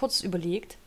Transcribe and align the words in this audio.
kurz 0.00 0.22
überlegt, 0.22 0.78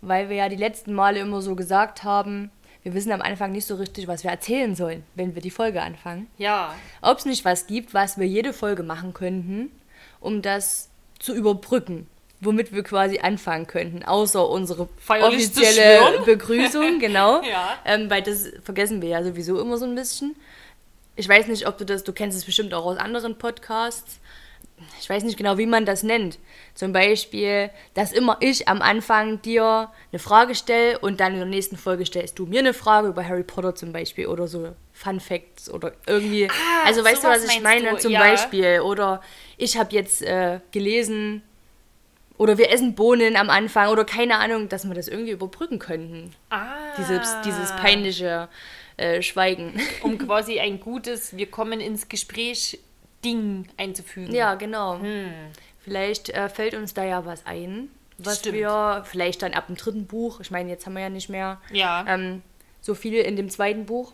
weil 0.00 0.30
wir 0.30 0.36
ja 0.36 0.48
die 0.48 0.56
letzten 0.56 0.94
Male 0.94 1.20
immer 1.20 1.42
so 1.42 1.54
gesagt 1.54 2.02
haben, 2.02 2.50
wir 2.82 2.94
wissen 2.94 3.12
am 3.12 3.20
Anfang 3.20 3.52
nicht 3.52 3.66
so 3.66 3.74
richtig, 3.74 4.08
was 4.08 4.24
wir 4.24 4.30
erzählen 4.30 4.74
sollen, 4.74 5.04
wenn 5.14 5.34
wir 5.34 5.42
die 5.42 5.50
Folge 5.50 5.82
anfangen. 5.82 6.28
Ja. 6.38 6.74
Ob 7.02 7.18
es 7.18 7.26
nicht 7.26 7.44
was 7.44 7.66
gibt, 7.66 7.92
was 7.92 8.16
wir 8.16 8.26
jede 8.26 8.54
Folge 8.54 8.82
machen 8.82 9.12
könnten, 9.12 9.70
um 10.20 10.40
das 10.40 10.88
zu 11.18 11.34
überbrücken, 11.34 12.06
womit 12.40 12.72
wir 12.72 12.82
quasi 12.82 13.18
anfangen 13.18 13.66
könnten, 13.66 14.02
außer 14.02 14.48
unsere 14.48 14.88
Feierlich 14.98 15.50
offizielle. 15.50 16.20
Begrüßung, 16.24 17.00
genau. 17.00 17.42
Ja. 17.42 17.76
ähm, 17.84 18.08
weil 18.08 18.22
das 18.22 18.48
vergessen 18.62 19.02
wir 19.02 19.10
ja 19.10 19.22
sowieso 19.22 19.60
immer 19.60 19.76
so 19.76 19.84
ein 19.84 19.94
bisschen. 19.94 20.36
Ich 21.16 21.28
weiß 21.28 21.48
nicht, 21.48 21.66
ob 21.66 21.76
du 21.76 21.84
das, 21.84 22.02
du 22.02 22.14
kennst 22.14 22.38
es 22.38 22.46
bestimmt 22.46 22.72
auch 22.72 22.86
aus 22.86 22.96
anderen 22.96 23.36
Podcasts. 23.36 24.20
Ich 25.00 25.08
weiß 25.08 25.22
nicht 25.24 25.36
genau, 25.36 25.58
wie 25.58 25.66
man 25.66 25.84
das 25.84 26.02
nennt. 26.02 26.38
Zum 26.74 26.92
Beispiel, 26.92 27.70
dass 27.94 28.12
immer 28.12 28.36
ich 28.40 28.68
am 28.68 28.82
Anfang 28.82 29.42
dir 29.42 29.90
eine 30.12 30.18
Frage 30.18 30.54
stelle 30.54 30.98
und 30.98 31.20
dann 31.20 31.32
in 31.32 31.38
der 31.38 31.48
nächsten 31.48 31.76
Folge 31.76 32.06
stellst 32.06 32.38
du 32.38 32.46
mir 32.46 32.60
eine 32.60 32.74
Frage 32.74 33.08
über 33.08 33.26
Harry 33.26 33.42
Potter 33.42 33.74
zum 33.74 33.92
Beispiel 33.92 34.26
oder 34.26 34.46
so 34.46 34.74
Fun 34.92 35.20
Facts 35.20 35.70
oder 35.70 35.92
irgendwie. 36.06 36.48
Ah, 36.50 36.86
also 36.86 37.04
weißt 37.04 37.24
du, 37.24 37.28
was 37.28 37.44
ich 37.44 37.62
meine 37.62 37.90
du, 37.90 37.98
zum 37.98 38.12
ja. 38.12 38.20
Beispiel? 38.20 38.80
Oder 38.80 39.22
ich 39.56 39.78
habe 39.78 39.94
jetzt 39.94 40.22
äh, 40.22 40.60
gelesen 40.72 41.42
oder 42.36 42.56
wir 42.56 42.70
essen 42.70 42.94
Bohnen 42.94 43.36
am 43.36 43.50
Anfang 43.50 43.88
oder 43.88 44.04
keine 44.04 44.38
Ahnung, 44.38 44.68
dass 44.68 44.86
wir 44.86 44.94
das 44.94 45.08
irgendwie 45.08 45.32
überbrücken 45.32 45.78
könnten. 45.78 46.34
Ah. 46.50 46.76
Dieses, 46.96 47.28
dieses 47.44 47.72
peinliche 47.76 48.48
äh, 48.96 49.22
Schweigen. 49.22 49.80
Um 50.02 50.18
quasi 50.26 50.60
ein 50.60 50.80
gutes, 50.80 51.36
wir 51.36 51.50
kommen 51.50 51.80
ins 51.80 52.08
Gespräch 52.08 52.78
Ding 53.24 53.66
einzufügen. 53.76 54.34
Ja, 54.34 54.54
genau. 54.54 55.00
Vielleicht 55.80 56.30
äh, 56.30 56.48
fällt 56.48 56.74
uns 56.74 56.94
da 56.94 57.04
ja 57.04 57.24
was 57.24 57.46
ein, 57.46 57.88
was 58.18 58.40
Stimmt. 58.40 58.56
wir 58.56 59.02
vielleicht 59.06 59.42
dann 59.42 59.54
ab 59.54 59.66
dem 59.68 59.76
dritten 59.76 60.06
Buch, 60.06 60.40
ich 60.40 60.50
meine, 60.50 60.68
jetzt 60.70 60.86
haben 60.86 60.94
wir 60.94 61.02
ja 61.02 61.08
nicht 61.08 61.28
mehr 61.28 61.60
Ja. 61.72 62.04
ähm, 62.08 62.42
so 62.80 62.94
viel 62.94 63.14
in 63.14 63.36
dem 63.36 63.48
zweiten 63.50 63.86
Buch. 63.86 64.12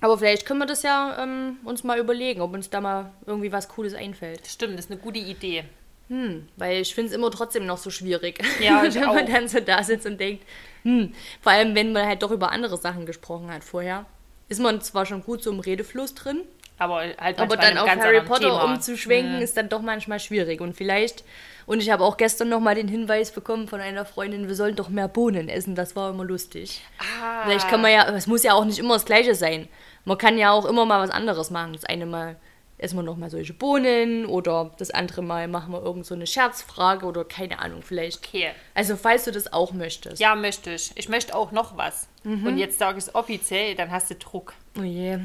Aber 0.00 0.18
vielleicht 0.18 0.44
können 0.44 0.60
wir 0.60 0.66
das 0.66 0.82
ja 0.82 1.16
ähm, 1.22 1.56
uns 1.64 1.82
mal 1.82 1.98
überlegen, 1.98 2.42
ob 2.42 2.52
uns 2.52 2.68
da 2.68 2.80
mal 2.82 3.12
irgendwie 3.26 3.50
was 3.52 3.68
Cooles 3.68 3.94
einfällt. 3.94 4.46
Stimmt, 4.46 4.74
das 4.78 4.86
ist 4.86 4.90
eine 4.90 5.00
gute 5.00 5.18
Idee. 5.18 5.64
Hm, 6.08 6.46
weil 6.56 6.82
ich 6.82 6.94
finde 6.94 7.08
es 7.10 7.16
immer 7.16 7.30
trotzdem 7.30 7.66
noch 7.66 7.78
so 7.78 7.90
schwierig. 7.90 8.38
Ja, 8.60 8.82
wenn 8.94 9.00
man 9.06 9.24
auch. 9.24 9.26
dann 9.32 9.48
so 9.48 9.58
da 9.60 9.82
sitzt 9.82 10.06
und 10.06 10.20
denkt, 10.20 10.44
hm, 10.82 11.12
vor 11.40 11.52
allem 11.52 11.74
wenn 11.74 11.92
man 11.92 12.06
halt 12.06 12.22
doch 12.22 12.30
über 12.30 12.52
andere 12.52 12.76
Sachen 12.76 13.06
gesprochen 13.06 13.50
hat 13.50 13.64
vorher, 13.64 14.04
ist 14.48 14.60
man 14.60 14.80
zwar 14.82 15.06
schon 15.06 15.22
gut 15.24 15.42
so 15.42 15.50
im 15.50 15.58
Redefluss 15.60 16.14
drin, 16.14 16.42
Aber 16.78 16.96
halt 17.18 17.38
aber 17.38 17.56
dann 17.56 17.78
auf 17.78 17.88
Harry 17.88 18.20
Potter 18.20 18.50
Thema. 18.50 18.66
Mhm. 18.66 18.74
umzuschwenken, 18.74 19.40
ist 19.40 19.56
dann 19.56 19.68
doch 19.68 19.80
manchmal 19.80 20.20
schwierig. 20.20 20.60
Und 20.60 20.74
vielleicht, 20.76 21.24
und 21.64 21.82
ich 21.82 21.90
habe 21.90 22.04
auch 22.04 22.16
gestern 22.16 22.48
nochmal 22.50 22.74
den 22.74 22.88
Hinweis 22.88 23.30
bekommen 23.30 23.66
von 23.66 23.80
einer 23.80 24.04
Freundin, 24.04 24.48
wir 24.48 24.54
sollen 24.54 24.76
doch 24.76 24.88
mehr 24.88 25.08
Bohnen 25.08 25.48
essen, 25.48 25.74
das 25.74 25.96
war 25.96 26.10
immer 26.10 26.24
lustig. 26.24 26.82
Ah, 26.98 27.44
Vielleicht 27.44 27.68
kann 27.68 27.80
man 27.80 27.92
ja, 27.92 28.06
es 28.10 28.26
muss 28.26 28.42
ja 28.42 28.52
auch 28.52 28.64
nicht 28.64 28.78
immer 28.78 28.94
das 28.94 29.06
Gleiche 29.06 29.34
sein. 29.34 29.68
Man 30.04 30.18
kann 30.18 30.38
ja 30.38 30.52
auch 30.52 30.66
immer 30.66 30.84
mal 30.84 31.00
was 31.00 31.10
anderes 31.10 31.50
machen. 31.50 31.72
Das 31.72 31.84
eine 31.84 32.06
Mal 32.06 32.36
essen 32.78 32.96
wir 32.96 33.02
nochmal 33.02 33.30
solche 33.30 33.54
Bohnen 33.54 34.26
oder 34.26 34.70
das 34.78 34.90
andere 34.90 35.22
Mal 35.22 35.48
machen 35.48 35.72
wir 35.72 35.82
irgend 35.82 36.04
so 36.04 36.14
eine 36.14 36.26
Scherzfrage 36.26 37.06
oder 37.06 37.24
keine 37.24 37.58
Ahnung, 37.58 37.82
vielleicht. 37.82 38.26
Okay. 38.26 38.50
Also 38.74 38.96
falls 38.96 39.24
du 39.24 39.32
das 39.32 39.52
auch 39.52 39.72
möchtest. 39.72 40.20
Ja, 40.20 40.34
möchte 40.34 40.72
ich. 40.72 40.92
Ich 40.94 41.08
möchte 41.08 41.34
auch 41.34 41.52
noch 41.52 41.76
was. 41.76 42.06
Mhm. 42.22 42.46
Und 42.46 42.58
jetzt 42.58 42.78
sage 42.78 42.98
ich 42.98 43.04
es 43.04 43.14
offiziell, 43.14 43.74
dann 43.74 43.90
hast 43.90 44.10
du 44.10 44.14
Druck. 44.14 44.52
Oh 44.78 44.82
je. 44.82 45.18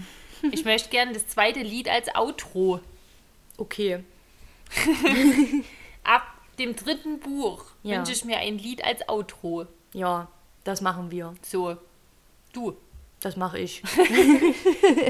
Ich 0.51 0.65
möchte 0.65 0.89
gerne 0.89 1.13
das 1.13 1.27
zweite 1.27 1.59
Lied 1.61 1.87
als 1.89 2.13
Outro. 2.15 2.79
Okay. 3.57 4.03
Ab 6.03 6.23
dem 6.57 6.75
dritten 6.75 7.19
Buch 7.19 7.65
Ja. 7.83 7.97
wünsche 7.97 8.11
ich 8.11 8.25
mir 8.25 8.37
ein 8.37 8.57
Lied 8.57 8.83
als 8.83 9.07
Outro. 9.07 9.65
Ja, 9.93 10.27
das 10.63 10.81
machen 10.81 11.11
wir. 11.11 11.33
So, 11.41 11.77
du. 12.53 12.75
Das 13.19 13.35
mache 13.37 13.59
ich. 13.59 13.83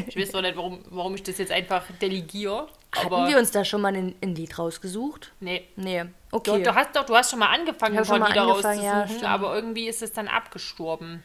Ich 0.08 0.18
weiß 0.18 0.32
zwar 0.32 0.42
nicht, 0.42 0.58
warum, 0.58 0.84
warum 0.90 1.16
ich 1.16 1.24
das 1.24 1.38
jetzt 1.38 1.52
einfach 1.52 1.86
delegiere. 2.02 2.68
Hatten 2.94 3.30
wir 3.30 3.38
uns 3.38 3.52
da 3.52 3.64
schon 3.64 3.80
mal 3.80 3.96
ein, 3.96 4.16
ein 4.22 4.36
Lied 4.36 4.60
rausgesucht? 4.60 5.32
Nee. 5.40 5.66
Nee. 5.78 6.04
Du, 6.04 6.10
Okay. 6.38 6.62
du 6.62 6.76
hast 6.76 6.94
doch, 6.94 7.06
du 7.06 7.16
hast 7.16 7.30
schon 7.32 7.40
mal 7.40 7.48
angefangen, 7.54 8.04
schon 8.04 8.20
mal 8.20 8.28
Lieder 8.28 8.42
angefangen, 8.42 8.84
ja, 8.84 8.92
rauszusuchen, 9.00 9.20
stimmt. 9.20 9.32
aber 9.32 9.56
irgendwie 9.56 9.88
ist 9.88 10.02
es 10.02 10.12
dann 10.12 10.28
abgestorben. 10.28 11.24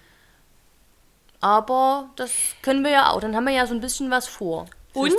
Aber 1.41 2.11
das 2.17 2.33
können 2.63 2.83
wir 2.85 2.91
ja 2.91 3.11
auch. 3.11 3.21
Dann 3.21 3.37
haben 3.37 3.45
wir 3.45 3.53
ja 3.53 3.67
so 3.67 3.75
ein 3.75 3.81
bisschen 3.81 4.11
was 4.11 4.27
vor. 4.27 4.67
Und 4.95 5.15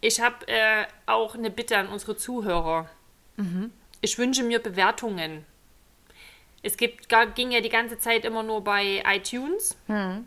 ich 0.00 0.20
habe 0.20 0.46
äh, 0.46 0.86
auch 1.06 1.34
eine 1.34 1.50
Bitte 1.50 1.76
an 1.76 1.88
unsere 1.88 2.16
Zuhörer. 2.16 2.88
Mhm. 3.36 3.72
Ich 4.00 4.18
wünsche 4.18 4.44
mir 4.44 4.60
Bewertungen. 4.60 5.44
Es 6.62 6.76
gibt, 6.76 7.08
ging 7.34 7.50
ja 7.50 7.60
die 7.60 7.68
ganze 7.70 7.98
Zeit 7.98 8.24
immer 8.24 8.42
nur 8.42 8.62
bei 8.62 9.02
iTunes 9.06 9.76
Hm. 9.86 10.26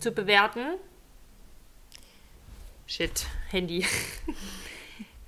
zu 0.00 0.10
bewerten. 0.12 0.74
Shit, 2.86 3.26
Handy. 3.50 3.86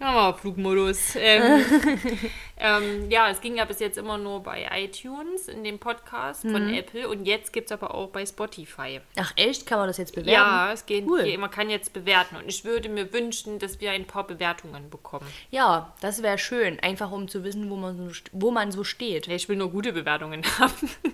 Ja, 0.01 0.33
Flugmodus. 0.33 1.15
Ähm, 1.17 1.63
ähm, 2.57 3.11
ja, 3.11 3.29
es 3.29 3.41
ging 3.43 3.57
ja 3.57 3.67
bis 3.67 3.81
jetzt 3.81 3.99
immer 3.99 4.17
nur 4.17 4.43
bei 4.43 4.67
iTunes 4.73 5.47
in 5.49 5.63
dem 5.63 5.79
Podcast 5.79 6.41
von 6.43 6.69
Mhm. 6.69 6.75
Apple 6.75 7.07
und 7.09 7.27
jetzt 7.27 7.53
gibt 7.53 7.67
es 7.67 7.73
aber 7.73 7.95
auch 7.95 8.09
bei 8.09 8.25
Spotify. 8.25 9.01
Ach 9.17 9.33
echt? 9.37 9.67
Kann 9.67 9.79
man 9.79 9.89
das 9.89 9.99
jetzt 9.99 10.15
bewerten? 10.15 10.31
Ja, 10.33 10.73
es 10.73 10.87
geht, 10.87 11.07
Cool. 11.07 11.23
geht, 11.25 11.39
man 11.39 11.51
kann 11.51 11.69
jetzt 11.69 11.93
bewerten 11.93 12.37
und 12.37 12.49
ich 12.49 12.65
würde 12.65 12.89
mir 12.89 13.13
wünschen, 13.13 13.59
dass 13.59 13.79
wir 13.81 13.91
ein 13.91 14.07
paar 14.07 14.27
Bewertungen 14.27 14.89
bekommen. 14.89 15.27
Ja, 15.51 15.93
das 16.01 16.23
wäre 16.23 16.39
schön. 16.39 16.81
Einfach 16.81 17.11
um 17.11 17.29
zu 17.29 17.45
wissen, 17.45 17.69
wo 17.69 17.77
man 17.77 17.97
so, 17.97 18.21
wo 18.33 18.51
man 18.51 18.73
so 18.73 18.85
steht. 18.85 19.27
Ja, 19.27 19.35
ich 19.35 19.49
will 19.51 19.57
nur 19.57 19.71
gute 19.71 19.93
Bewertungen 19.93 20.43
haben. 20.59 20.73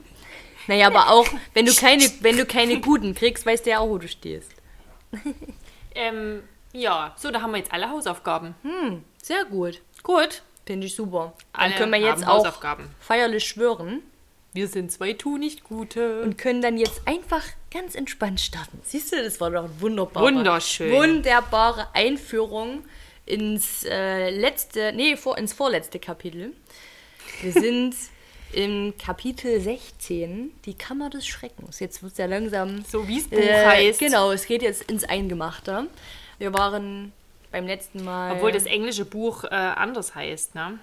Naja, 0.68 0.88
aber 0.88 1.10
auch, 1.12 1.28
wenn 1.54 1.64
du 1.64 1.72
keine, 1.76 2.02
wenn 2.22 2.36
du 2.36 2.44
keine 2.44 2.80
guten 2.80 3.14
kriegst, 3.14 3.46
weißt 3.46 3.66
du 3.66 3.70
ja 3.70 3.78
auch, 3.78 3.88
wo 3.88 3.98
du 3.98 4.08
stehst. 4.08 4.50
ähm, 5.94 6.42
ja, 6.80 7.14
so, 7.16 7.30
da 7.30 7.42
haben 7.42 7.52
wir 7.52 7.58
jetzt 7.58 7.72
alle 7.72 7.90
Hausaufgaben. 7.90 8.54
Sehr 9.22 9.44
gut. 9.44 9.80
Gut. 10.02 10.42
Finde 10.66 10.88
ich 10.88 10.96
super. 10.96 11.32
Dann 11.52 11.62
Alle 11.62 11.74
können 11.74 11.92
wir 11.92 12.00
jetzt 12.00 12.26
auch 12.26 12.44
feierlich 12.98 13.44
schwören 13.44 14.02
Wir 14.52 14.66
sind 14.66 14.90
zwei 14.90 15.12
tu 15.12 15.38
nicht 15.38 15.62
gute. 15.62 16.22
und 16.22 16.38
können 16.38 16.60
dann 16.60 16.76
jetzt 16.76 17.02
einfach 17.06 17.44
ganz 17.70 17.94
entspannt 17.94 18.40
starten. 18.40 18.80
Siehst 18.82 19.12
du, 19.12 19.22
das 19.22 19.40
war 19.40 19.50
doch 19.50 19.64
ein 19.64 19.80
wunderbar. 19.80 20.24
Wunderschön. 20.24 20.92
Wunderbare 20.92 21.88
Einführung 21.94 22.84
ins 23.26 23.84
äh, 23.84 24.30
letzte, 24.30 24.92
nee, 24.92 25.16
vor, 25.16 25.38
ins 25.38 25.52
vorletzte 25.52 26.00
Kapitel. 26.00 26.52
Wir 27.42 27.52
sind 27.60 27.94
im 28.52 28.94
Kapitel 28.98 29.60
16, 29.60 30.52
die 30.64 30.74
Kammer 30.74 31.10
des 31.10 31.26
Schreckens. 31.26 31.78
Jetzt 31.78 32.02
wird 32.02 32.12
es 32.12 32.18
ja 32.18 32.26
langsam. 32.26 32.84
So 32.84 33.06
wie 33.06 33.18
es 33.18 33.28
Buch 33.28 33.38
äh, 33.38 33.66
heißt. 33.66 34.00
Genau, 34.00 34.32
es 34.32 34.46
geht 34.46 34.62
jetzt 34.62 34.82
ins 34.90 35.04
Eingemachte. 35.04 35.88
Wir 36.38 36.52
waren 36.52 37.12
beim 37.50 37.66
letzten 37.66 38.04
Mal. 38.04 38.32
Obwohl 38.32 38.52
das 38.52 38.64
englische 38.64 39.04
Buch 39.04 39.44
äh, 39.44 39.48
anders 39.48 40.14
heißt, 40.14 40.54
ne? 40.54 40.78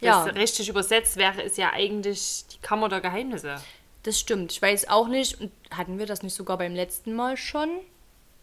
Ja. 0.00 0.26
Das 0.26 0.34
richtig 0.34 0.68
übersetzt 0.68 1.16
wäre 1.16 1.42
es 1.42 1.56
ja 1.56 1.70
eigentlich 1.72 2.44
die 2.52 2.58
Kammer 2.58 2.88
der 2.88 3.00
Geheimnisse. 3.00 3.60
Das 4.02 4.18
stimmt. 4.18 4.52
Ich 4.52 4.60
weiß 4.60 4.88
auch 4.88 5.08
nicht. 5.08 5.40
Und 5.40 5.52
Hatten 5.70 5.98
wir 5.98 6.06
das 6.06 6.22
nicht 6.22 6.34
sogar 6.34 6.58
beim 6.58 6.74
letzten 6.74 7.14
Mal 7.14 7.36
schon? 7.36 7.68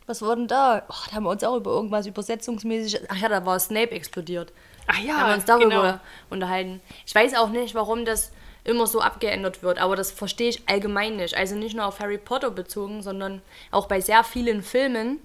Was 0.07 0.21
war 0.21 0.35
denn 0.35 0.47
da? 0.47 0.83
Oh, 0.89 0.93
da 1.09 1.15
haben 1.15 1.23
wir 1.23 1.29
uns 1.29 1.43
auch 1.43 1.57
über 1.57 1.71
irgendwas 1.71 2.07
übersetzungsmäßig. 2.07 3.01
Ach 3.09 3.17
ja, 3.17 3.29
da 3.29 3.45
war 3.45 3.59
Snape 3.59 3.91
explodiert. 3.91 4.51
Ach 4.87 4.97
ja, 4.99 5.13
da 5.13 5.19
haben 5.19 5.29
wir 5.29 5.35
uns 5.35 5.45
darüber 5.45 5.69
genau. 5.69 5.99
unterhalten. 6.29 6.81
Ich 7.05 7.13
weiß 7.13 7.35
auch 7.35 7.49
nicht, 7.49 7.75
warum 7.75 8.05
das 8.05 8.31
immer 8.63 8.87
so 8.87 9.01
abgeändert 9.01 9.61
wird, 9.61 9.79
aber 9.79 9.95
das 9.95 10.11
verstehe 10.11 10.49
ich 10.49 10.67
allgemein 10.67 11.17
nicht. 11.17 11.35
Also 11.35 11.55
nicht 11.55 11.75
nur 11.75 11.85
auf 11.85 11.99
Harry 11.99 12.17
Potter 12.17 12.51
bezogen, 12.51 13.03
sondern 13.03 13.41
auch 13.71 13.87
bei 13.87 14.01
sehr 14.01 14.23
vielen 14.23 14.63
Filmen, 14.63 15.19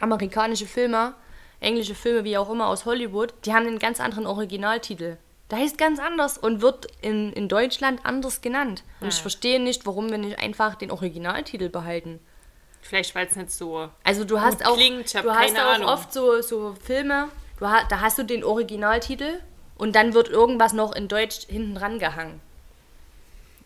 amerikanische 0.00 0.66
Filme, 0.66 1.14
englische 1.60 1.94
Filme, 1.94 2.24
wie 2.24 2.38
auch 2.38 2.50
immer 2.50 2.68
aus 2.68 2.84
Hollywood, 2.84 3.34
die 3.44 3.52
haben 3.52 3.66
einen 3.66 3.78
ganz 3.78 4.00
anderen 4.00 4.26
Originaltitel. 4.26 5.16
Der 5.50 5.58
heißt 5.58 5.78
ganz 5.78 5.98
anders 5.98 6.36
und 6.36 6.60
wird 6.60 6.88
in, 7.00 7.32
in 7.32 7.48
Deutschland 7.48 8.00
anders 8.04 8.42
genannt. 8.42 8.84
Und 9.00 9.08
ich 9.08 9.20
verstehe 9.20 9.60
nicht, 9.60 9.86
warum 9.86 10.10
wir 10.10 10.18
nicht 10.18 10.38
einfach 10.38 10.74
den 10.74 10.90
Originaltitel 10.90 11.70
behalten. 11.70 12.20
Vielleicht, 12.82 13.14
weil 13.14 13.26
es 13.26 13.36
nicht 13.36 13.50
so. 13.50 13.88
Also 14.04 14.24
du 14.24 14.40
hast 14.40 14.64
auch, 14.64 14.76
klingt, 14.76 15.12
du 15.12 15.34
hast 15.34 15.58
auch 15.58 15.74
Ahnung. 15.74 15.88
oft 15.88 16.12
so, 16.12 16.42
so 16.42 16.76
Filme, 16.82 17.28
du 17.58 17.64
da 17.64 18.00
hast 18.00 18.18
du 18.18 18.24
den 18.24 18.44
Originaltitel 18.44 19.40
und 19.76 19.96
dann 19.96 20.12
wird 20.14 20.28
irgendwas 20.28 20.74
noch 20.74 20.94
in 20.94 21.08
Deutsch 21.08 21.46
hinten 21.48 21.74
dran 21.74 21.98
gehangen. 21.98 22.40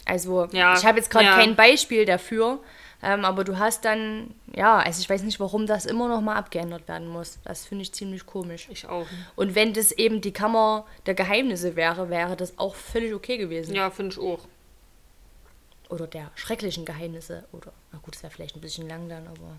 Also 0.05 0.49
Ja, 0.53 0.77
ich 0.77 0.85
habe 0.85 0.99
jetzt 0.99 1.11
gerade 1.11 1.27
ja. 1.27 1.37
kein 1.37 1.57
Beispiel 1.57 2.05
dafür, 2.05 2.61
ähm, 3.03 3.25
aber 3.25 3.45
du 3.45 3.59
hast 3.59 3.85
dann, 3.85 4.35
ja, 4.55 4.79
also 4.79 5.01
ich 5.01 5.11
weiß 5.11 5.23
nicht, 5.23 5.41
warum 5.41 5.67
das 5.67 5.87
immer 5.87 6.09
noch 6.09 6.21
mal 6.21 6.37
abgeändert 6.37 6.87
werden 6.89 7.09
muss. 7.09 7.39
Das 7.45 7.67
finde 7.67 7.83
ich 7.83 7.93
ziemlich 7.93 8.27
komisch. 8.27 8.69
Ich 8.71 8.87
auch. 8.87 9.07
Und 9.37 9.55
wenn 9.55 9.75
das 9.75 9.93
eben 9.93 10.21
die 10.21 10.33
Kammer 10.33 10.87
der 11.07 11.15
Geheimnisse 11.15 11.75
wäre, 11.77 12.11
wäre 12.11 12.37
das 12.37 12.59
auch 12.59 12.75
völlig 12.75 13.13
okay 13.15 13.37
gewesen. 13.39 13.75
Ja, 13.75 13.91
finde 13.91 14.13
ich 14.13 14.19
auch. 14.21 14.41
Oder 15.89 16.07
der 16.07 16.31
schrecklichen 16.37 16.85
Geheimnisse. 16.85 17.45
Oder, 17.53 17.73
na 17.93 17.99
gut, 18.03 18.15
das 18.15 18.23
wäre 18.23 18.33
vielleicht 18.33 18.57
ein 18.57 18.61
bisschen 18.61 18.89
lang 18.89 19.09
dann, 19.09 19.27
aber. 19.27 19.59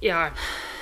Ja, 0.00 0.26
Ja, 0.26 0.32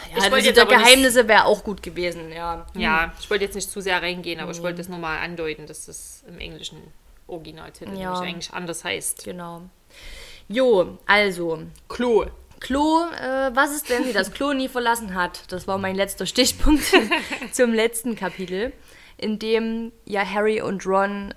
ich 0.08 0.14
das 0.16 0.30
wollte 0.30 0.52
der 0.52 0.66
Geheimnisse 0.66 1.26
wäre 1.28 1.44
auch 1.46 1.64
gut 1.64 1.82
gewesen, 1.82 2.30
ja. 2.30 2.66
Ja, 2.74 3.12
ich 3.18 3.28
wollte 3.30 3.44
jetzt 3.44 3.54
nicht 3.54 3.70
zu 3.70 3.80
sehr 3.80 4.00
reingehen, 4.02 4.40
aber 4.40 4.50
ich 4.52 4.62
wollte 4.62 4.80
es 4.80 4.88
nur 4.88 4.98
mal 4.98 5.18
andeuten, 5.18 5.66
dass 5.66 5.86
das 5.86 6.24
im 6.28 6.38
englischen 6.38 6.82
Originaltitel 7.26 7.96
Ja. 7.98 8.18
eigentlich 8.18 8.52
anders 8.52 8.84
heißt. 8.84 9.24
Genau. 9.24 9.62
Jo, 10.48 10.98
also, 11.06 11.62
Klo. 11.88 12.26
Klo, 12.60 13.04
äh, 13.20 13.50
was 13.54 13.74
ist, 13.74 13.90
wenn 13.90 14.04
sie 14.04 14.12
das 14.12 14.32
Klo 14.32 14.52
nie 14.52 14.68
verlassen 14.68 15.14
hat? 15.14 15.52
Das 15.52 15.68
war 15.68 15.76
mein 15.78 15.94
letzter 15.94 16.24
Stichpunkt 16.24 16.84
zum 17.52 17.72
letzten 17.72 18.16
Kapitel, 18.16 18.72
in 19.18 19.38
dem 19.38 19.92
ja 20.04 20.24
Harry 20.24 20.62
und 20.62 20.86
Ron 20.86 21.34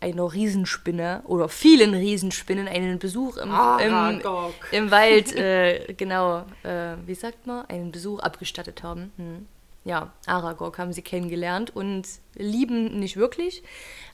einer 0.00 0.32
Riesenspinne 0.32 1.22
oder 1.26 1.48
vielen 1.48 1.94
Riesenspinnen 1.94 2.68
einen 2.68 2.98
Besuch 2.98 3.36
im, 3.36 3.48
im, 3.48 3.54
Aragog. 3.54 4.54
im 4.72 4.90
Wald, 4.90 5.32
äh, 5.36 5.94
genau, 5.96 6.44
äh, 6.64 6.96
wie 7.06 7.14
sagt 7.14 7.46
man, 7.46 7.66
einen 7.66 7.92
Besuch 7.92 8.18
abgestattet 8.20 8.82
haben. 8.82 9.12
Hm. 9.16 9.46
Ja, 9.84 10.12
Aragog 10.26 10.78
haben 10.78 10.92
sie 10.92 11.02
kennengelernt 11.02 11.74
und 11.74 12.06
lieben 12.34 12.98
nicht 13.00 13.16
wirklich, 13.16 13.64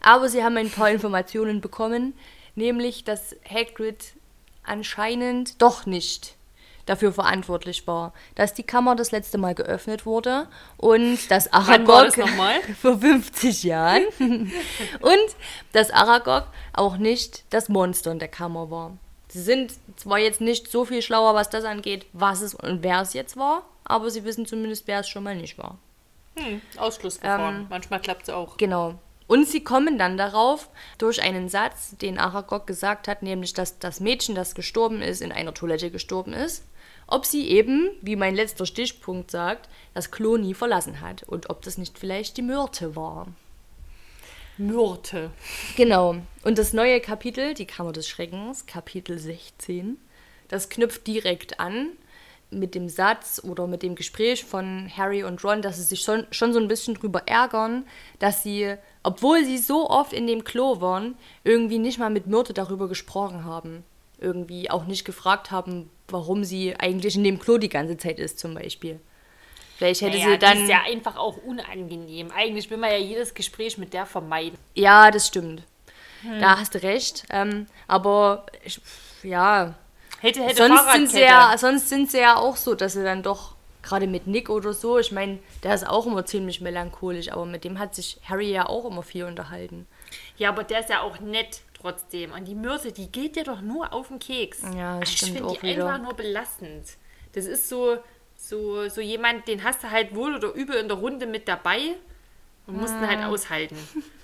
aber 0.00 0.28
sie 0.28 0.42
haben 0.42 0.56
ein 0.56 0.70
paar 0.70 0.90
Informationen 0.90 1.60
bekommen, 1.60 2.14
nämlich, 2.54 3.04
dass 3.04 3.36
Hagrid 3.48 4.14
anscheinend 4.64 5.60
doch 5.62 5.86
nicht 5.86 6.36
dafür 6.88 7.12
verantwortlich 7.12 7.86
war, 7.86 8.12
dass 8.34 8.54
die 8.54 8.62
Kammer 8.62 8.96
das 8.96 9.10
letzte 9.10 9.38
Mal 9.38 9.54
geöffnet 9.54 10.06
wurde 10.06 10.48
und 10.76 11.30
dass 11.30 11.52
Aragog 11.52 12.16
nochmal? 12.16 12.60
vor 12.80 12.98
50 12.98 13.62
Jahren 13.64 14.04
und 14.18 15.36
dass 15.72 15.90
Aragog 15.90 16.44
auch 16.72 16.96
nicht 16.96 17.44
das 17.50 17.68
Monster 17.68 18.12
in 18.12 18.18
der 18.18 18.28
Kammer 18.28 18.70
war. 18.70 18.96
Sie 19.28 19.42
sind 19.42 19.74
zwar 19.96 20.18
jetzt 20.18 20.40
nicht 20.40 20.70
so 20.70 20.86
viel 20.86 21.02
schlauer, 21.02 21.34
was 21.34 21.50
das 21.50 21.64
angeht, 21.64 22.06
was 22.12 22.40
es 22.40 22.54
und 22.54 22.82
wer 22.82 23.02
es 23.02 23.12
jetzt 23.12 23.36
war, 23.36 23.62
aber 23.84 24.10
sie 24.10 24.24
wissen 24.24 24.46
zumindest, 24.46 24.86
wer 24.86 25.00
es 25.00 25.08
schon 25.08 25.24
mal 25.24 25.36
nicht 25.36 25.58
war. 25.58 25.78
Hm, 26.36 26.62
Ausschlussverfahren. 26.76 27.66
Manchmal 27.68 28.00
klappt 28.00 28.22
es 28.22 28.30
auch. 28.30 28.56
Genau. 28.56 28.94
Und 29.28 29.46
sie 29.46 29.62
kommen 29.62 29.98
dann 29.98 30.16
darauf 30.16 30.70
durch 30.96 31.22
einen 31.22 31.48
Satz, 31.48 31.96
den 31.98 32.18
Aragog 32.18 32.66
gesagt 32.66 33.06
hat, 33.06 33.22
nämlich, 33.22 33.52
dass 33.52 33.78
das 33.78 34.00
Mädchen, 34.00 34.34
das 34.34 34.54
gestorben 34.54 35.02
ist, 35.02 35.20
in 35.20 35.30
einer 35.30 35.54
Toilette 35.54 35.90
gestorben 35.90 36.32
ist, 36.32 36.64
ob 37.06 37.24
sie 37.26 37.48
eben, 37.48 37.90
wie 38.00 38.16
mein 38.16 38.34
letzter 38.34 38.66
Stichpunkt 38.66 39.30
sagt, 39.30 39.68
das 39.94 40.10
Klo 40.10 40.38
nie 40.38 40.54
verlassen 40.54 41.00
hat 41.02 41.22
und 41.22 41.50
ob 41.50 41.62
das 41.62 41.78
nicht 41.78 41.98
vielleicht 41.98 42.36
die 42.38 42.42
Myrte 42.42 42.96
war. 42.96 43.28
Myrte. 44.56 45.30
Genau. 45.76 46.16
Und 46.42 46.58
das 46.58 46.72
neue 46.72 47.00
Kapitel, 47.00 47.54
die 47.54 47.66
Kammer 47.66 47.92
des 47.92 48.08
Schreckens, 48.08 48.66
Kapitel 48.66 49.18
16, 49.18 49.98
das 50.48 50.68
knüpft 50.68 51.06
direkt 51.06 51.60
an 51.60 51.90
mit 52.50 52.74
dem 52.74 52.88
Satz 52.88 53.40
oder 53.44 53.66
mit 53.66 53.82
dem 53.82 53.94
Gespräch 53.94 54.44
von 54.44 54.90
Harry 54.96 55.22
und 55.22 55.44
Ron, 55.44 55.62
dass 55.62 55.76
sie 55.76 55.82
sich 55.82 56.00
schon, 56.00 56.26
schon 56.30 56.52
so 56.52 56.58
ein 56.58 56.68
bisschen 56.68 56.94
drüber 56.94 57.22
ärgern, 57.26 57.84
dass 58.18 58.42
sie, 58.42 58.76
obwohl 59.02 59.44
sie 59.44 59.58
so 59.58 59.88
oft 59.88 60.12
in 60.12 60.26
dem 60.26 60.44
Klo 60.44 60.80
waren, 60.80 61.16
irgendwie 61.44 61.78
nicht 61.78 61.98
mal 61.98 62.10
mit 62.10 62.26
Myrte 62.26 62.52
darüber 62.52 62.88
gesprochen 62.88 63.44
haben. 63.44 63.84
Irgendwie 64.20 64.70
auch 64.70 64.84
nicht 64.86 65.04
gefragt 65.04 65.50
haben, 65.50 65.90
warum 66.08 66.44
sie 66.44 66.74
eigentlich 66.76 67.14
in 67.16 67.24
dem 67.24 67.38
Klo 67.38 67.58
die 67.58 67.68
ganze 67.68 67.96
Zeit 67.96 68.18
ist, 68.18 68.38
zum 68.38 68.54
Beispiel. 68.54 68.98
Vielleicht 69.76 70.00
hätte 70.00 70.18
Naja, 70.18 70.30
sie 70.32 70.38
dann. 70.38 70.56
die 70.56 70.62
ist 70.64 70.70
ja 70.70 70.82
einfach 70.82 71.16
auch 71.16 71.36
unangenehm. 71.36 72.32
Eigentlich 72.34 72.68
will 72.68 72.78
man 72.78 72.90
ja 72.90 72.96
jedes 72.96 73.32
Gespräch 73.32 73.78
mit 73.78 73.92
der 73.94 74.06
vermeiden. 74.06 74.58
Ja, 74.74 75.10
das 75.12 75.28
stimmt. 75.28 75.62
Hm. 76.22 76.40
Da 76.40 76.58
hast 76.58 76.74
du 76.74 76.82
recht. 76.82 77.24
Ähm, 77.30 77.66
aber 77.86 78.46
ich, 78.64 78.80
ja, 79.22 79.74
Hätte, 80.20 80.42
hätte 80.42 80.56
sonst 80.56 80.92
sind, 80.92 81.10
sie 81.10 81.20
Fahrradkette. 81.20 81.52
ja, 81.52 81.58
sonst 81.58 81.88
sind 81.88 82.10
sie 82.10 82.18
ja 82.18 82.36
auch 82.36 82.56
so, 82.56 82.74
dass 82.74 82.94
sie 82.94 83.04
dann 83.04 83.22
doch, 83.22 83.54
gerade 83.82 84.06
mit 84.06 84.26
Nick 84.26 84.50
oder 84.50 84.72
so, 84.72 84.98
ich 84.98 85.12
meine, 85.12 85.38
der 85.62 85.74
ist 85.74 85.86
auch 85.86 86.06
immer 86.06 86.24
ziemlich 86.26 86.60
melancholisch, 86.60 87.30
aber 87.32 87.46
mit 87.46 87.64
dem 87.64 87.78
hat 87.78 87.94
sich 87.94 88.18
Harry 88.24 88.50
ja 88.50 88.66
auch 88.66 88.84
immer 88.84 89.02
viel 89.02 89.24
unterhalten. 89.24 89.86
Ja, 90.36 90.48
aber 90.50 90.64
der 90.64 90.80
ist 90.80 90.90
ja 90.90 91.00
auch 91.02 91.20
nett 91.20 91.60
trotzdem. 91.80 92.32
Und 92.32 92.46
die 92.46 92.54
Myrte, 92.54 92.92
die 92.92 93.10
geht 93.10 93.36
dir 93.36 93.44
doch 93.44 93.60
nur 93.60 93.92
auf 93.92 94.08
den 94.08 94.18
Keks. 94.18 94.62
Ja, 94.76 94.98
das 95.00 95.10
ich 95.10 95.16
stimmt 95.18 95.32
finde 95.36 95.48
auch 95.48 95.56
die 95.58 95.62
wieder. 95.68 95.86
einfach 95.86 96.02
nur 96.04 96.14
belastend. 96.14 96.86
Das 97.32 97.44
ist 97.46 97.68
so, 97.68 97.98
so, 98.36 98.88
so 98.88 99.00
jemand, 99.00 99.46
den 99.48 99.62
hast 99.62 99.82
du 99.84 99.90
halt 99.90 100.14
wohl 100.14 100.34
oder 100.34 100.52
übel 100.54 100.76
in 100.76 100.88
der 100.88 100.96
Runde 100.96 101.26
mit 101.26 101.46
dabei 101.46 101.94
und 102.66 102.78
musst 102.80 102.94
ihn 102.94 103.04
Ah. 103.04 103.08
halt 103.08 103.24
aushalten. 103.26 103.76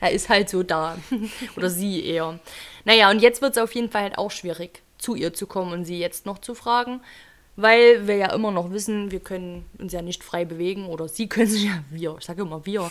Er 0.00 0.12
ist 0.12 0.28
halt 0.28 0.48
so 0.48 0.62
da. 0.62 0.96
oder 1.56 1.68
sie 1.68 2.04
eher. 2.06 2.38
Naja, 2.84 3.10
und 3.10 3.20
jetzt 3.20 3.42
wird 3.42 3.56
es 3.56 3.62
auf 3.62 3.74
jeden 3.74 3.90
Fall 3.90 4.02
halt 4.02 4.18
auch 4.18 4.30
schwierig, 4.30 4.82
zu 4.98 5.14
ihr 5.14 5.34
zu 5.34 5.46
kommen 5.46 5.72
und 5.72 5.84
sie 5.84 5.98
jetzt 5.98 6.24
noch 6.26 6.38
zu 6.38 6.54
fragen. 6.54 7.02
Weil 7.60 8.06
wir 8.06 8.16
ja 8.16 8.32
immer 8.32 8.50
noch 8.50 8.70
wissen, 8.70 9.10
wir 9.10 9.20
können 9.20 9.66
uns 9.78 9.92
ja 9.92 10.00
nicht 10.00 10.24
frei 10.24 10.46
bewegen 10.46 10.86
oder 10.86 11.08
sie 11.08 11.28
können 11.28 11.46
sich 11.46 11.64
ja, 11.64 11.84
wir, 11.90 12.16
ich 12.18 12.24
sage 12.24 12.42
immer 12.42 12.64
wir. 12.64 12.90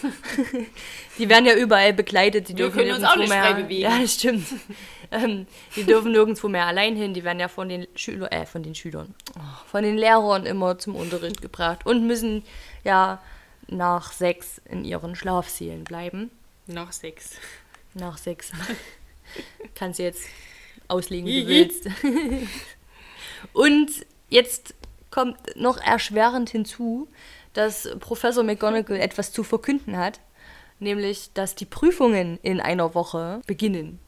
die 1.17 1.27
werden 1.27 1.47
ja 1.47 1.55
überall 1.55 1.91
begleitet, 1.93 2.49
die 2.49 2.57
Wir 2.57 2.65
dürfen 2.65 2.77
können 2.77 2.91
uns 2.91 2.99
nirgendwo 2.99 3.13
auch 3.13 3.17
nicht 3.17 3.29
mehr, 3.29 3.43
frei 3.43 3.61
bewegen. 3.61 3.81
Ja, 3.81 3.99
das 3.99 4.13
stimmt. 4.13 4.45
ähm, 5.11 5.47
die 5.75 5.83
dürfen 5.85 6.11
nirgendwo 6.11 6.47
mehr 6.49 6.67
allein 6.67 6.95
hin, 6.95 7.15
die 7.15 7.23
werden 7.23 7.39
ja 7.39 7.47
von 7.47 7.67
den 7.67 7.87
Schülern, 7.95 8.31
äh, 8.31 8.45
von 8.45 8.61
den 8.61 8.75
Schülern, 8.75 9.15
oh, 9.35 9.41
von 9.65 9.81
den 9.81 9.97
Lehrern 9.97 10.45
immer 10.45 10.77
zum 10.77 10.95
Unterricht 10.95 11.41
gebracht 11.41 11.85
und 11.85 12.05
müssen 12.05 12.43
ja 12.83 13.19
nach 13.67 14.11
sechs 14.11 14.61
in 14.65 14.85
ihren 14.85 15.15
Schlafsälen 15.15 15.83
bleiben. 15.83 16.29
Noch 16.67 16.91
sechs. 16.91 17.31
Nach 17.95 18.19
sechs. 18.19 18.51
Kannst 19.75 19.97
du 19.97 20.03
jetzt 20.03 20.25
auslegen, 20.87 21.27
wie 21.27 21.41
du 21.41 21.47
willst. 21.47 21.87
Und 23.53 23.89
jetzt 24.29 24.73
kommt 25.11 25.37
noch 25.55 25.77
erschwerend 25.77 26.49
hinzu, 26.49 27.07
dass 27.53 27.89
Professor 27.99 28.43
McGonagall 28.43 28.99
etwas 28.99 29.31
zu 29.31 29.43
verkünden 29.43 29.97
hat, 29.97 30.19
nämlich, 30.79 31.31
dass 31.33 31.55
die 31.55 31.65
Prüfungen 31.65 32.39
in 32.43 32.59
einer 32.61 32.93
Woche 32.93 33.41
beginnen. 33.47 33.99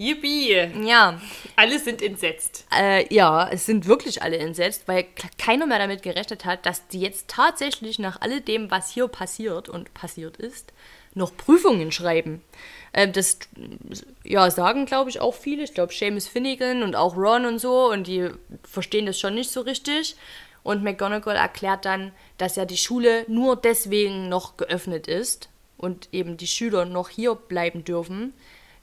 Yippie! 0.00 0.54
Ja, 0.84 1.20
Alle 1.56 1.78
sind 1.80 2.02
entsetzt. 2.02 2.66
äh, 2.72 3.12
ja, 3.12 3.48
es 3.50 3.66
sind 3.66 3.86
wirklich 3.86 4.22
alle 4.22 4.38
entsetzt, 4.38 4.86
weil 4.86 5.06
keiner 5.38 5.66
mehr 5.66 5.80
damit 5.80 6.02
gerechnet 6.04 6.44
hat, 6.44 6.66
dass 6.66 6.86
die 6.86 7.00
jetzt 7.00 7.26
tatsächlich 7.26 7.98
nach 7.98 8.20
alledem, 8.20 8.70
was 8.70 8.90
hier 8.92 9.08
passiert 9.08 9.68
und 9.68 9.92
passiert 9.94 10.36
ist, 10.36 10.72
noch 11.14 11.36
Prüfungen 11.36 11.90
schreiben. 11.90 12.42
Äh, 12.92 13.08
das 13.08 13.38
ja, 14.24 14.50
sagen, 14.50 14.86
glaube 14.86 15.10
ich, 15.10 15.20
auch 15.20 15.34
viele. 15.34 15.62
Ich 15.62 15.74
glaube, 15.74 15.92
Seamus 15.92 16.26
Finnegan 16.26 16.82
und 16.82 16.96
auch 16.96 17.16
Ron 17.16 17.44
und 17.44 17.58
so, 17.58 17.90
und 17.90 18.06
die 18.06 18.30
verstehen 18.62 19.06
das 19.06 19.18
schon 19.18 19.34
nicht 19.34 19.50
so 19.50 19.60
richtig. 19.60 20.16
Und 20.62 20.82
McGonagall 20.82 21.36
erklärt 21.36 21.84
dann, 21.84 22.12
dass 22.36 22.56
ja 22.56 22.64
die 22.64 22.76
Schule 22.76 23.24
nur 23.28 23.56
deswegen 23.56 24.28
noch 24.28 24.56
geöffnet 24.56 25.06
ist 25.06 25.48
und 25.76 26.08
eben 26.12 26.36
die 26.36 26.46
Schüler 26.46 26.84
noch 26.84 27.08
hier 27.08 27.34
bleiben 27.34 27.84
dürfen, 27.84 28.34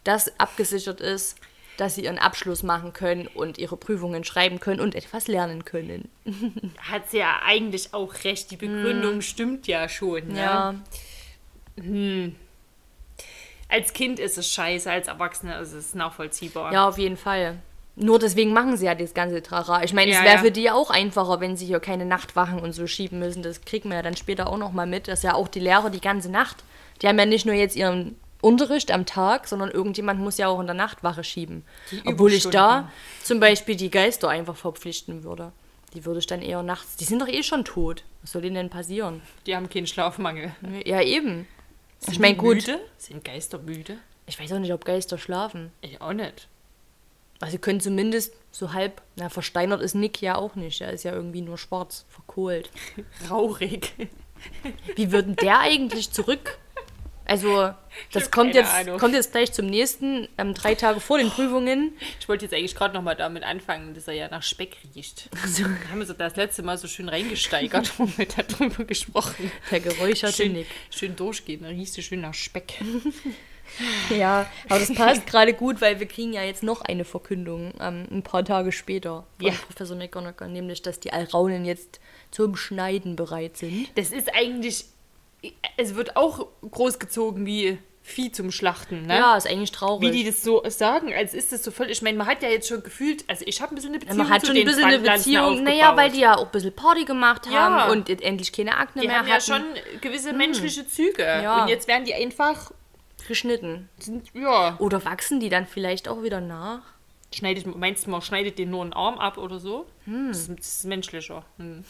dass 0.03 0.39
abgesichert 0.39 1.01
ist, 1.01 1.37
dass 1.77 1.95
sie 1.95 2.05
ihren 2.05 2.17
Abschluss 2.17 2.63
machen 2.63 2.93
können 2.93 3.27
und 3.27 3.57
ihre 3.57 3.75
Prüfungen 3.75 4.23
schreiben 4.23 4.59
können 4.59 4.79
und 4.79 4.95
etwas 4.95 5.27
lernen 5.27 5.65
können. 5.65 6.09
Hat 6.79 7.09
sie 7.11 7.17
ja 7.17 7.41
eigentlich 7.45 7.93
auch 7.93 8.13
recht. 8.23 8.49
Die 8.51 8.57
Begründung 8.57 9.21
stimmt 9.21 9.67
ja 9.67 9.89
schon. 9.89 10.29
Ne? 10.29 10.39
Ja, 10.39 10.75
Als 13.67 13.93
Kind 13.93 14.19
ist 14.19 14.37
es 14.37 14.51
scheiße, 14.51 14.89
als 14.91 15.07
Erwachsener 15.07 15.59
ist 15.59 15.73
es 15.73 15.95
nachvollziehbar. 15.95 16.71
ja, 16.71 16.87
auf 16.87 16.97
jeden 16.97 17.17
Fall. 17.17 17.57
Nur 17.97 18.19
deswegen 18.19 18.51
machen 18.51 18.75
sie 18.75 18.85
ja 18.85 18.93
das 18.95 19.13
ganze 19.13 19.41
Trara. 19.41 19.83
Ich 19.83 19.93
meine, 19.93 20.11
es 20.11 20.17
Ja, 20.17 20.23
wäre 20.23 20.35
ja. 20.35 20.41
für 20.41 20.51
die 20.51 20.63
ja 20.63 20.73
auch 20.73 20.89
einfacher, 20.89 21.39
wenn 21.39 21.55
sie 21.55 21.65
hier 21.65 21.79
keine 21.79 22.05
Nachtwachen 22.05 22.59
und 22.59 22.73
so 22.73 22.87
schieben 22.87 23.19
müssen. 23.19 23.41
Das 23.41 23.61
kriegen 23.61 23.89
wir 23.89 23.95
ja 23.97 24.01
dann 24.01 24.17
später 24.17 24.47
auch 24.47 24.57
nochmal 24.57 24.85
mit, 24.85 25.07
dass 25.07 25.23
ja 25.23 25.33
auch 25.33 25.47
die 25.47 25.61
Lehrer 25.61 25.89
die 25.89 26.01
ganze 26.01 26.29
Nacht, 26.29 26.63
die 27.01 27.07
haben 27.07 27.17
ja 27.17 27.25
nicht 27.25 27.45
nur 27.45 27.55
jetzt 27.55 27.75
ihren 27.77 28.17
Unterricht 28.41 28.91
am 28.91 29.05
Tag, 29.05 29.47
sondern 29.47 29.71
irgendjemand 29.71 30.19
muss 30.19 30.37
ja 30.37 30.49
auch 30.49 30.59
in 30.59 30.67
der 30.67 30.75
Nachtwache 30.75 31.23
schieben. 31.23 31.63
Obwohl 32.05 32.33
ich 32.33 32.47
da 32.49 32.91
zum 33.23 33.39
Beispiel 33.39 33.75
die 33.77 33.89
Geister 33.89 34.27
einfach 34.29 34.57
verpflichten 34.57 35.23
würde. 35.23 35.51
Die 35.93 36.03
würde 36.05 36.19
ich 36.19 36.27
dann 36.27 36.41
eher 36.41 36.61
nachts. 36.61 36.97
Die 36.97 37.05
sind 37.05 37.21
doch 37.21 37.29
eh 37.29 37.41
schon 37.43 37.63
tot. 37.63 38.03
Was 38.21 38.33
soll 38.33 38.41
denen 38.41 38.55
denn 38.55 38.69
passieren? 38.69 39.21
Die 39.47 39.55
haben 39.55 39.69
keinen 39.69 39.87
Schlafmangel. 39.87 40.53
Ja, 40.85 41.01
eben. 41.01 41.47
Sind 42.05 42.13
ich 42.13 42.19
meine, 42.19 42.35
gut. 42.35 42.55
Müde? 42.55 42.79
Sind 42.97 43.23
Geister 43.23 43.57
müde? 43.59 43.97
Ich 44.27 44.39
weiß 44.39 44.51
auch 44.53 44.59
nicht, 44.59 44.73
ob 44.73 44.85
Geister 44.85 45.17
schlafen. 45.17 45.71
Ich 45.81 46.01
auch 46.01 46.13
nicht. 46.13 46.47
Also 47.39 47.51
sie 47.53 47.57
können 47.57 47.81
zumindest 47.81 48.33
so 48.51 48.73
halb, 48.73 49.01
na 49.15 49.29
versteinert 49.29 49.81
ist 49.81 49.93
Nick 49.95 50.21
ja 50.21 50.35
auch 50.35 50.55
nicht. 50.55 50.81
Er 50.81 50.91
ist 50.91 51.03
ja 51.03 51.13
irgendwie 51.13 51.41
nur 51.41 51.57
schwarz, 51.57 52.05
verkohlt. 52.09 52.69
Rauchig. 53.29 53.93
Wie 54.95 55.11
würden 55.11 55.35
der 55.35 55.59
eigentlich 55.59 56.11
zurück? 56.11 56.57
Also, 57.25 57.71
das 58.11 58.29
kommt 58.29 58.53
jetzt, 58.55 58.73
Ahnung. 58.73 58.99
kommt 58.99 59.13
jetzt 59.15 59.31
gleich 59.31 59.51
zum 59.51 59.65
nächsten, 59.65 60.27
ähm, 60.37 60.53
drei 60.53 60.75
Tage 60.75 60.99
vor 60.99 61.17
den 61.17 61.29
Prüfungen. 61.29 61.93
Ich 62.19 62.29
wollte 62.29 62.45
jetzt 62.45 62.53
eigentlich 62.53 62.75
gerade 62.75 62.93
nochmal 62.93 63.15
damit 63.15 63.43
anfangen, 63.43 63.93
dass 63.95 64.07
er 64.07 64.13
ja 64.13 64.27
nach 64.29 64.43
Speck 64.43 64.77
riecht. 64.95 65.29
So, 65.47 65.63
Da 65.63 65.89
haben 65.89 65.99
wir 65.99 66.05
so 66.05 66.13
das 66.13 66.35
letzte 66.35 66.61
Mal 66.63 66.77
so 66.77 66.87
schön 66.87 67.09
reingesteigert 67.09 67.93
und 67.97 68.17
mit 68.17 68.35
darüber 68.37 68.83
gesprochen. 68.85 69.51
der 69.71 69.79
geräucherte 69.79 70.33
Schön, 70.43 70.53
Nick. 70.53 70.67
schön 70.91 71.15
durchgehen, 71.15 71.63
dann 71.63 71.75
riechst 71.75 71.97
du 71.97 72.01
schön 72.01 72.21
nach 72.21 72.33
Speck. 72.33 72.75
Ja, 74.15 74.45
aber 74.69 74.79
das 74.79 74.93
passt 74.93 75.25
gerade 75.25 75.53
gut, 75.55 75.81
weil 75.81 75.99
wir 75.99 76.07
kriegen 76.07 76.33
ja 76.33 76.43
jetzt 76.43 76.61
noch 76.61 76.81
eine 76.81 77.03
Verkündung 77.03 77.73
ähm, 77.79 78.05
ein 78.11 78.21
paar 78.21 78.45
Tage 78.45 78.71
später 78.71 79.25
von 79.39 79.47
Ja. 79.47 79.53
Professor 79.53 79.97
McGonagall, 79.97 80.49
nämlich, 80.49 80.83
dass 80.83 80.99
die 80.99 81.11
Alraunen 81.11 81.65
jetzt 81.65 81.99
zum 82.29 82.55
Schneiden 82.55 83.15
bereit 83.15 83.57
sind. 83.57 83.87
Das 83.95 84.11
ist 84.11 84.29
eigentlich. 84.35 84.85
Es 85.77 85.95
wird 85.95 86.15
auch 86.15 86.47
großgezogen 86.69 87.45
wie 87.45 87.77
Vieh 88.07 88.31
zum 88.31 88.51
Schlachten, 88.51 89.07
ne? 89.07 89.17
Ja, 89.17 89.35
ist 89.35 89.47
eigentlich 89.49 89.71
traurig. 89.71 90.07
Wie 90.07 90.15
die 90.15 90.23
das 90.23 90.43
so 90.43 90.63
sagen, 90.69 91.11
als 91.11 91.33
ist 91.33 91.51
das 91.51 91.63
so 91.63 91.71
voll. 91.71 91.89
Ich 91.89 92.03
meine, 92.03 92.17
man 92.19 92.27
hat 92.27 92.43
ja 92.43 92.49
jetzt 92.49 92.67
schon 92.67 92.83
gefühlt, 92.83 93.23
also 93.27 93.43
ich 93.47 93.59
habe 93.61 93.73
ein 93.73 93.75
bisschen 93.75 93.95
eine 93.95 93.97
Ja, 93.97 94.05
Beziehung 94.05 94.17
man 94.27 94.29
hat 94.29 94.45
schon 94.45 94.55
ein 94.55 94.65
bisschen 94.65 94.83
eine 94.83 94.99
Beziehung, 94.99 95.63
naja, 95.63 95.97
weil 95.97 96.11
die 96.11 96.19
ja 96.19 96.35
auch 96.37 96.45
ein 96.45 96.51
bisschen 96.51 96.71
Party 96.75 97.03
gemacht 97.05 97.47
haben 97.47 97.75
Ja. 97.75 97.89
und 97.89 98.07
jetzt 98.07 98.21
endlich 98.23 98.53
keine 98.53 98.77
Akne 98.77 99.01
Die 99.01 99.07
mehr 99.07 99.17
haben 99.19 99.27
ja 99.27 99.33
hatten. 99.35 99.43
schon 99.45 99.63
gewisse 100.01 100.33
menschliche 100.33 100.87
Züge. 100.87 101.23
Ja. 101.23 101.63
Und 101.63 101.69
jetzt 101.69 101.87
werden 101.87 102.05
die 102.05 102.13
einfach, 102.13 102.71
geschnitten. 103.27 103.89
sind, 103.97 104.27
ja, 104.35 104.75
Oder 104.77 105.03
wachsen 105.03 105.39
die 105.39 105.49
dann 105.49 105.65
vielleicht 105.65 106.07
auch 106.07 106.21
wieder 106.21 106.41
nach? 106.41 106.81
schneidet, 107.33 107.65
meinst 107.75 108.05
du, 108.05 108.11
man 108.11 108.21
schneidet 108.21 108.59
den 108.59 108.69
nur 108.69 108.81
einen 108.83 108.93
Arm 108.93 109.17
ab 109.17 109.37
oder 109.37 109.59
so? 109.59 109.87
Hm. 110.05 110.27
Das, 110.29 110.41
ist, 110.47 110.49
das 110.59 110.67
ist 110.67 110.85
menschlicher. 110.85 111.43
Hm. 111.57 111.83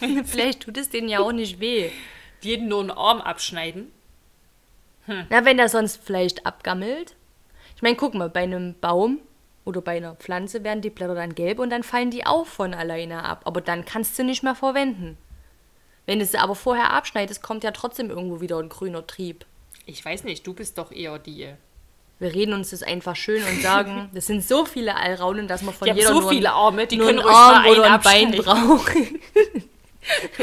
vielleicht 0.24 0.60
tut 0.62 0.76
es 0.78 0.88
denen 0.88 1.08
ja 1.10 1.20
auch 1.20 1.30
nicht 1.32 1.60
weh. 1.60 1.90
Jeden 2.40 2.68
nur 2.68 2.80
einen 2.80 2.90
Arm 2.90 3.20
abschneiden. 3.20 3.92
Na, 5.30 5.44
wenn 5.44 5.56
der 5.56 5.68
sonst 5.68 6.00
vielleicht 6.04 6.46
abgammelt. 6.46 7.16
Ich 7.76 7.82
meine, 7.82 7.96
guck 7.96 8.14
mal, 8.14 8.28
bei 8.28 8.42
einem 8.42 8.74
Baum 8.78 9.20
oder 9.64 9.80
bei 9.80 9.96
einer 9.96 10.14
Pflanze 10.16 10.64
werden 10.64 10.82
die 10.82 10.90
Blätter 10.90 11.14
dann 11.14 11.34
gelb 11.34 11.58
und 11.58 11.70
dann 11.70 11.82
fallen 11.82 12.10
die 12.10 12.26
auch 12.26 12.46
von 12.46 12.74
alleine 12.74 13.24
ab. 13.24 13.42
Aber 13.44 13.60
dann 13.60 13.84
kannst 13.84 14.18
du 14.18 14.24
nicht 14.24 14.42
mehr 14.42 14.54
verwenden. 14.54 15.16
Wenn 16.06 16.18
du 16.18 16.24
sie 16.24 16.38
aber 16.38 16.54
vorher 16.54 16.92
abschneidest, 16.92 17.42
kommt 17.42 17.64
ja 17.64 17.70
trotzdem 17.70 18.10
irgendwo 18.10 18.40
wieder 18.40 18.58
ein 18.58 18.68
grüner 18.68 19.06
Trieb. 19.06 19.44
Ich 19.86 20.04
weiß 20.04 20.24
nicht, 20.24 20.46
du 20.46 20.54
bist 20.54 20.78
doch 20.78 20.92
eher 20.92 21.18
die. 21.18 21.54
Wir 22.18 22.34
reden 22.34 22.52
uns 22.52 22.70
das 22.70 22.82
einfach 22.82 23.14
schön 23.14 23.42
und 23.44 23.62
sagen, 23.62 24.10
das 24.14 24.26
sind 24.26 24.44
so 24.44 24.64
viele 24.64 24.96
Alraunen, 24.96 25.48
dass 25.48 25.62
man 25.62 25.74
von 25.74 25.86
Die 25.86 25.90
haben 25.90 25.98
jeder 25.98 26.14
so 26.14 26.20
nur, 26.20 26.30
viele 26.30 26.52
Arme, 26.52 26.86
die 26.86 26.96
nur 26.96 27.06
können 27.06 27.20
einen 27.20 27.28
Arm 27.28 27.66
oder 27.66 27.92
ein 27.92 28.00
Bein 28.00 28.46
abschneiden. 28.46 29.20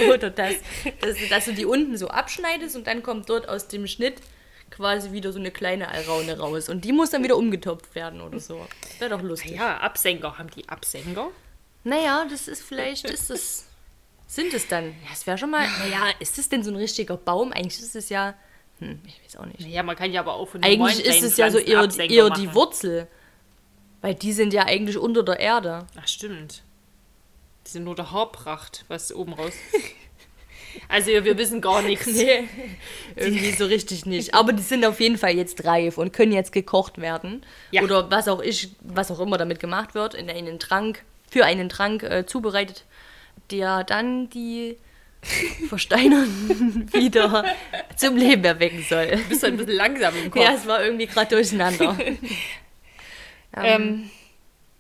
oder 0.10 0.30
das, 0.30 0.56
dass, 1.02 1.18
dass 1.30 1.46
du 1.46 1.54
die 1.54 1.66
unten 1.66 1.98
so 1.98 2.08
abschneidest 2.08 2.76
und 2.76 2.88
dann 2.88 3.04
kommt 3.04 3.30
dort 3.30 3.48
aus 3.48 3.68
dem 3.68 3.88
Schnitt 3.88 4.22
quasi 4.70 5.12
wieder 5.12 5.32
so 5.32 5.40
eine 5.40 5.52
kleine 5.52 5.90
Alraune 5.90 6.38
raus. 6.38 6.70
Und 6.70 6.86
die 6.86 6.92
muss 6.92 7.12
dann 7.12 7.24
wieder 7.24 7.38
umgetopft 7.38 7.96
werden 7.96 8.22
oder 8.22 8.40
so. 8.40 8.66
Wäre 9.00 9.12
doch 9.12 9.22
lustig. 9.22 9.52
Ja, 9.52 9.78
Absenker. 9.78 10.38
Haben 10.38 10.50
die 10.52 10.68
Absenker? 10.68 11.30
Naja, 11.84 12.26
das 12.30 12.48
ist 12.48 12.64
vielleicht, 12.64 13.10
ist 13.10 13.30
es, 13.30 13.68
sind 14.28 14.54
es 14.54 14.68
dann, 14.68 14.86
ja, 14.86 15.10
es 15.14 15.28
wäre 15.28 15.38
schon 15.38 15.52
mal, 15.52 15.68
naja, 15.80 16.10
ist 16.20 16.38
es 16.40 16.50
denn 16.50 16.64
so 16.64 16.72
ein 16.72 16.78
richtiger 16.78 17.16
Baum? 17.16 17.52
Eigentlich 17.52 17.80
ist 17.80 17.96
es 17.96 18.10
ja, 18.10 18.34
hm, 18.80 19.00
ich 19.06 19.22
weiß 19.24 19.36
auch 19.38 19.46
nicht. 19.46 19.62
Ja, 19.62 19.84
man 19.84 19.96
kann 19.96 20.12
ja 20.12 20.22
aber 20.22 20.34
auch 20.34 20.48
von 20.48 20.64
Eigentlich 20.64 20.80
normalen 20.80 21.00
ist 21.00 21.24
es 21.24 21.38
ja 21.38 21.52
so 21.52 21.60
eher, 21.60 21.82
Absenker 21.82 22.14
eher 22.14 22.30
die. 22.32 22.54
Wurzel. 22.54 23.08
Weil 24.02 24.16
die 24.16 24.34
sind 24.34 24.54
ja 24.54 24.66
eigentlich 24.66 24.98
unter 24.98 25.24
der 25.24 25.40
Erde. 25.40 25.88
Ach, 25.96 26.08
stimmt. 26.08 26.64
Die 27.66 27.72
sind 27.72 27.84
nur 27.84 27.96
der 27.96 28.12
Haarpracht, 28.12 28.86
was 28.88 29.14
oben 29.14 29.34
raus. 29.34 29.54
also, 30.88 31.08
wir 31.08 31.38
wissen 31.38 31.62
gar 31.62 31.82
nichts. 31.82 32.06
Nee, 32.08 32.48
irgendwie 33.16 33.52
so 33.52 33.66
richtig 33.66 34.06
nicht. 34.06 34.34
Aber 34.34 34.54
die 34.54 34.62
sind 34.62 34.86
auf 34.86 35.00
jeden 35.00 35.18
Fall 35.18 35.36
jetzt 35.36 35.66
reif 35.66 35.98
und 35.98 36.14
können 36.14 36.32
jetzt 36.32 36.52
gekocht 36.52 37.00
werden. 37.00 37.46
Ja. 37.72 37.82
Oder 37.82 38.12
was 38.12 38.28
auch 38.28 38.42
ich, 38.42 38.70
was 38.82 39.10
auch 39.12 39.20
immer 39.20 39.38
damit 39.38 39.60
gemacht 39.60 39.96
wird, 39.96 40.14
in 40.14 40.30
einen 40.30 40.60
Trank, 40.60 41.04
für 41.30 41.46
einen 41.46 41.70
Trank 41.70 42.04
äh, 42.04 42.26
zubereitet, 42.26 42.86
der 43.50 43.84
dann 43.84 44.30
die 44.30 44.78
Versteinerten 45.70 46.92
wieder 46.94 47.46
zum 47.96 48.16
Leben 48.16 48.44
erwecken 48.44 48.86
soll. 48.88 49.08
Du 49.08 49.24
bist 49.30 49.44
halt 49.44 49.54
ein 49.54 49.58
bisschen 49.58 49.76
langsam 49.76 50.14
im 50.16 50.32
Kopf. 50.32 50.44
Ja, 50.44 50.54
es 50.54 50.68
war 50.68 50.84
irgendwie 50.84 51.08
gerade 51.08 51.36
durcheinander. 51.36 51.98
ähm, 53.58 54.10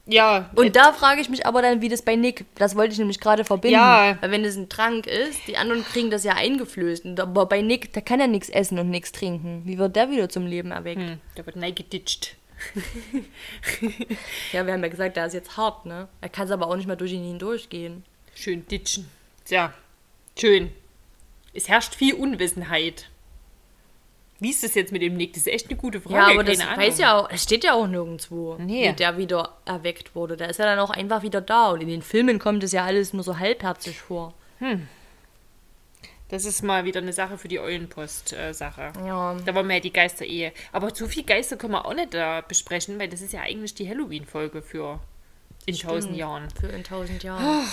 ja, 0.08 0.52
Und 0.56 0.76
da 0.76 0.94
frage 0.94 1.20
ich 1.22 1.30
mich 1.30 1.48
aber 1.48 1.62
dann, 1.62 1.82
wie 1.82 1.90
das 1.90 2.04
bei 2.04 2.16
Nick, 2.16 2.46
das 2.56 2.76
wollte 2.76 2.94
ich 2.94 3.00
nämlich 3.00 3.20
gerade 3.20 3.44
verbinden. 3.44 3.74
Ja. 3.80 4.18
Weil 4.22 4.32
wenn 4.32 4.46
es 4.46 4.56
ein 4.56 4.70
Trank 4.70 5.08
ist, 5.08 5.40
die 5.48 5.58
anderen 5.58 5.84
kriegen 5.84 6.12
das 6.12 6.24
ja 6.24 6.34
eingeflößt. 6.34 7.06
Aber 7.20 7.48
bei 7.48 7.62
Nick, 7.62 7.94
der 7.94 8.04
kann 8.04 8.20
ja 8.20 8.28
nichts 8.28 8.50
essen 8.50 8.78
und 8.78 8.90
nichts 8.90 9.12
trinken. 9.12 9.64
Wie 9.66 9.78
wird 9.78 9.96
der 9.96 10.12
wieder 10.12 10.30
zum 10.30 10.46
Leben 10.46 10.72
erweckt? 10.72 11.02
hm, 11.02 11.20
der 11.38 11.46
wird 11.46 11.56
neigeditscht. 11.56 12.36
Ja, 14.54 14.66
wir 14.66 14.74
haben 14.74 14.84
ja 14.84 14.90
gesagt, 14.90 15.18
der 15.18 15.26
ist 15.26 15.34
jetzt 15.34 15.58
hart, 15.58 15.86
ne? 15.86 16.08
Er 16.22 16.30
kann 16.30 16.46
es 16.46 16.52
aber 16.52 16.68
auch 16.68 16.76
nicht 16.76 16.88
mehr 16.88 16.96
durch 16.96 17.12
ihn 17.12 17.24
hindurchgehen. 17.24 18.04
Schön 18.34 18.66
ditschen. 18.68 19.10
Tja, 19.44 19.74
schön. 20.40 20.72
Es 21.54 21.68
herrscht 21.68 21.96
viel 21.96 22.14
Unwissenheit. 22.14 23.10
Wie 24.40 24.50
ist 24.50 24.64
das 24.64 24.76
jetzt 24.76 24.92
mit 24.92 25.02
dem 25.02 25.16
Nick? 25.16 25.34
Das 25.34 25.44
ist 25.44 25.48
echt 25.48 25.70
eine 25.70 25.78
gute 25.78 26.02
Frage. 26.02 26.16
Ja, 26.16 26.28
aber 26.28 26.44
das 26.44 26.58
keine 26.60 26.72
Ahnung. 26.72 26.86
weiß 26.86 26.98
ja 27.00 27.18
auch, 27.18 27.30
es 27.30 27.44
steht 27.44 27.64
ja 27.64 27.74
auch 27.74 27.88
nirgendwo, 27.88 28.56
Nee. 28.60 28.90
wie 28.90 28.94
der 28.94 29.18
wieder 29.18 29.58
erweckt 29.66 30.14
wurde. 30.14 30.36
Der 30.36 30.50
ist 30.50 30.60
ja 30.60 30.66
dann 30.66 30.80
auch 30.80 30.90
einfach 30.90 31.22
wieder 31.24 31.40
da. 31.42 31.70
Und 31.72 31.82
in 31.82 31.88
den 31.88 32.02
Filmen 32.02 32.38
kommt 32.38 32.64
es 32.64 32.74
ja 32.74 32.84
alles 32.84 33.14
nur 33.14 33.24
so 33.24 33.40
halbherzig 33.40 34.02
vor. 34.02 34.34
Das 36.30 36.44
ist 36.44 36.64
mal 36.64 36.86
wieder 36.86 37.00
eine 37.02 37.14
Sache 37.14 37.38
für 37.38 37.48
die 37.48 37.60
Eulenpost-Sache. 37.60 38.94
Ja. 39.06 39.38
Da 39.46 39.56
wollen 39.56 39.68
wir 39.68 39.76
ja 39.76 39.80
die 39.82 39.94
Geister-Ehe. 39.94 40.52
Aber 40.72 40.94
zu 40.94 41.08
viel 41.08 41.24
Geister 41.24 41.56
können 41.56 41.74
wir 41.74 41.86
auch 41.86 41.94
nicht 41.94 42.14
da 42.14 42.42
besprechen, 42.42 43.00
weil 43.00 43.08
das 43.10 43.22
ist 43.22 43.32
ja 43.34 43.42
eigentlich 43.42 43.76
die 43.76 43.88
Halloween-Folge 43.88 44.62
für 44.62 45.00
in 45.68 45.78
tausend 45.78 46.16
Jahren. 46.18 46.50
Für 46.60 46.68
in 46.68 46.84
tausend 46.84 47.24
Jahren. 47.24 47.66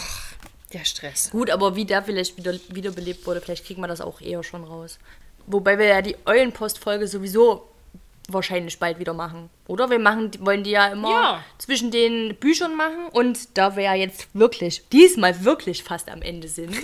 Der 0.73 0.85
Stress. 0.85 1.31
Gut, 1.31 1.51
aber 1.51 1.77
wie 1.77 1.85
der 1.87 2.03
vielleicht 2.03 2.37
wieder 2.37 2.55
wiederbelebt 2.69 3.27
wurde, 3.27 3.41
vielleicht 3.41 3.67
kriegen 3.67 3.81
wir 3.83 3.89
das 3.89 4.01
auch 4.01 4.21
eher 4.21 4.43
schon 4.43 4.65
raus. 4.65 4.99
Wobei 5.47 5.79
wir 5.79 5.87
ja 5.87 6.03
die 6.03 6.17
Eulenpost-Folge 6.27 7.07
sowieso 7.09 7.69
wahrscheinlich 8.29 8.79
bald 8.79 8.99
wieder 8.99 9.13
machen. 9.15 9.51
Oder? 9.67 9.91
Wir 9.91 9.99
machen, 9.99 10.31
wollen 10.41 10.63
die 10.63 10.71
ja 10.71 10.87
immer 10.89 11.11
Ja. 11.11 11.45
zwischen 11.59 11.91
den 11.91 12.37
Büchern 12.37 12.77
machen 12.77 13.09
und 13.13 13.59
da 13.59 13.75
wir 13.77 13.83
ja 13.85 13.95
jetzt 13.95 14.29
wirklich, 14.33 14.89
diesmal 14.91 15.45
wirklich 15.45 15.83
fast 15.83 16.09
am 16.09 16.23
Ende 16.23 16.49
sind 16.49 16.75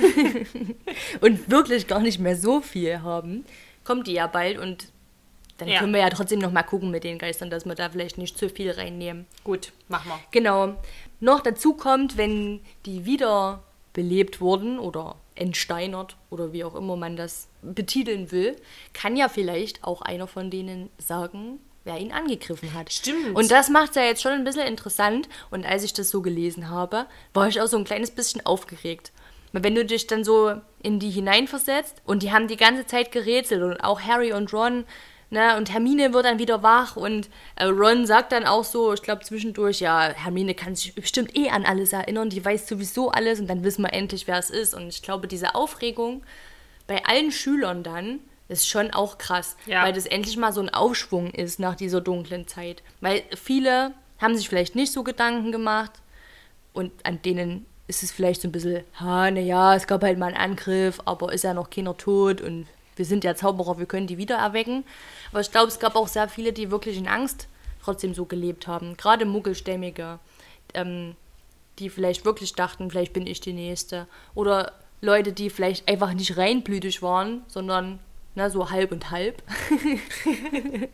und 1.20 1.50
wirklich 1.50 1.86
gar 1.86 2.00
nicht 2.00 2.18
mehr 2.18 2.36
so 2.36 2.60
viel 2.60 3.02
haben, 3.02 3.44
kommt 3.84 4.06
die 4.08 4.14
ja 4.14 4.26
bald 4.26 4.58
und 4.58 4.88
dann 5.58 5.68
Ja. 5.68 5.78
können 5.80 5.92
wir 5.92 6.00
ja 6.00 6.10
trotzdem 6.10 6.40
noch 6.40 6.52
mal 6.52 6.62
gucken 6.62 6.90
mit 6.90 7.04
den 7.04 7.18
Geistern, 7.18 7.50
dass 7.50 7.64
wir 7.64 7.74
da 7.74 7.88
vielleicht 7.88 8.18
nicht 8.18 8.36
zu 8.38 8.48
viel 8.48 8.70
reinnehmen. 8.70 9.26
Gut, 9.44 9.72
machen 9.88 10.08
wir. 10.10 10.18
Genau. 10.30 10.74
Noch 11.20 11.40
dazu 11.40 11.74
kommt, 11.74 12.16
wenn 12.16 12.60
die 12.86 13.04
wieder 13.06 13.62
belebt 13.92 14.40
wurden 14.40 14.78
oder 14.78 15.16
entsteinert 15.34 16.16
oder 16.30 16.52
wie 16.52 16.64
auch 16.64 16.74
immer 16.74 16.96
man 16.96 17.16
das 17.16 17.48
betiteln 17.62 18.30
will, 18.30 18.56
kann 18.92 19.16
ja 19.16 19.28
vielleicht 19.28 19.84
auch 19.84 20.02
einer 20.02 20.26
von 20.26 20.50
denen 20.50 20.90
sagen, 20.98 21.60
wer 21.84 21.98
ihn 21.98 22.12
angegriffen 22.12 22.74
hat. 22.74 22.92
Stimmt. 22.92 23.34
Und 23.34 23.50
das 23.50 23.68
macht 23.70 23.90
es 23.90 23.96
ja 23.96 24.02
jetzt 24.02 24.22
schon 24.22 24.32
ein 24.32 24.44
bisschen 24.44 24.66
interessant. 24.66 25.28
Und 25.50 25.64
als 25.64 25.84
ich 25.84 25.94
das 25.94 26.10
so 26.10 26.22
gelesen 26.22 26.68
habe, 26.68 27.06
war 27.32 27.48
ich 27.48 27.60
auch 27.60 27.66
so 27.66 27.78
ein 27.78 27.84
kleines 27.84 28.10
bisschen 28.10 28.44
aufgeregt. 28.44 29.12
Wenn 29.52 29.74
du 29.74 29.84
dich 29.84 30.06
dann 30.06 30.24
so 30.24 30.54
in 30.82 30.98
die 30.98 31.10
hineinversetzt 31.10 32.02
und 32.04 32.22
die 32.22 32.32
haben 32.32 32.48
die 32.48 32.58
ganze 32.58 32.86
Zeit 32.86 33.12
gerätselt 33.12 33.62
und 33.62 33.80
auch 33.80 34.02
Harry 34.02 34.32
und 34.32 34.52
Ron, 34.52 34.84
ne, 35.30 35.56
und 35.56 35.72
Hermine 35.72 36.12
wird 36.12 36.24
dann 36.24 36.38
wieder 36.38 36.62
wach 36.62 36.96
und 36.96 37.28
äh, 37.56 37.64
Ron 37.66 38.06
sagt 38.06 38.32
dann 38.32 38.44
auch 38.46 38.64
so, 38.64 38.92
ich 38.94 39.02
glaube 39.02 39.22
zwischendurch, 39.24 39.80
ja, 39.80 40.10
Hermine 40.14 40.54
kann 40.54 40.74
sich 40.74 40.94
bestimmt 40.94 41.36
eh 41.36 41.50
an 41.50 41.64
alles 41.64 41.92
erinnern, 41.92 42.30
die 42.30 42.44
weiß 42.44 42.66
sowieso 42.68 43.10
alles 43.10 43.40
und 43.40 43.46
dann 43.48 43.64
wissen 43.64 43.82
wir 43.82 43.92
endlich, 43.92 44.26
wer 44.26 44.38
es 44.38 44.50
ist. 44.50 44.74
Und 44.74 44.88
ich 44.88 45.02
glaube, 45.02 45.28
diese 45.28 45.54
Aufregung 45.54 46.22
bei 46.86 47.04
allen 47.04 47.30
Schülern 47.32 47.82
dann 47.82 48.20
ist 48.48 48.66
schon 48.66 48.90
auch 48.92 49.18
krass, 49.18 49.56
Ja. 49.66 49.84
weil 49.84 49.92
das 49.92 50.06
endlich 50.06 50.36
mal 50.38 50.52
so 50.52 50.60
ein 50.62 50.70
Aufschwung 50.70 51.30
ist 51.32 51.58
nach 51.60 51.74
dieser 51.74 52.00
dunklen 52.00 52.46
Zeit. 52.48 52.82
Weil 53.02 53.22
viele 53.36 53.92
haben 54.18 54.36
sich 54.36 54.48
vielleicht 54.48 54.74
nicht 54.74 54.92
so 54.92 55.02
Gedanken 55.04 55.52
gemacht 55.52 55.92
und 56.72 56.90
an 57.04 57.20
denen 57.22 57.66
ist 57.88 58.02
es 58.02 58.10
vielleicht 58.12 58.40
so 58.42 58.48
ein 58.48 58.52
bisschen, 58.52 58.84
ha, 58.98 59.30
naja, 59.30 59.74
es 59.74 59.86
gab 59.86 60.02
halt 60.02 60.18
mal 60.18 60.26
einen 60.26 60.36
Angriff, 60.36 61.00
aber 61.04 61.32
ist 61.32 61.44
ja 61.44 61.52
noch 61.54 61.68
keiner 61.70 61.96
tot 61.96 62.40
und 62.40 62.66
wir 62.98 63.04
sind 63.04 63.24
ja 63.24 63.34
Zauberer, 63.34 63.78
wir 63.78 63.86
können 63.86 64.06
die 64.06 64.18
wieder 64.18 64.36
erwecken. 64.36 64.84
Aber 65.30 65.40
ich 65.40 65.50
glaube, 65.50 65.68
es 65.68 65.78
gab 65.78 65.96
auch 65.96 66.08
sehr 66.08 66.28
viele, 66.28 66.52
die 66.52 66.70
wirklich 66.70 66.98
in 66.98 67.08
Angst 67.08 67.48
trotzdem 67.82 68.14
so 68.14 68.24
gelebt 68.26 68.66
haben. 68.66 68.96
Gerade 68.96 69.24
Muggelstämmige, 69.24 70.18
ähm, 70.74 71.16
die 71.78 71.90
vielleicht 71.90 72.24
wirklich 72.24 72.54
dachten, 72.54 72.90
vielleicht 72.90 73.12
bin 73.12 73.26
ich 73.26 73.40
die 73.40 73.52
Nächste. 73.52 74.06
Oder 74.34 74.72
Leute, 75.00 75.32
die 75.32 75.48
vielleicht 75.48 75.88
einfach 75.88 76.12
nicht 76.12 76.36
reinblütig 76.36 77.02
waren, 77.02 77.42
sondern 77.46 78.00
na, 78.34 78.50
so 78.50 78.70
halb 78.70 78.92
und 78.92 79.10
halb. 79.10 79.42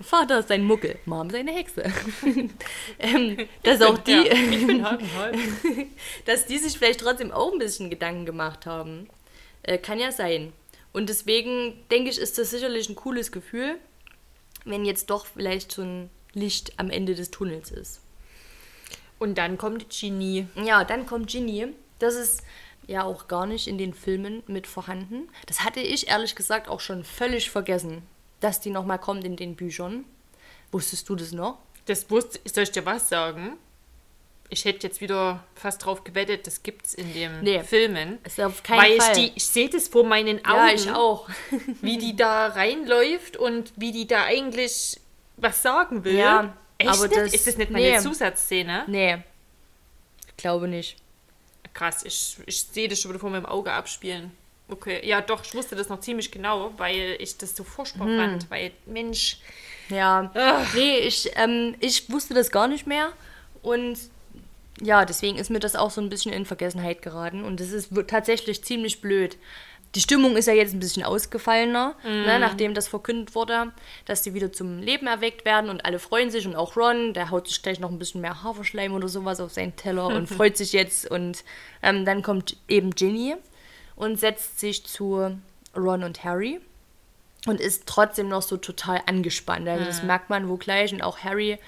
Vater 0.00 0.38
ist 0.38 0.50
ein 0.50 0.64
Muggel, 0.64 0.98
Mom 1.04 1.28
ist 1.28 1.34
eine 1.34 1.52
Hexe. 1.52 1.84
ähm, 2.98 3.36
dass 3.62 3.82
auch 3.82 3.98
die, 3.98 4.12
Ja, 4.12 4.90
halb 4.90 5.02
halb. 5.16 5.36
dass 6.24 6.46
die 6.46 6.58
sich 6.58 6.78
vielleicht 6.78 7.00
trotzdem 7.00 7.32
auch 7.32 7.52
ein 7.52 7.58
bisschen 7.58 7.90
Gedanken 7.90 8.26
gemacht 8.26 8.66
haben. 8.66 9.08
Äh, 9.66 9.78
kann 9.78 9.98
ja 9.98 10.12
sein. 10.12 10.52
Und 10.92 11.08
deswegen 11.08 11.74
denke 11.90 12.08
ich, 12.10 12.18
ist 12.18 12.38
das 12.38 12.50
sicherlich 12.50 12.88
ein 12.88 12.96
cooles 12.96 13.30
Gefühl, 13.30 13.78
wenn 14.64 14.84
jetzt 14.84 15.10
doch 15.10 15.26
vielleicht 15.26 15.70
so 15.72 15.82
ein 15.82 16.10
Licht 16.32 16.72
am 16.78 16.90
Ende 16.90 17.14
des 17.14 17.30
Tunnels 17.30 17.70
ist. 17.70 18.00
Und 19.18 19.36
dann 19.38 19.58
kommt 19.58 19.88
Genie. 19.90 20.46
Ja, 20.54 20.84
dann 20.84 21.06
kommt 21.06 21.28
Ginny. 21.28 21.68
Das 21.98 22.14
ist 22.14 22.42
ja 22.86 23.02
auch 23.02 23.28
gar 23.28 23.46
nicht 23.46 23.66
in 23.66 23.78
den 23.78 23.94
Filmen 23.94 24.42
mit 24.46 24.66
vorhanden. 24.66 25.28
Das 25.46 25.64
hatte 25.64 25.80
ich 25.80 26.08
ehrlich 26.08 26.34
gesagt 26.36 26.68
auch 26.68 26.80
schon 26.80 27.04
völlig 27.04 27.50
vergessen. 27.50 28.02
dass 28.40 28.60
die 28.60 28.70
nochmal 28.70 28.98
kommt 28.98 29.24
in 29.24 29.34
den 29.34 29.56
Büchern. 29.56 30.04
Wusstest 30.70 31.08
du 31.08 31.16
das 31.16 31.32
noch? 31.32 31.58
Das 31.86 32.10
wusste, 32.10 32.38
soll 32.44 32.64
ich 32.64 32.70
dir 32.70 32.84
was 32.84 33.08
sagen? 33.08 33.56
Ich 34.48 34.64
hätte 34.64 34.86
jetzt 34.86 35.00
wieder 35.00 35.42
fast 35.56 35.84
drauf 35.84 36.04
gewettet, 36.04 36.46
das 36.46 36.62
gibt's 36.62 36.94
in 36.94 37.12
den 37.14 37.40
Nee. 37.42 37.62
Filmen. 37.64 38.18
Ist 38.24 38.40
auf 38.40 38.62
keinen 38.62 38.78
Weil 38.80 39.00
Fall. 39.00 39.18
ich 39.18 39.32
ich 39.36 39.46
sehe 39.46 39.68
das 39.68 39.88
vor 39.88 40.04
meinen 40.04 40.44
Augen, 40.46 40.68
ja, 40.68 40.72
ich 40.72 40.90
auch. 40.90 41.28
wie 41.82 41.98
die 41.98 42.14
da 42.14 42.46
reinläuft 42.48 43.36
und 43.36 43.72
wie 43.76 43.90
die 43.92 44.06
da 44.06 44.24
eigentlich 44.24 45.00
was 45.36 45.62
sagen 45.62 46.04
will. 46.04 46.14
Ja, 46.16 46.56
Echt 46.78 46.90
aber 46.90 47.08
nicht? 47.08 47.16
das- 47.20 47.34
ist 47.34 47.46
das 47.46 47.56
nicht 47.56 47.70
mal 47.70 47.80
nee. 47.80 47.92
eine 47.92 48.02
Zusatzszene? 48.02 48.84
nee. 48.86 49.18
Ich 50.28 50.36
glaube 50.36 50.68
nicht. 50.68 50.96
Krass, 51.74 52.04
ich, 52.04 52.36
ich 52.46 52.62
sehe 52.64 52.88
das 52.88 53.00
schon 53.00 53.10
wieder 53.10 53.18
vor 53.20 53.30
meinem 53.30 53.46
Auge 53.46 53.72
abspielen. 53.72 54.30
Okay, 54.68 55.00
ja 55.06 55.20
doch, 55.20 55.44
ich 55.44 55.54
wusste 55.54 55.76
das 55.76 55.88
noch 55.88 56.00
ziemlich 56.00 56.30
genau, 56.30 56.72
weil 56.76 57.16
ich 57.18 57.36
das 57.38 57.54
so 57.56 57.64
furchtbar 57.64 58.06
Hm. 58.06 58.18
fand. 58.18 58.50
Weil, 58.50 58.72
Mensch, 58.86 59.38
Ja. 59.88 60.30
Nee, 60.74 60.98
ich, 60.98 61.30
ähm, 61.36 61.74
ich 61.80 62.10
wusste 62.10 62.34
das 62.34 62.50
gar 62.50 62.66
nicht 62.68 62.86
mehr. 62.86 63.12
Und 63.62 63.98
ja, 64.80 65.04
deswegen 65.04 65.38
ist 65.38 65.50
mir 65.50 65.60
das 65.60 65.76
auch 65.76 65.90
so 65.90 66.00
ein 66.00 66.08
bisschen 66.08 66.32
in 66.32 66.44
Vergessenheit 66.44 67.02
geraten. 67.02 67.44
Und 67.44 67.60
das 67.60 67.70
ist 67.70 67.90
tatsächlich 68.08 68.62
ziemlich 68.64 69.00
blöd. 69.00 69.36
Die 69.94 70.00
Stimmung 70.00 70.36
ist 70.36 70.46
ja 70.46 70.52
jetzt 70.52 70.74
ein 70.74 70.80
bisschen 70.80 71.04
ausgefallener, 71.04 71.94
ne, 72.04 72.38
nachdem 72.38 72.74
das 72.74 72.86
verkündet 72.86 73.34
wurde, 73.34 73.72
dass 74.04 74.20
die 74.20 74.34
wieder 74.34 74.52
zum 74.52 74.80
Leben 74.80 75.06
erweckt 75.06 75.46
werden 75.46 75.70
und 75.70 75.86
alle 75.86 75.98
freuen 75.98 76.30
sich 76.30 76.46
und 76.46 76.54
auch 76.54 76.76
Ron, 76.76 77.14
der 77.14 77.30
haut 77.30 77.48
sich 77.48 77.62
gleich 77.62 77.80
noch 77.80 77.90
ein 77.90 77.98
bisschen 77.98 78.20
mehr 78.20 78.42
Haferschleim 78.42 78.92
oder 78.92 79.08
sowas 79.08 79.40
auf 79.40 79.52
seinen 79.52 79.74
Teller 79.76 80.08
und 80.08 80.26
freut 80.28 80.58
sich 80.58 80.74
jetzt. 80.74 81.10
Und 81.10 81.44
ähm, 81.82 82.04
dann 82.04 82.22
kommt 82.22 82.58
eben 82.68 82.90
Ginny 82.90 83.36
und 83.94 84.20
setzt 84.20 84.60
sich 84.60 84.84
zu 84.84 85.38
Ron 85.74 86.04
und 86.04 86.24
Harry 86.24 86.60
und 87.46 87.60
ist 87.60 87.86
trotzdem 87.86 88.28
noch 88.28 88.42
so 88.42 88.58
total 88.58 89.00
angespannt. 89.06 89.66
Also 89.66 89.84
das 89.84 90.02
merkt 90.02 90.28
man 90.28 90.48
wo 90.48 90.56
gleich 90.56 90.92
und 90.92 91.00
auch 91.00 91.18
Harry 91.20 91.58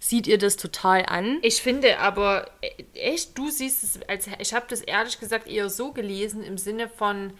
sieht 0.00 0.26
ihr 0.26 0.38
das 0.38 0.56
total 0.56 1.04
an. 1.06 1.38
ich 1.42 1.62
finde 1.62 1.98
aber, 1.98 2.50
echt, 2.94 3.38
du 3.38 3.50
siehst 3.50 3.84
es, 3.84 4.00
als 4.08 4.28
ich 4.38 4.54
habe 4.54 4.66
das 4.68 4.80
ehrlich 4.80 5.20
gesagt 5.20 5.46
eher 5.46 5.68
so 5.68 5.92
gelesen, 5.92 6.42
im 6.42 6.58
Sinne 6.58 6.88
von, 6.88 7.34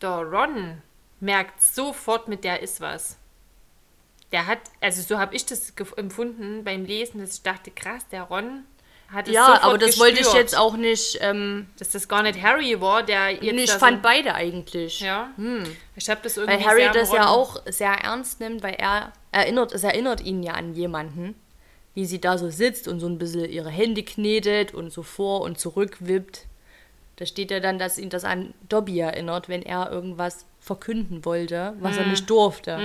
der 0.00 0.22
Ron 0.22 0.80
merkt 1.20 1.62
sofort, 1.62 2.28
mit 2.28 2.44
der 2.44 2.62
ist 2.62 2.80
was. 2.80 3.18
Der 4.32 4.46
hat, 4.46 4.58
also 4.80 5.02
so 5.02 5.18
habe 5.18 5.34
ich 5.34 5.44
das 5.46 5.72
empfunden 5.96 6.64
beim 6.64 6.84
Lesen, 6.84 7.20
dass 7.20 7.34
ich 7.34 7.42
dachte, 7.42 7.70
krass, 7.70 8.06
der 8.10 8.22
Ron 8.22 8.64
hat 9.12 9.28
es 9.28 9.34
Ja, 9.34 9.62
aber 9.62 9.78
das 9.78 9.98
wollte 9.98 10.20
ich 10.20 10.32
jetzt 10.32 10.56
auch 10.56 10.76
nicht. 10.76 11.18
Ähm, 11.20 11.68
Dass 11.78 11.90
das 11.90 12.08
gar 12.08 12.22
nicht 12.22 12.42
Harry 12.42 12.80
war, 12.80 13.02
der 13.02 13.30
jetzt 13.30 13.44
ich 13.44 13.70
fand 13.70 14.02
beide 14.02 14.34
eigentlich. 14.34 15.00
Ja. 15.00 15.30
Ich 15.94 16.10
habe 16.10 16.20
das 16.22 16.36
irgendwie 16.36 16.64
Weil 16.64 16.66
Harry 16.66 16.90
das 16.92 17.12
ja 17.12 17.28
auch 17.28 17.62
sehr 17.66 17.92
ernst 17.92 18.40
nimmt, 18.40 18.62
weil 18.62 18.74
er 18.74 19.12
erinnert, 19.30 19.72
es 19.72 19.84
erinnert 19.84 20.20
ihn 20.20 20.42
ja 20.42 20.54
an 20.54 20.74
jemanden, 20.74 21.34
wie 21.94 22.04
sie 22.06 22.20
da 22.20 22.38
so 22.38 22.50
sitzt 22.50 22.88
und 22.88 23.00
so 23.00 23.06
ein 23.06 23.18
bisschen 23.18 23.48
ihre 23.50 23.70
Hände 23.70 24.02
knetet 24.02 24.74
und 24.74 24.92
so 24.92 25.02
vor 25.02 25.42
und 25.42 25.58
zurück 25.58 25.96
wippt. 26.00 26.46
Da 27.16 27.26
steht 27.26 27.52
ja 27.52 27.60
dann, 27.60 27.78
dass 27.78 27.96
ihn 27.98 28.10
das 28.10 28.24
an 28.24 28.52
Dobby 28.68 28.98
erinnert, 28.98 29.48
wenn 29.48 29.62
er 29.62 29.90
irgendwas 29.92 30.46
verkünden 30.60 31.24
wollte, 31.24 31.74
was 31.78 31.94
Mhm. 31.94 32.00
er 32.00 32.06
nicht 32.08 32.28
durfte. 32.30 32.78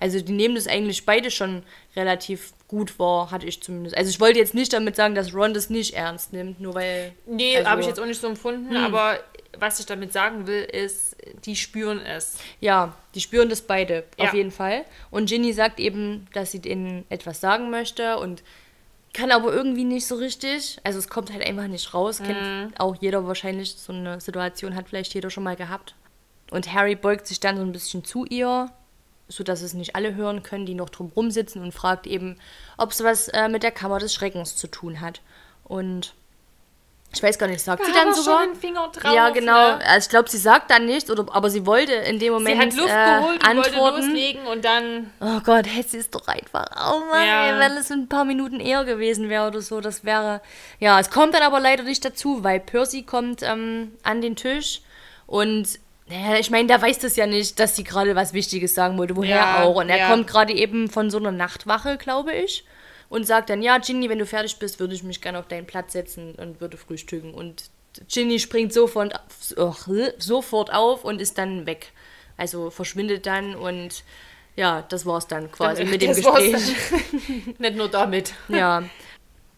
Also 0.00 0.20
die 0.20 0.32
nehmen 0.32 0.54
das 0.54 0.66
eigentlich 0.68 1.04
beide 1.04 1.30
schon 1.30 1.62
relativ 1.96 2.52
gut 2.68 2.98
wahr, 2.98 3.30
hatte 3.30 3.46
ich 3.46 3.60
zumindest. 3.62 3.96
Also 3.96 4.08
ich 4.08 4.20
wollte 4.20 4.38
jetzt 4.38 4.54
nicht 4.54 4.72
damit 4.72 4.96
sagen, 4.96 5.14
dass 5.14 5.34
Ron 5.34 5.52
das 5.52 5.68
nicht 5.68 5.94
ernst 5.94 6.32
nimmt, 6.32 6.60
nur 6.60 6.74
weil... 6.74 7.12
Nee, 7.26 7.56
also- 7.58 7.68
habe 7.68 7.80
ich 7.82 7.86
jetzt 7.88 8.00
auch 8.00 8.06
nicht 8.06 8.20
so 8.20 8.28
empfunden, 8.28 8.74
aber 8.76 9.18
was 9.58 9.80
ich 9.80 9.86
damit 9.86 10.12
sagen 10.12 10.46
will, 10.46 10.62
ist, 10.64 11.16
die 11.44 11.56
spüren 11.56 12.00
es. 12.00 12.38
Ja, 12.60 12.94
die 13.14 13.20
spüren 13.20 13.48
das 13.48 13.62
beide, 13.62 14.04
Ja. 14.18 14.26
auf 14.26 14.34
jeden 14.34 14.50
Fall. 14.50 14.84
Und 15.10 15.28
Ginny 15.28 15.52
sagt 15.52 15.80
eben, 15.80 16.26
dass 16.32 16.50
sie 16.52 16.60
denen 16.60 17.04
etwas 17.08 17.40
sagen 17.40 17.70
möchte 17.70 18.18
und 18.18 18.42
kann 19.12 19.30
aber 19.30 19.52
irgendwie 19.52 19.84
nicht 19.84 20.06
so 20.06 20.16
richtig. 20.16 20.78
Also 20.82 20.98
es 20.98 21.08
kommt 21.08 21.32
halt 21.32 21.46
einfach 21.46 21.68
nicht 21.68 21.94
raus. 21.94 22.20
Mhm. 22.20 22.24
Kennt 22.24 22.80
auch 22.80 22.96
jeder 23.00 23.26
wahrscheinlich. 23.26 23.74
So 23.76 23.92
eine 23.92 24.20
Situation 24.20 24.74
hat 24.74 24.88
vielleicht 24.88 25.14
jeder 25.14 25.30
schon 25.30 25.44
mal 25.44 25.56
gehabt. 25.56 25.94
Und 26.50 26.72
Harry 26.72 26.96
beugt 26.96 27.26
sich 27.26 27.38
dann 27.40 27.56
so 27.56 27.62
ein 27.62 27.72
bisschen 27.72 28.04
zu 28.04 28.24
ihr, 28.24 28.70
sodass 29.28 29.62
es 29.62 29.72
nicht 29.72 29.94
alle 29.96 30.14
hören 30.14 30.42
können, 30.42 30.66
die 30.66 30.74
noch 30.74 30.90
drumrum 30.90 31.30
sitzen 31.30 31.62
und 31.62 31.72
fragt 31.72 32.06
eben, 32.06 32.36
ob 32.76 32.90
es 32.90 33.02
was 33.04 33.28
äh, 33.28 33.48
mit 33.48 33.62
der 33.62 33.70
Kammer 33.70 33.98
des 33.98 34.12
Schreckens 34.12 34.56
zu 34.56 34.66
tun 34.66 35.00
hat. 35.00 35.22
Und 35.62 36.14
ich 37.14 37.22
weiß 37.22 37.38
gar 37.38 37.46
nicht, 37.46 37.60
sagt 37.60 37.84
sie 37.84 37.92
Da 37.92 38.04
dann 38.04 38.14
sogar? 38.14 38.40
schon 38.40 38.52
den 38.52 38.60
Finger 38.60 38.88
drauf, 38.92 39.14
ja, 39.14 39.30
genau. 39.30 39.76
ne? 39.76 39.86
Also 39.86 40.04
ich 40.06 40.08
glaube, 40.10 40.28
sie 40.28 40.38
sagt 40.38 40.70
dann 40.70 40.86
nichts, 40.86 41.10
oder, 41.10 41.24
aber 41.34 41.48
sie 41.50 41.64
wollte 41.66 41.92
in 41.92 42.18
dem 42.18 42.20
Sie 42.20 42.30
Moment 42.30 42.60
hat 42.60 42.74
Luft 42.74 42.90
äh, 42.90 43.18
geholt 43.20 43.42
und 43.48 43.56
wollte 43.56 43.70
antworten. 43.70 44.06
loslegen 44.06 44.46
und 44.46 44.64
dann. 44.64 45.10
Oh 45.20 45.40
Gott, 45.44 45.66
hätte 45.66 45.88
sie 45.90 45.98
es 45.98 46.10
doch 46.10 46.26
einfach. 46.28 46.66
Oh 46.92 47.00
Mann, 47.10 47.26
Ja. 47.26 47.46
ey, 47.54 47.58
wenn 47.60 47.72
es 47.78 47.90
ein 47.90 48.08
paar 48.08 48.24
Minuten 48.24 48.60
eher 48.60 48.84
gewesen 48.84 49.28
wäre 49.28 49.46
oder 49.48 49.60
so, 49.62 49.80
das 49.80 50.04
wäre. 50.04 50.40
Ja, 50.80 50.98
es 51.00 51.10
kommt 51.10 51.34
dann 51.34 51.42
aber 51.42 51.60
leider 51.60 51.82
nicht 51.84 52.04
dazu, 52.04 52.42
weil 52.44 52.60
Percy 52.60 53.02
kommt 53.02 53.42
ähm, 53.42 53.92
an 54.02 54.20
den 54.20 54.36
Tisch 54.36 54.80
und. 55.26 55.66
Ja, 56.06 56.36
ich 56.38 56.50
meine, 56.50 56.68
der 56.68 56.82
weiß 56.82 56.98
das 56.98 57.16
ja 57.16 57.26
nicht, 57.26 57.58
dass 57.58 57.76
sie 57.76 57.82
gerade 57.82 58.14
was 58.14 58.34
Wichtiges 58.34 58.74
sagen 58.74 58.98
wollte, 58.98 59.16
woher 59.16 59.36
Ja, 59.36 59.62
auch. 59.62 59.76
Und 59.76 59.88
er 59.88 59.96
ja. 60.00 60.10
kommt 60.10 60.26
gerade 60.26 60.52
eben 60.52 60.90
von 60.90 61.08
so 61.08 61.16
einer 61.16 61.32
Nachtwache, 61.32 61.96
glaube 61.96 62.34
ich, 62.34 62.66
und 63.14 63.24
sagt 63.28 63.48
dann, 63.48 63.62
ja, 63.62 63.78
Ginny, 63.78 64.08
wenn 64.08 64.18
du 64.18 64.26
fertig 64.26 64.58
bist, 64.58 64.80
würde 64.80 64.92
ich 64.92 65.04
mich 65.04 65.20
gerne 65.20 65.38
auf 65.38 65.46
deinen 65.46 65.66
Platz 65.66 65.92
setzen 65.92 66.34
und 66.34 66.60
würde 66.60 66.76
frühstücken. 66.76 67.32
Und 67.32 67.70
Ginny 68.08 68.40
springt 68.40 68.72
sofort, 68.72 69.14
sofort 70.18 70.72
auf 70.72 71.04
und 71.04 71.20
ist 71.20 71.38
dann 71.38 71.64
weg. 71.64 71.92
Also 72.36 72.70
verschwindet 72.70 73.26
dann 73.26 73.54
und 73.54 74.02
ja, 74.56 74.82
das 74.88 75.06
war's 75.06 75.28
dann 75.28 75.52
quasi 75.52 75.84
mit 75.84 76.02
dem 76.02 76.12
Gespräch. 76.12 76.54
Nicht 77.58 77.76
nur 77.76 77.88
damit. 77.88 78.34
Ja. 78.48 78.82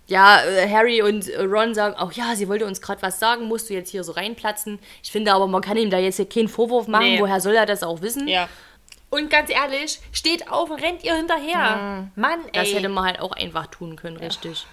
Ja, 0.07 0.45
äh, 0.45 0.69
Harry 0.71 1.01
und 1.01 1.27
äh, 1.29 1.42
Ron 1.42 1.75
sagen 1.75 1.95
auch, 1.97 2.12
ja, 2.12 2.37
sie 2.37 2.49
wollte 2.49 2.66
uns 2.66 2.81
gerade 2.83 3.01
was 3.03 3.19
sagen, 3.19 3.47
musst 3.47 3.71
du 3.71 3.75
jetzt 3.75 3.90
hier 3.90 4.05
so 4.05 4.12
reinplatzen. 4.12 4.79
Ich 5.03 5.11
finde 5.11 5.33
aber, 5.33 5.47
man 5.49 5.62
kann 5.62 5.79
ihm 5.79 5.90
da 5.90 5.99
jetzt 5.99 6.16
hier 6.16 6.29
keinen 6.29 6.49
Vorwurf 6.49 6.87
machen, 6.88 7.07
Nee. 7.07 7.21
woher 7.21 7.40
soll 7.40 7.55
er 7.57 7.66
das 7.66 7.83
auch 7.83 8.03
wissen? 8.03 8.29
Ja. 8.29 8.49
Und 9.11 9.31
ganz 9.31 9.51
ehrlich, 9.51 10.01
steht 10.12 10.51
auf 10.51 10.71
und 10.71 10.83
rennt 10.83 11.05
ihr 11.05 11.14
hinterher. 11.14 12.11
Mann, 12.16 12.40
ey. 12.47 12.51
Das 12.53 12.73
hätte 12.73 12.88
man 12.88 13.05
halt 13.05 13.21
auch 13.21 13.33
einfach 13.33 13.66
tun 13.69 13.97
können, 13.97 14.16
richtig. 14.16 14.66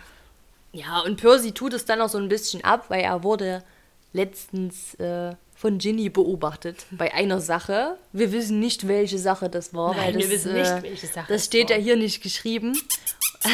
Ja, 0.72 1.02
und 1.02 1.18
Percy 1.22 1.52
tut 1.52 1.74
es 1.74 1.86
dann 1.86 2.02
auch 2.02 2.10
so 2.10 2.18
ein 2.18 2.30
bisschen 2.30 2.64
ab, 2.64 2.86
weil 2.90 3.02
er 3.02 3.24
wurde 3.24 3.64
letztens 4.12 4.96
äh, 4.96 5.36
von 5.56 5.78
Ginny 5.78 6.10
beobachtet 6.10 6.86
bei 6.92 7.14
einer 7.14 7.40
Sache. 7.40 7.98
Wir 8.12 8.32
wissen 8.32 8.60
nicht, 8.60 8.88
welche 8.88 9.20
Sache 9.20 9.50
das 9.50 9.74
war, 9.74 9.96
Nein, 9.96 10.06
weil 10.06 10.14
wir 10.16 10.22
das, 10.22 10.32
wissen 10.32 10.56
äh, 10.56 10.60
nicht, 10.62 10.84
welche 10.84 11.08
Sache 11.08 11.32
das 11.32 11.46
steht 11.46 11.70
ja 11.70 11.76
hier 11.76 11.96
nicht 11.96 12.24
geschrieben. 12.24 12.74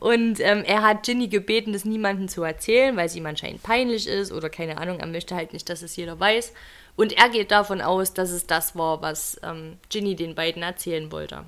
und 0.00 0.40
ähm, 0.40 0.64
er 0.64 0.82
hat 0.82 1.04
Ginny 1.04 1.28
gebeten, 1.28 1.72
das 1.72 1.84
niemandem 1.84 2.28
zu 2.28 2.42
erzählen, 2.42 2.96
weil 2.96 3.06
es 3.06 3.14
ihm 3.14 3.26
anscheinend 3.26 3.62
peinlich 3.62 4.06
ist 4.08 4.32
oder 4.32 4.50
keine 4.50 4.78
Ahnung, 4.78 4.98
er 4.98 5.06
möchte 5.06 5.34
halt 5.34 5.52
nicht, 5.52 5.68
dass 5.68 5.82
es 5.82 5.94
jeder 5.96 6.18
weiß. 6.18 6.52
Und 6.96 7.12
er 7.12 7.28
geht 7.28 7.50
davon 7.50 7.80
aus, 7.80 8.14
dass 8.14 8.30
es 8.30 8.46
das 8.46 8.76
war, 8.76 9.02
was 9.02 9.40
ähm, 9.42 9.78
Ginny 9.88 10.14
den 10.14 10.34
beiden 10.34 10.62
erzählen 10.62 11.10
wollte. 11.10 11.44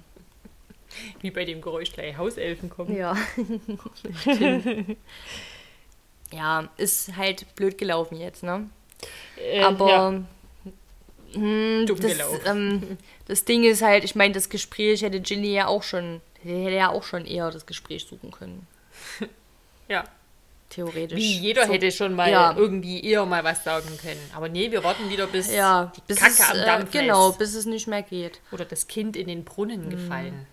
Wie 1.20 1.30
bei 1.30 1.44
dem 1.44 1.60
Geräusch 1.60 1.92
gleich 1.92 2.16
Hauselfen 2.16 2.70
kommen. 2.70 2.96
Ja. 2.96 3.16
ja, 6.32 6.68
ist 6.76 7.16
halt 7.16 7.54
blöd 7.54 7.78
gelaufen 7.78 8.18
jetzt, 8.18 8.42
ne? 8.42 8.68
Äh, 9.36 9.62
Aber 9.62 9.88
ja, 9.88 10.22
hm, 11.34 11.86
dumm 11.86 12.00
das, 12.00 12.12
gelaufen. 12.12 12.40
ähm, 12.46 12.98
das 13.26 13.44
Ding 13.44 13.64
ist 13.64 13.82
halt, 13.82 14.04
ich 14.04 14.14
meine, 14.14 14.34
das 14.34 14.48
Gespräch 14.48 15.02
hätte 15.02 15.20
Ginny 15.20 15.52
ja 15.52 15.66
auch 15.66 15.82
schon, 15.82 16.20
hätte 16.42 16.70
ja 16.70 16.90
auch 16.90 17.02
schon 17.02 17.26
eher 17.26 17.50
das 17.50 17.66
Gespräch 17.66 18.06
suchen 18.06 18.30
können. 18.30 18.66
ja. 19.88 20.04
Theoretisch. 20.76 21.16
Wie 21.16 21.38
jeder 21.38 21.66
So- 21.66 21.72
hätte 21.72 21.90
schon 21.90 22.12
mal 22.14 22.30
Ja. 22.30 22.54
irgendwie 22.54 23.02
eher 23.02 23.24
mal 23.24 23.42
was 23.42 23.64
sagen 23.64 23.88
können. 24.00 24.20
Aber 24.34 24.50
nee, 24.50 24.70
wir 24.70 24.84
warten 24.84 25.08
wieder 25.08 25.26
bis 25.26 25.50
Ja, 25.52 25.90
die 25.96 26.02
bis 26.06 26.18
Kacke 26.18 26.32
es, 26.34 26.50
am 26.50 26.56
äh, 26.58 26.64
Dampf 26.66 26.90
Genau, 26.90 27.30
ist. 27.30 27.38
bis 27.38 27.54
es 27.54 27.64
nicht 27.64 27.86
mehr 27.88 28.02
geht. 28.02 28.40
Oder 28.52 28.66
das 28.66 28.86
Kind 28.86 29.16
in 29.16 29.26
den 29.26 29.42
Brunnen 29.44 29.88
gefallen. 29.88 30.46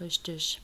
Richtig. 0.00 0.60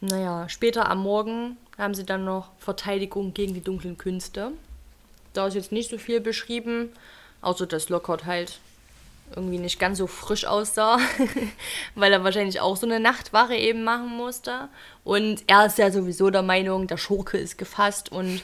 Naja, 0.00 0.48
später 0.48 0.88
am 0.88 1.02
Morgen 1.02 1.58
haben 1.76 1.92
sie 1.94 2.04
dann 2.06 2.24
noch 2.24 2.48
Verteidigung 2.58 3.34
gegen 3.34 3.52
die 3.52 3.60
dunklen 3.62 3.98
Künste. 3.98 4.52
Da 5.34 5.46
ist 5.46 5.54
jetzt 5.54 5.72
nicht 5.72 5.90
so 5.90 5.98
viel 5.98 6.20
beschrieben, 6.22 6.88
außer 7.42 7.66
dass 7.66 7.90
Lockhart 7.90 8.24
halt 8.24 8.60
irgendwie 9.34 9.58
nicht 9.58 9.78
ganz 9.78 9.98
so 9.98 10.06
frisch 10.06 10.44
aussah, 10.44 10.98
weil 11.94 12.12
er 12.12 12.24
wahrscheinlich 12.24 12.60
auch 12.60 12.76
so 12.76 12.86
eine 12.86 13.00
Nachtwache 13.00 13.54
eben 13.54 13.84
machen 13.84 14.08
musste. 14.08 14.68
Und 15.04 15.42
er 15.46 15.66
ist 15.66 15.78
ja 15.78 15.90
sowieso 15.90 16.30
der 16.30 16.42
Meinung, 16.42 16.86
der 16.86 16.96
Schurke 16.96 17.38
ist 17.38 17.58
gefasst 17.58 18.10
und 18.12 18.42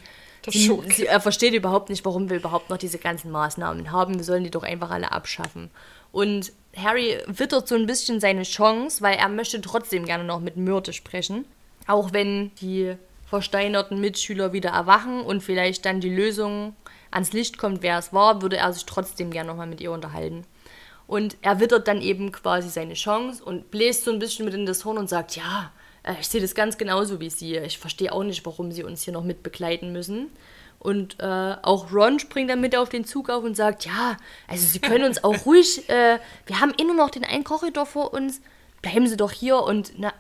sie, 0.49 0.73
sie, 0.95 1.07
er 1.07 1.21
versteht 1.21 1.55
überhaupt 1.55 1.91
nicht, 1.91 2.05
warum 2.05 2.31
wir 2.31 2.37
überhaupt 2.37 2.71
noch 2.71 2.79
diese 2.79 2.99
ganzen 2.99 3.31
Maßnahmen 3.31 3.91
haben. 3.91 4.17
Wir 4.17 4.25
sollen 4.25 4.45
die 4.45 4.51
doch 4.51 4.63
einfach 4.63 4.91
alle 4.91 5.13
abschaffen. 5.13 5.71
Und 6.13 6.53
Harry 6.77 7.19
wittert 7.27 7.69
so 7.69 7.75
ein 7.75 7.87
bisschen 7.87 8.21
seine 8.21 8.43
Chance, 8.43 9.03
weil 9.03 9.17
er 9.17 9.29
möchte 9.29 9.61
trotzdem 9.61 10.05
gerne 10.05 10.25
noch 10.25 10.41
mit 10.41 10.57
Myrte 10.57 10.93
sprechen. 10.93 11.45
Auch 11.87 12.13
wenn 12.13 12.55
die 12.57 12.97
versteinerten 13.27 14.01
Mitschüler 14.01 14.53
wieder 14.53 14.71
erwachen 14.71 15.21
und 15.21 15.43
vielleicht 15.43 15.85
dann 15.85 16.01
die 16.01 16.15
Lösung 16.15 16.75
ans 17.11 17.33
Licht 17.33 17.59
kommt, 17.59 17.83
wer 17.83 17.99
es 17.99 18.13
war, 18.13 18.43
würde 18.43 18.57
er 18.57 18.73
sich 18.73 18.87
trotzdem 18.87 19.31
gerne 19.31 19.49
nochmal 19.49 19.67
mit 19.67 19.81
ihr 19.81 19.93
unterhalten. 19.93 20.45
Und 21.07 21.37
er 21.43 21.61
wittert 21.61 21.87
dann 21.87 22.03
eben 22.03 22.33
quasi 22.33 22.69
seine 22.69 22.95
Chance 22.95 23.45
und 23.45 23.71
bläst 23.71 24.05
so 24.05 24.11
ein 24.11 24.19
bisschen 24.19 24.45
mit 24.45 24.55
in 24.55 24.67
das 24.67 24.85
Horn 24.85 24.99
und 24.99 25.09
sagt, 25.09 25.37
ja, 25.37 25.73
äh, 26.03 26.15
ich 26.21 26.29
sehe 26.29 26.41
das 26.41 26.55
ganz 26.55 26.79
genauso 26.79 27.21
wie 27.21 27.31
Sie. 27.31 27.57
Ich 27.57 27.79
verstehe 27.79 28.13
auch 28.13 28.25
nicht, 28.25 28.45
warum 28.45 28.73
Sie 28.73 28.83
uns 28.83 29.03
hier 29.03 29.13
noch 29.13 29.25
mit 29.25 29.43
begleiten 29.43 29.93
müssen. 29.93 30.31
Und 30.79 31.17
äh, 31.21 31.57
auch 31.63 31.93
Ron 31.93 32.19
springt 32.19 32.51
dann 32.51 32.61
mit 32.61 32.77
auf 32.77 32.89
den 32.89 33.05
Zug 33.05 33.31
auf 33.31 33.45
und 33.45 33.57
sagt, 33.57 33.87
ja, 33.87 34.17
also 34.47 34.67
Sie 34.67 34.79
können 34.79 35.05
uns 35.05 35.23
auch 35.23 35.35
ruhig, 35.47 35.89
äh, 35.89 36.19
wir 36.47 36.61
haben 36.61 36.75
eh 36.79 36.85
nur 36.85 36.95
noch 36.95 37.11
den 37.11 37.25
einen 37.25 37.45
Korridor 37.45 37.87
vor 37.87 38.13
uns, 38.13 38.41
bleiben 38.83 39.07
Sie 39.07 39.17
doch 39.17 39.33
hier 39.33 39.59
und 39.63 39.93
na, 39.97 40.13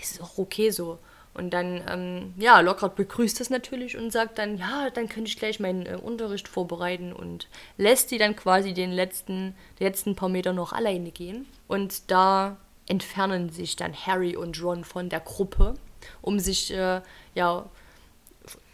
ist 0.00 0.20
auch 0.22 0.38
okay 0.38 0.70
so. 0.70 0.98
Und 1.34 1.50
dann, 1.50 1.82
ähm, 1.90 2.34
ja, 2.36 2.60
Lockhart 2.60 2.94
begrüßt 2.94 3.40
das 3.40 3.50
natürlich 3.50 3.96
und 3.96 4.12
sagt 4.12 4.38
dann, 4.38 4.56
ja, 4.56 4.88
dann 4.90 5.08
könnte 5.08 5.28
ich 5.28 5.36
gleich 5.36 5.58
meinen 5.58 5.84
äh, 5.84 5.98
Unterricht 6.00 6.46
vorbereiten 6.46 7.12
und 7.12 7.48
lässt 7.76 8.08
sie 8.08 8.18
dann 8.18 8.36
quasi 8.36 8.72
den 8.72 8.92
letzten, 8.92 9.54
die 9.80 9.84
letzten 9.84 10.14
paar 10.14 10.28
Meter 10.28 10.52
noch 10.52 10.72
alleine 10.72 11.10
gehen. 11.10 11.46
Und 11.66 12.10
da 12.10 12.56
entfernen 12.86 13.50
sich 13.50 13.74
dann 13.74 13.94
Harry 13.94 14.36
und 14.36 14.62
Ron 14.62 14.84
von 14.84 15.08
der 15.08 15.20
Gruppe, 15.20 15.74
um 16.22 16.38
sich, 16.38 16.72
äh, 16.72 17.00
ja, 17.34 17.68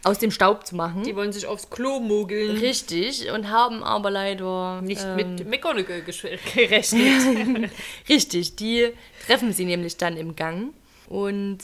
aus 0.03 0.19
dem 0.19 0.31
Staub 0.31 0.65
zu 0.65 0.75
machen. 0.75 1.03
Die 1.03 1.15
wollen 1.15 1.31
sich 1.31 1.45
aufs 1.45 1.69
Klo 1.69 1.99
mogeln. 1.99 2.57
Richtig, 2.57 3.31
und 3.31 3.49
haben 3.49 3.83
aber 3.83 4.09
leider 4.11 4.81
Nicht 4.81 5.03
ähm, 5.03 5.15
mit 5.15 5.47
McGonagall 5.47 6.01
gerechnet. 6.01 7.71
Richtig, 8.09 8.55
die 8.55 8.89
treffen 9.25 9.53
sie 9.53 9.65
nämlich 9.65 9.97
dann 9.97 10.17
im 10.17 10.35
Gang. 10.35 10.73
Und 11.07 11.59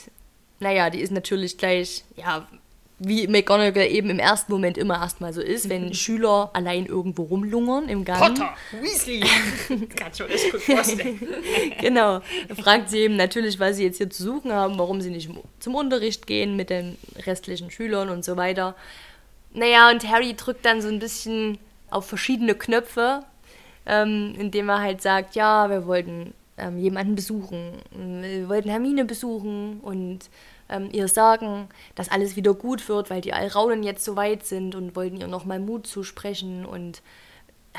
naja, 0.60 0.90
die 0.90 1.00
ist 1.00 1.12
natürlich 1.12 1.58
gleich, 1.58 2.04
ja, 2.16 2.48
wie 3.00 3.28
McGonagall 3.28 3.86
eben 3.88 4.10
im 4.10 4.18
ersten 4.18 4.52
Moment 4.52 4.78
immer 4.78 4.96
erstmal 4.96 5.32
so 5.32 5.42
ist, 5.42 5.70
wenn 5.70 5.94
Schüler 5.94 6.50
allein 6.54 6.88
irgendwo 6.88 7.24
rumlungern 7.24 7.90
im 7.90 8.06
Gang. 8.06 8.20
Potter, 8.20 8.56
Weasley. 8.82 9.20
Kann 9.96 10.12
ich 10.14 10.20
mir 10.20 10.30
echt 10.30 10.52
gut 10.52 10.62
vorstellen. 10.62 11.28
Genau. 11.80 12.22
Fragt 12.60 12.90
sie 12.90 13.00
eben 13.00 13.16
natürlich, 13.16 13.60
was 13.60 13.78
sie 13.78 13.84
jetzt 13.84 13.98
hier 13.98 14.10
zu 14.10 14.24
suchen 14.24 14.52
haben, 14.52 14.80
warum 14.80 15.02
sie 15.02 15.12
nicht 15.12 15.30
zum 15.60 15.76
Unterricht 15.76 16.26
gehen 16.26 16.56
mit 16.56 16.70
den 16.72 16.98
restlichen 17.26 17.70
Schülern 17.70 18.10
und 18.10 18.26
so 18.26 18.36
weiter. 18.36 18.76
Naja, 19.54 19.92
und 19.92 20.08
Harry 20.10 20.34
drückt 20.36 20.66
dann 20.66 20.82
so 20.82 20.88
ein 20.88 21.00
bisschen 21.00 21.60
auf 21.90 22.08
verschiedene 22.08 22.56
Knöpfe, 22.56 23.24
ähm, 23.86 24.34
indem 24.38 24.70
er 24.70 24.82
halt 24.82 25.02
sagt, 25.02 25.36
ja, 25.36 25.70
wir 25.70 25.86
wollten 25.86 26.34
ähm, 26.58 26.78
jemanden 26.78 27.16
besuchen, 27.16 27.74
wir 27.92 28.50
wollten 28.50 28.70
Hermine 28.70 29.06
besuchen 29.06 29.80
und 29.82 30.30
ähm, 30.70 30.90
ihr 30.92 31.08
sagen, 31.08 31.70
dass 31.96 32.10
alles 32.10 32.36
wieder 32.36 32.54
gut 32.54 32.90
wird, 32.90 33.10
weil 33.10 33.22
die 33.22 33.34
Alraunen 33.34 33.84
jetzt 33.84 34.04
so 34.04 34.16
weit 34.16 34.46
sind 34.46 34.76
und 34.76 34.96
wollten 34.96 35.18
ihr 35.18 35.28
nochmal 35.28 35.60
Mut 35.60 35.88
zusprechen 35.88 36.66
und 36.66 37.02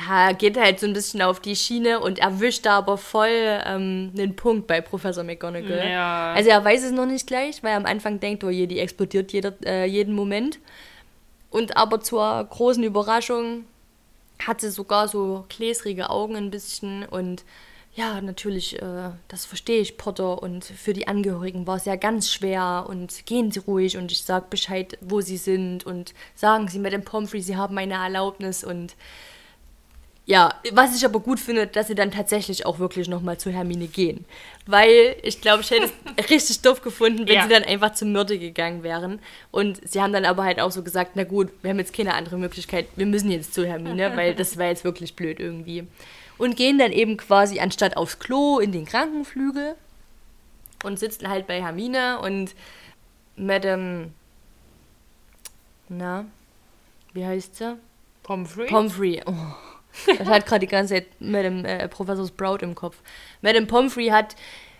ja, 0.07 0.31
geht 0.31 0.57
halt 0.57 0.79
so 0.79 0.87
ein 0.87 0.93
bisschen 0.93 1.21
auf 1.21 1.39
die 1.39 1.55
Schiene 1.55 1.99
und 1.99 2.19
erwischt 2.19 2.65
da 2.65 2.77
aber 2.77 2.97
voll 2.97 3.27
ähm, 3.65 4.11
einen 4.17 4.35
Punkt 4.35 4.67
bei 4.67 4.81
Professor 4.81 5.23
McGonagall. 5.23 5.89
Ja. 5.89 6.33
Also 6.33 6.49
er 6.49 6.63
weiß 6.63 6.83
es 6.83 6.91
noch 6.91 7.05
nicht 7.05 7.27
gleich, 7.27 7.63
weil 7.63 7.71
er 7.71 7.77
am 7.77 7.85
Anfang 7.85 8.19
denkt, 8.19 8.43
oh 8.43 8.49
je, 8.49 8.65
die 8.65 8.79
explodiert 8.79 9.33
jeder, 9.33 9.53
äh, 9.65 9.85
jeden 9.85 10.13
Moment. 10.13 10.59
Und 11.49 11.75
aber 11.75 11.99
zur 11.99 12.45
großen 12.45 12.83
Überraschung 12.83 13.65
hat 14.45 14.61
sie 14.61 14.71
sogar 14.71 15.07
so 15.09 15.45
gläsrige 15.49 16.09
Augen 16.09 16.35
ein 16.37 16.49
bisschen 16.51 17.03
und 17.05 17.43
ja, 17.99 18.21
natürlich, 18.21 18.81
äh, 18.81 19.09
das 19.27 19.43
verstehe 19.45 19.81
ich, 19.81 19.97
Potter. 19.97 20.41
Und 20.41 20.63
für 20.63 20.93
die 20.93 21.07
Angehörigen 21.09 21.67
war 21.67 21.75
es 21.75 21.83
ja 21.85 21.97
ganz 21.97 22.31
schwer. 22.31 22.85
Und 22.87 23.25
gehen 23.25 23.51
Sie 23.51 23.59
ruhig 23.59 23.97
und 23.97 24.09
ich 24.11 24.23
sage 24.23 24.45
Bescheid, 24.49 24.97
wo 25.01 25.19
Sie 25.19 25.35
sind. 25.37 25.85
Und 25.85 26.13
sagen 26.33 26.69
Sie 26.69 26.79
mit 26.79 26.93
dem 26.93 27.03
Pomfrey, 27.03 27.41
Sie 27.41 27.57
haben 27.57 27.75
meine 27.75 27.95
Erlaubnis. 27.95 28.63
Und 28.63 28.95
ja, 30.25 30.53
was 30.73 30.95
ich 30.95 31.03
aber 31.03 31.19
gut 31.19 31.39
finde, 31.39 31.65
dass 31.65 31.87
sie 31.87 31.95
dann 31.95 32.11
tatsächlich 32.11 32.63
auch 32.67 32.77
wirklich 32.77 33.07
nochmal 33.07 33.39
zu 33.39 33.49
Hermine 33.49 33.87
gehen. 33.87 34.25
Weil 34.67 35.15
ich 35.23 35.41
glaube, 35.41 35.61
ich 35.63 35.71
hätte 35.71 35.89
es 36.17 36.29
richtig 36.29 36.61
doof 36.61 36.81
gefunden, 36.83 37.27
wenn 37.27 37.33
Ja. 37.35 37.43
sie 37.43 37.49
dann 37.49 37.63
einfach 37.63 37.93
zur 37.93 38.07
Myrte 38.09 38.37
gegangen 38.37 38.83
wären. 38.83 39.19
Und 39.49 39.81
sie 39.89 39.99
haben 39.99 40.13
dann 40.13 40.25
aber 40.25 40.43
halt 40.43 40.59
auch 40.59 40.71
so 40.71 40.83
gesagt, 40.83 41.13
na 41.15 41.23
gut, 41.23 41.49
wir 41.63 41.71
haben 41.71 41.79
jetzt 41.79 41.93
keine 41.93 42.13
andere 42.13 42.37
Möglichkeit, 42.37 42.85
wir 42.95 43.07
müssen 43.07 43.31
jetzt 43.31 43.55
zu 43.55 43.65
Hermine, 43.65 44.15
weil 44.15 44.35
das 44.35 44.55
war 44.57 44.67
jetzt 44.67 44.83
wirklich 44.83 45.15
blöd 45.15 45.39
irgendwie. 45.39 45.87
Und 46.39 46.55
gehen 46.55 46.79
dann 46.79 46.91
eben 46.91 47.17
quasi 47.17 47.59
anstatt 47.59 47.95
aufs 47.95 48.17
Klo 48.17 48.57
in 48.57 48.71
den 48.71 48.85
Krankenflügel 48.85 49.75
und 50.83 50.97
sitzen 50.97 51.29
halt 51.29 51.45
bei 51.45 51.61
Hermine 51.61 52.19
und 52.19 52.55
Madame, 53.35 54.11
na, 55.89 56.25
wie 57.13 57.25
heißt 57.25 57.55
sie? 57.55 57.77
Pomfrey? 58.23 58.67
Pomfrey. 58.67 59.21
Oh. 59.25 59.33
Das 60.17 60.27
hat 60.27 60.45
gerade 60.45 60.61
die 60.61 60.71
ganze 60.71 60.95
Zeit 60.95 61.07
Madame 61.19 61.67
äh, 61.67 61.87
Professor 61.87 62.27
Sprout 62.27 62.57
im 62.61 62.75
Kopf. 62.75 62.97
Madame 63.41 63.65
Pomfrey 63.65 64.07
hat 64.07 64.35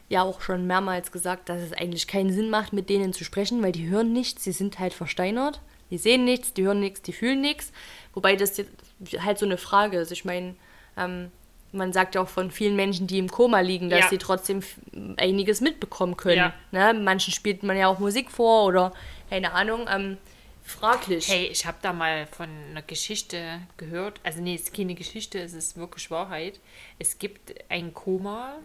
ja 0.08 0.24
auch 0.24 0.42
schon 0.42 0.68
mehrmals 0.68 1.12
gesagt, 1.12 1.50
dass 1.50 1.62
es 1.62 1.74
eigentlich 1.74 2.08
keinen 2.08 2.32
Sinn 2.32 2.50
macht, 2.50 2.74
mit 2.74 2.90
denen 2.90 3.14
zu 3.14 3.24
sprechen, 3.24 3.62
weil 3.62 3.72
die 3.72 3.88
hören 3.88 4.14
nichts, 4.14 4.44
sie 4.44 4.52
sind 4.52 4.80
halt 4.80 4.94
versteinert. 4.94 5.62
Die 5.92 5.98
sehen 5.98 6.26
nichts, 6.26 6.54
die 6.54 6.64
hören 6.64 6.80
nichts, 6.80 7.02
die 7.02 7.14
fühlen 7.14 7.42
nichts. 7.42 7.72
Wobei 8.14 8.36
das 8.36 8.58
jetzt 8.58 8.72
halt 9.20 9.40
so 9.40 9.46
eine 9.46 9.58
Frage 9.58 9.98
ist. 9.98 10.12
Ich 10.12 10.26
meine, 10.26 10.56
ähm, 10.98 11.32
man 11.72 11.94
sagt 11.94 12.16
ja 12.16 12.22
auch 12.22 12.30
von 12.30 12.52
vielen 12.52 12.76
Menschen, 12.76 13.08
die 13.08 13.20
im 13.20 13.30
Koma 13.30 13.60
liegen, 13.60 13.90
dass 13.90 14.00
Ja. 14.02 14.10
sie 14.10 14.18
trotzdem 14.18 14.62
einiges 15.18 15.62
mitbekommen 15.62 16.18
können. 16.18 16.38
Ja. 16.38 16.54
Ne? 16.72 17.00
Manchen 17.00 17.34
spielt 17.34 17.64
man 17.64 17.78
ja 17.78 17.88
auch 17.88 18.00
Musik 18.00 18.32
vor 18.32 18.66
oder 18.66 18.94
keine 19.30 19.52
Ahnung. 19.54 19.88
Ähm, 19.90 20.18
fraglich. 20.64 21.28
Hey, 21.30 21.46
ich 21.48 21.66
habe 21.66 21.78
da 21.82 21.94
mal 21.94 22.28
von 22.28 22.50
einer 22.72 22.82
Geschichte 22.82 23.60
gehört. 23.78 24.20
Also 24.24 24.42
nee, 24.42 24.56
es 24.56 24.62
ist 24.64 24.74
keine 24.76 24.96
Geschichte, 24.96 25.40
es 25.40 25.54
ist 25.54 25.78
wirklich 25.78 26.10
Wahrheit. 26.12 26.60
Es 26.98 27.20
gibt 27.20 27.54
ein 27.70 27.94
Koma, 27.94 28.56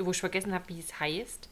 wo 0.00 0.10
ich 0.12 0.18
vergessen 0.18 0.52
habe, 0.54 0.64
wie 0.68 0.80
es 0.80 0.98
heißt, 1.00 1.48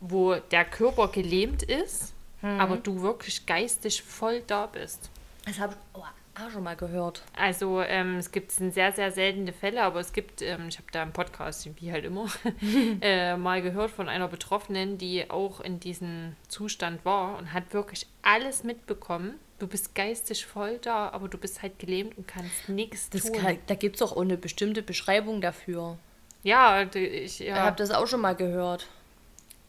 wo 0.00 0.34
der 0.34 0.64
Körper 0.64 1.08
gelähmt 1.08 1.62
ist, 1.64 2.12
aber 2.42 2.76
du 2.76 3.02
wirklich 3.02 3.46
geistig 3.46 4.02
voll 4.02 4.42
da 4.46 4.66
bist. 4.66 5.10
Das 5.44 5.58
habe 5.58 5.74
ich 5.74 5.98
oh, 6.00 6.04
auch 6.46 6.50
schon 6.50 6.62
mal 6.62 6.76
gehört. 6.76 7.22
Also 7.36 7.80
ähm, 7.82 8.16
es 8.16 8.32
gibt 8.32 8.52
sind 8.52 8.74
sehr, 8.74 8.92
sehr 8.92 9.10
seltene 9.10 9.52
Fälle, 9.52 9.82
aber 9.82 10.00
es 10.00 10.12
gibt, 10.12 10.42
ähm, 10.42 10.68
ich 10.68 10.78
habe 10.78 10.88
da 10.92 11.02
im 11.02 11.12
Podcast, 11.12 11.68
wie 11.80 11.92
halt 11.92 12.04
immer, 12.04 12.26
äh, 13.00 13.36
mal 13.36 13.62
gehört 13.62 13.90
von 13.90 14.08
einer 14.08 14.28
Betroffenen, 14.28 14.98
die 14.98 15.30
auch 15.30 15.60
in 15.60 15.80
diesem 15.80 16.36
Zustand 16.48 17.04
war 17.04 17.38
und 17.38 17.52
hat 17.52 17.72
wirklich 17.72 18.06
alles 18.22 18.64
mitbekommen. 18.64 19.34
Du 19.58 19.66
bist 19.66 19.94
geistig 19.94 20.46
voll 20.46 20.78
da, 20.78 21.08
aber 21.08 21.28
du 21.28 21.36
bist 21.36 21.62
halt 21.62 21.78
gelähmt 21.78 22.16
und 22.16 22.28
kannst 22.28 22.68
nichts 22.68 23.10
tun. 23.10 23.32
kann, 23.32 23.58
da 23.66 23.74
gibt 23.74 23.96
es 23.96 24.02
auch 24.02 24.16
eine 24.16 24.36
bestimmte 24.36 24.82
Beschreibung 24.82 25.40
dafür. 25.40 25.98
ja, 26.44 26.82
Ich 26.82 27.40
ja. 27.40 27.56
habe 27.56 27.76
das 27.76 27.90
auch 27.90 28.06
schon 28.06 28.20
mal 28.20 28.36
gehört. 28.36 28.86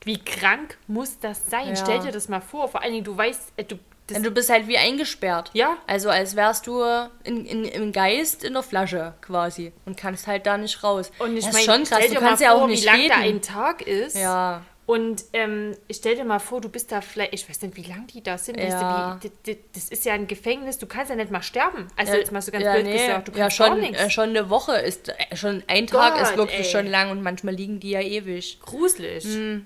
wie 0.05 0.19
krank 0.19 0.77
muss 0.87 1.19
das 1.19 1.49
sein? 1.49 1.69
Ja. 1.69 1.75
Stell 1.75 1.99
dir 2.01 2.11
das 2.11 2.29
mal 2.29 2.39
vor. 2.39 2.67
Vor 2.67 2.83
allen 2.83 2.93
Dingen, 2.93 3.03
du 3.03 3.17
weißt, 3.17 3.53
äh, 3.57 3.63
du, 3.63 3.79
das, 4.09 4.15
Denn 4.15 4.23
du 4.23 4.31
bist 4.31 4.49
halt 4.49 4.67
wie 4.67 4.77
eingesperrt. 4.77 5.51
Ja. 5.53 5.77
Also 5.87 6.09
als 6.09 6.35
wärst 6.35 6.67
du 6.67 6.83
in, 7.23 7.45
in, 7.45 7.63
im 7.65 7.91
Geist 7.91 8.43
in 8.43 8.53
der 8.53 8.63
Flasche 8.63 9.13
quasi 9.21 9.71
und 9.85 9.97
kannst 9.97 10.27
halt 10.27 10.45
da 10.45 10.57
nicht 10.57 10.83
raus. 10.83 11.11
und 11.19 11.37
ich 11.37 11.45
das 11.45 11.53
meine, 11.53 11.65
ist 11.65 11.71
schon 11.71 11.83
krass, 11.85 12.07
du 12.09 12.15
kannst 12.19 12.41
ja 12.41 12.51
vor, 12.51 12.63
auch 12.63 12.67
nicht 12.67 12.83
wie 12.83 12.85
lang 12.87 12.95
reden. 12.97 13.09
da 13.09 13.15
ein 13.17 13.41
Tag 13.41 13.81
ist. 13.81 14.15
ja, 14.17 14.61
Und 14.85 15.23
ähm, 15.33 15.75
stell 15.91 16.15
dir 16.15 16.23
mal 16.25 16.39
vor, 16.39 16.61
du 16.61 16.69
bist 16.69 16.91
da 16.91 17.01
vielleicht, 17.01 17.33
ich 17.33 17.47
weiß 17.47 17.61
nicht, 17.61 17.75
wie 17.77 17.83
lang 17.83 18.07
die 18.07 18.23
da 18.23 18.37
sind. 18.39 18.57
weißt 18.57 18.77
du, 18.77 18.81
Ja. 18.81 19.19
wie, 19.45 19.57
das, 19.73 19.89
ist 19.89 20.03
ja 20.05 20.13
ein 20.13 20.25
Gefängnis, 20.27 20.79
du 20.79 20.87
kannst 20.87 21.11
ja 21.11 21.15
nicht 21.15 21.29
mal 21.29 21.43
sterben. 21.43 21.87
Also 21.95 22.13
jetzt 22.13 22.31
mal 22.31 22.41
so 22.41 22.51
ganz 22.51 22.63
ja, 22.65 22.73
blöd 22.73 22.85
nee. 22.85 22.93
gesagt, 22.93 23.27
du 23.27 23.31
ja, 23.33 23.37
kannst 23.41 23.57
gar 23.59 23.67
schon, 23.67 23.79
nichts. 23.81 23.99
äh, 24.01 24.09
schon 24.09 24.29
eine 24.29 24.49
Woche 24.49 24.77
ist, 24.77 25.09
äh, 25.09 25.35
schon 25.35 25.63
ein 25.67 25.85
Tag 25.87 26.19
ist 26.21 26.29
Gott, 26.29 26.37
wirklich 26.37 26.65
ey. 26.67 26.71
schon 26.71 26.87
lang 26.87 27.11
und 27.11 27.21
manchmal 27.21 27.53
liegen 27.53 27.79
die 27.79 27.91
ja 27.91 28.01
ewig. 28.01 28.59
Gruselig. 28.61 29.25
Und 29.25 29.65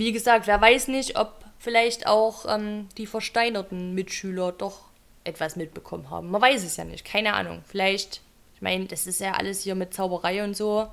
wie 0.00 0.12
gesagt, 0.12 0.46
wer 0.46 0.60
weiß 0.60 0.88
nicht, 0.88 1.18
ob 1.18 1.43
vielleicht 1.58 2.06
auch 2.06 2.46
ähm, 2.48 2.88
die 2.98 3.06
versteinerten 3.06 3.94
Mitschüler 3.94 4.52
doch 4.52 4.80
etwas 5.24 5.56
mitbekommen 5.56 6.10
haben. 6.10 6.30
Man 6.30 6.42
weiß 6.42 6.64
es 6.64 6.76
ja 6.76 6.84
nicht, 6.84 7.04
keine 7.04 7.34
Ahnung. 7.34 7.62
Vielleicht, 7.66 8.20
ich 8.54 8.62
meine, 8.62 8.86
das 8.86 9.06
ist 9.06 9.20
ja 9.20 9.32
alles 9.32 9.62
hier 9.62 9.74
mit 9.74 9.94
Zauberei 9.94 10.44
und 10.44 10.56
so. 10.56 10.88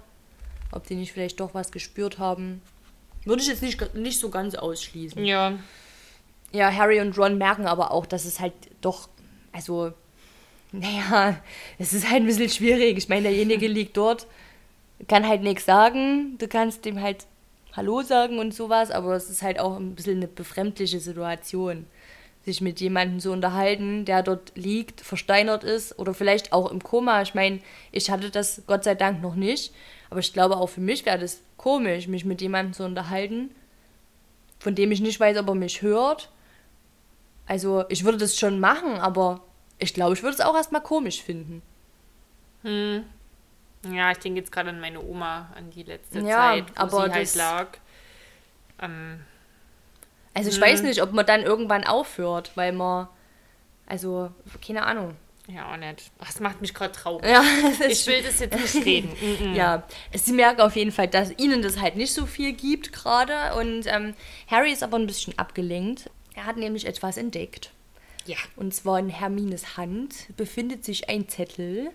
Ob 0.71 0.87
die 0.87 0.95
nicht 0.95 1.11
vielleicht 1.11 1.39
doch 1.39 1.53
was 1.53 1.71
gespürt 1.71 2.17
haben. 2.17 2.61
Würde 3.25 3.41
ich 3.41 3.49
jetzt 3.49 3.61
nicht, 3.61 3.93
nicht 3.93 4.19
so 4.19 4.29
ganz 4.29 4.55
ausschließen. 4.55 5.23
Ja. 5.25 5.59
Ja, 6.53 6.73
Harry 6.73 6.99
und 6.99 7.17
Ron 7.17 7.37
merken 7.37 7.65
aber 7.65 7.91
auch, 7.91 8.05
dass 8.05 8.25
es 8.25 8.39
halt 8.39 8.53
doch, 8.81 9.09
also, 9.51 9.93
naja, 10.71 11.41
es 11.77 11.93
ist 11.93 12.09
halt 12.09 12.23
ein 12.23 12.25
bisschen 12.25 12.49
schwierig. 12.49 12.97
Ich 12.97 13.09
meine, 13.09 13.23
derjenige 13.23 13.67
liegt 13.67 13.97
dort, 13.97 14.27
kann 15.07 15.27
halt 15.27 15.43
nichts 15.43 15.65
sagen. 15.65 16.37
Du 16.37 16.47
kannst 16.47 16.85
dem 16.85 17.01
halt 17.01 17.25
Hallo 17.73 18.01
sagen 18.01 18.39
und 18.39 18.53
sowas, 18.53 18.91
aber 18.91 19.15
es 19.15 19.29
ist 19.29 19.43
halt 19.43 19.57
auch 19.57 19.77
ein 19.77 19.95
bisschen 19.95 20.17
eine 20.17 20.27
befremdliche 20.27 20.99
Situation, 20.99 21.85
sich 22.43 22.59
mit 22.59 22.81
jemandem 22.81 23.21
zu 23.21 23.31
unterhalten, 23.31 24.03
der 24.03 24.23
dort 24.23 24.51
liegt, 24.55 24.99
versteinert 24.99 25.63
ist 25.63 25.97
oder 25.97 26.13
vielleicht 26.13 26.51
auch 26.51 26.69
im 26.69 26.83
Koma. 26.83 27.21
Ich 27.21 27.33
meine, 27.33 27.59
ich 27.93 28.11
hatte 28.11 28.29
das 28.29 28.63
Gott 28.67 28.83
sei 28.83 28.95
Dank 28.95 29.21
noch 29.21 29.35
nicht, 29.35 29.73
aber 30.09 30.19
ich 30.19 30.33
glaube 30.33 30.57
auch 30.57 30.67
für 30.67 30.81
mich 30.81 31.05
wäre 31.05 31.19
das 31.19 31.41
komisch, 31.55 32.07
mich 32.07 32.25
mit 32.25 32.41
jemandem 32.41 32.73
zu 32.73 32.83
unterhalten, 32.83 33.51
von 34.59 34.75
dem 34.75 34.91
ich 34.91 34.99
nicht 34.99 35.19
weiß, 35.19 35.37
ob 35.37 35.47
er 35.47 35.55
mich 35.55 35.81
hört. 35.81 36.29
Also 37.45 37.85
ich 37.87 38.03
würde 38.03 38.17
das 38.17 38.37
schon 38.37 38.59
machen, 38.59 38.95
aber 38.95 39.41
ich 39.79 39.93
glaube, 39.93 40.13
ich 40.13 40.23
würde 40.23 40.35
es 40.35 40.41
auch 40.41 40.55
erstmal 40.55 40.83
komisch 40.83 41.21
finden. 41.21 41.61
Ja, 43.89 44.11
ich 44.11 44.19
denke 44.19 44.39
jetzt 44.39 44.51
gerade 44.51 44.69
an 44.69 44.79
meine 44.79 45.01
Oma, 45.01 45.49
an 45.55 45.71
die 45.71 45.83
letzte 45.83 46.19
Ja, 46.19 46.37
Zeit, 46.37 46.65
wo 46.69 46.81
aber 46.81 47.05
sie 47.07 47.11
halt 47.13 47.35
lag. 47.35 47.67
Ähm, 48.81 49.21
Also 50.33 50.49
ich 50.49 50.57
Mhm. 50.57 50.61
weiß 50.61 50.83
nicht, 50.83 51.01
ob 51.01 51.11
man 51.13 51.25
dann 51.25 51.41
irgendwann 51.41 51.83
aufhört, 51.85 52.51
weil 52.55 52.71
man, 52.73 53.07
also 53.87 54.31
keine 54.65 54.83
Ahnung. 54.85 55.15
ja, 55.47 55.71
auch 55.73 55.77
nicht. 55.77 56.09
Ach, 56.19 56.27
Das 56.27 56.39
macht 56.39 56.61
mich 56.61 56.73
gerade 56.73 56.93
traurig. 56.93 57.29
Ja, 57.29 57.43
Ich 57.89 58.05
will 58.07 58.21
das 58.23 58.39
jetzt 58.39 58.57
nicht 58.57 58.85
reden. 58.85 59.11
Mm, 59.21 59.51
mm. 59.51 59.55
ja, 59.55 59.83
sie 60.13 60.31
merken 60.33 60.61
auf 60.61 60.75
jeden 60.75 60.91
Fall, 60.91 61.07
dass 61.09 61.31
ihnen 61.37 61.61
das 61.61 61.79
halt 61.81 61.95
nicht 61.97 62.13
so 62.13 62.25
viel 62.25 62.53
gibt 62.53 62.93
gerade. 62.93 63.55
Und 63.55 63.87
ähm, 63.87 64.13
Harry 64.47 64.71
ist 64.71 64.83
aber 64.83 64.97
ein 64.97 65.07
bisschen 65.07 65.37
abgelenkt. 65.37 66.09
Er 66.35 66.45
hat 66.45 66.55
nämlich 66.55 66.85
etwas 66.85 67.17
entdeckt. 67.17 67.71
ja. 68.25 68.37
Und 68.55 68.73
zwar 68.73 68.99
in 68.99 69.09
Hermines 69.09 69.75
Hand 69.75 70.27
befindet 70.37 70.85
sich 70.85 71.09
ein 71.09 71.27
Zettel, 71.27 71.89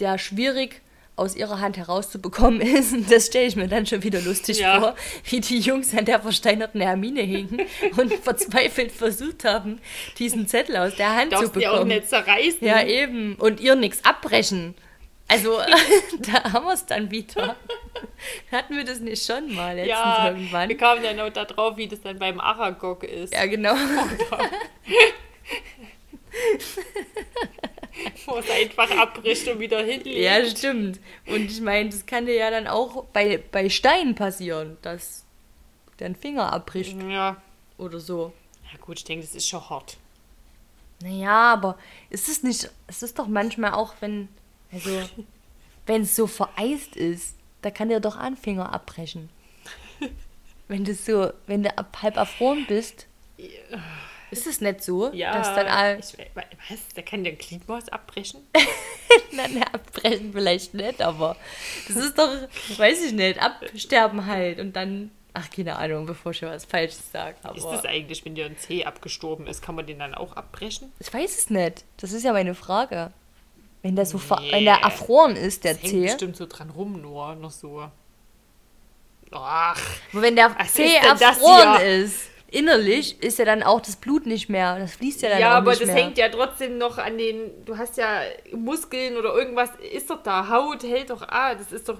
der 0.00 0.18
schwierig 0.18 0.82
aus 1.18 1.36
ihrer 1.36 1.60
Hand 1.60 1.76
herauszubekommen 1.76 2.60
ist. 2.62 2.94
Das 3.10 3.26
stelle 3.26 3.46
ich 3.46 3.56
mir 3.56 3.68
dann 3.68 3.86
schon 3.86 4.02
wieder 4.02 4.20
lustig 4.20 4.58
Ja. 4.60 4.80
vor, 4.80 4.94
wie 5.24 5.40
die 5.40 5.58
Jungs 5.58 5.94
an 5.96 6.04
der 6.04 6.20
versteinerten 6.20 6.80
Hermine 6.80 7.22
hingen 7.22 7.62
und 7.96 8.12
verzweifelt 8.22 8.92
versucht 8.92 9.44
haben, 9.44 9.80
diesen 10.18 10.46
Zettel 10.48 10.76
aus 10.76 10.94
der 10.96 11.14
Hand 11.14 11.32
zu 11.32 11.40
Darfst 11.40 11.56
du 11.56 11.60
auch 11.60 11.72
bekommen. 11.72 11.88
nicht 11.88 12.08
zerreißen. 12.08 12.66
Ja, 12.66 12.82
eben. 12.82 13.34
Und 13.36 13.60
ihr 13.60 13.74
nichts 13.74 14.04
abbrechen. 14.04 14.74
Also, 15.30 15.58
da 16.20 16.52
haben 16.54 16.64
wir 16.64 16.72
es 16.72 16.86
dann 16.86 17.10
wieder. 17.10 17.54
Hatten 18.50 18.76
wir 18.76 18.84
das 18.84 19.00
nicht 19.00 19.26
schon 19.26 19.54
mal 19.54 19.74
letztens 19.76 19.90
ja 19.98 20.28
irgendwann? 20.28 20.68
wir 20.70 20.76
kamen 20.78 21.02
dann 21.02 21.20
auch 21.20 21.28
da 21.30 21.44
drauf, 21.44 21.76
wie 21.76 21.86
das 21.86 22.00
dann 22.00 22.18
beim 22.18 22.40
Aragog 22.40 23.04
ist. 23.04 23.34
Ja, 23.34 23.44
genau. 23.44 23.74
Wo 28.26 28.36
es 28.36 28.50
einfach 28.50 28.90
abbricht 28.90 29.48
und 29.48 29.58
wieder 29.58 29.82
hinlegt. 29.82 30.18
Ja, 30.18 30.44
stimmt. 30.46 31.00
Und 31.26 31.50
ich 31.50 31.60
meine, 31.60 31.90
das 31.90 32.06
kann 32.06 32.26
dir 32.26 32.34
ja 32.34 32.50
dann 32.50 32.66
auch 32.66 33.04
bei, 33.06 33.42
bei 33.50 33.68
Steinen 33.68 34.14
passieren, 34.14 34.76
dass 34.82 35.24
dein 35.96 36.14
Finger 36.14 36.52
abbricht 36.52 36.96
ja. 37.02 37.40
oder 37.76 37.98
so. 37.98 38.32
Ja 38.72 38.78
gut, 38.80 38.98
ich 38.98 39.04
denke, 39.04 39.24
das 39.24 39.34
ist 39.34 39.48
schon 39.48 39.68
hart. 39.68 39.96
Naja, 41.00 41.52
aber 41.52 41.78
ist 42.10 42.28
es 42.28 42.42
nicht, 42.42 42.70
es 42.86 43.02
ist 43.02 43.18
doch 43.18 43.28
manchmal 43.28 43.72
auch, 43.72 43.94
wenn, 44.00 44.28
also, 44.72 44.90
wenn 45.86 46.02
es 46.02 46.16
so 46.16 46.26
vereist 46.26 46.96
ist, 46.96 47.34
da 47.62 47.70
kann 47.70 47.88
dir 47.88 48.00
doch 48.00 48.16
ein 48.16 48.36
Finger 48.36 48.72
abbrechen. 48.72 49.28
Wenn 50.68 50.84
du 50.84 50.94
so, 50.94 51.32
wenn 51.46 51.62
du 51.62 51.78
ab, 51.78 51.96
halb 52.02 52.16
erfroren 52.16 52.66
bist, 52.68 53.06
ist 54.30 54.46
es 54.46 54.60
nicht 54.60 54.82
so, 54.82 55.10
Ja, 55.12 55.32
dass 55.36 55.54
dann 55.54 55.66
all, 55.66 55.98
ich, 56.00 56.16
was? 56.68 56.78
Da 56.94 57.02
kann 57.02 57.24
der 57.24 57.34
Gliedmaus 57.34 57.88
abbrechen? 57.88 58.40
Nein, 59.32 59.62
abbrechen 59.72 60.32
vielleicht 60.32 60.74
nicht, 60.74 61.00
aber 61.02 61.36
das 61.86 61.96
ist 61.96 62.18
doch, 62.18 62.28
weiß 62.76 63.04
ich 63.06 63.12
nicht, 63.12 63.40
absterben 63.40 64.26
halt 64.26 64.58
und 64.60 64.74
dann, 64.76 65.10
ach, 65.34 65.48
keine 65.50 65.76
Ahnung, 65.76 66.06
bevor 66.06 66.32
ich 66.32 66.42
was 66.42 66.64
Falsches 66.64 67.10
sage. 67.12 67.36
Ist 67.54 67.64
das 67.64 67.84
eigentlich, 67.84 68.24
wenn 68.24 68.34
dir 68.34 68.46
ein 68.46 68.56
Zeh 68.58 68.84
abgestorben 68.84 69.46
ist, 69.46 69.62
kann 69.62 69.74
man 69.74 69.86
den 69.86 69.98
dann 69.98 70.14
auch 70.14 70.34
abbrechen? 70.36 70.92
ich 70.98 71.12
weiß 71.12 71.38
es 71.38 71.50
nicht. 71.50 71.84
Das 71.96 72.12
ist 72.12 72.24
ja 72.24 72.32
meine 72.32 72.54
Frage. 72.54 73.12
Wenn 73.82 73.94
der 73.94 74.06
so, 74.06 74.18
ver- 74.18 74.40
Nee. 74.40 74.50
wenn 74.52 74.64
der 74.64 74.78
erfroren 74.78 75.36
ist, 75.36 75.62
der 75.64 75.74
Das 75.74 75.82
hängt 75.84 75.92
Zeh, 75.92 76.02
bestimmt 76.02 76.36
so 76.36 76.46
dran 76.46 76.70
rum, 76.70 77.00
nur 77.00 77.34
noch 77.36 77.52
so. 77.52 77.88
Ach, 79.30 79.80
wenn 80.12 80.36
der 80.36 80.56
Zeh 80.66 80.96
das 81.02 81.20
erfroren 81.20 81.80
ist, 81.82 82.22
innerlich 82.50 83.22
ist 83.22 83.38
ja 83.38 83.44
dann 83.44 83.62
auch 83.62 83.80
das 83.80 83.96
Blut 83.96 84.26
nicht 84.26 84.48
mehr, 84.48 84.78
das 84.78 84.94
fließt 84.94 85.22
ja 85.22 85.30
dann 85.30 85.40
ja, 85.40 85.52
auch 85.52 85.56
aber 85.56 85.70
nicht 85.70 85.82
das 85.82 85.88
mehr. 85.88 85.96
hängt 85.96 86.18
ja 86.18 86.28
trotzdem 86.28 86.78
noch 86.78 86.98
an 86.98 87.18
den. 87.18 87.64
Du 87.64 87.76
hast 87.76 87.96
ja 87.96 88.22
Muskeln 88.52 89.16
oder 89.16 89.34
irgendwas, 89.34 89.70
ist 89.92 90.10
doch 90.10 90.22
da. 90.22 90.48
Haut 90.48 90.82
hält 90.82 91.10
doch. 91.10 91.22
Ah, 91.28 91.54
das 91.54 91.72
ist 91.72 91.88
doch. 91.88 91.98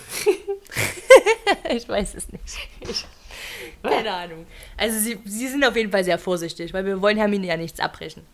ich 1.70 1.88
weiß 1.88 2.14
es 2.14 2.28
nicht. 2.30 3.06
Keine 3.82 4.12
Ahnung. 4.12 4.46
Also 4.76 4.98
sie, 4.98 5.18
sie 5.24 5.48
sind 5.48 5.64
auf 5.64 5.76
jeden 5.76 5.90
Fall 5.90 6.04
sehr 6.04 6.18
vorsichtig, 6.18 6.72
weil 6.72 6.84
wir 6.84 7.00
wollen 7.00 7.16
Hermine 7.16 7.46
ja 7.46 7.56
nichts 7.56 7.80
abbrechen. 7.80 8.24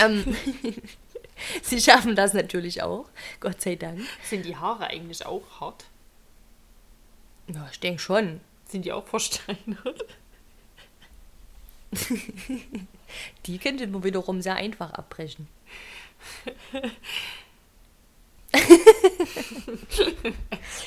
Ähm, 0.00 0.36
sie 1.62 1.80
schaffen 1.80 2.14
das 2.14 2.32
natürlich 2.32 2.82
auch, 2.82 3.06
Gott 3.40 3.60
sei 3.60 3.74
Dank. 3.74 4.00
Sind 4.22 4.44
die 4.44 4.56
Haare 4.56 4.86
eigentlich 4.86 5.26
auch 5.26 5.42
hart? 5.60 5.84
Ja, 7.48 7.68
ich 7.70 7.80
denke 7.80 8.00
schon. 8.00 8.40
Sind 8.68 8.84
die 8.84 8.92
auch 8.92 9.06
versteinert? 9.06 10.04
Die 13.46 13.58
könnte 13.58 13.86
man 13.86 14.04
wiederum 14.04 14.40
sehr 14.40 14.56
einfach 14.56 14.92
abbrechen. 14.92 15.48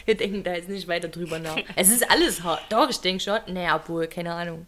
Wir 0.06 0.16
denken 0.16 0.44
da 0.44 0.54
jetzt 0.54 0.70
nicht 0.70 0.88
weiter 0.88 1.08
drüber 1.08 1.40
nach. 1.40 1.58
Es 1.76 1.90
ist 1.90 2.10
alles 2.10 2.44
hart. 2.44 2.62
Doch, 2.70 2.90
ich 2.90 3.00
denke 3.00 3.24
schon. 3.24 3.40
Naja, 3.48 3.76
obwohl, 3.76 4.08
keine 4.08 4.34
Ahnung. 4.34 4.66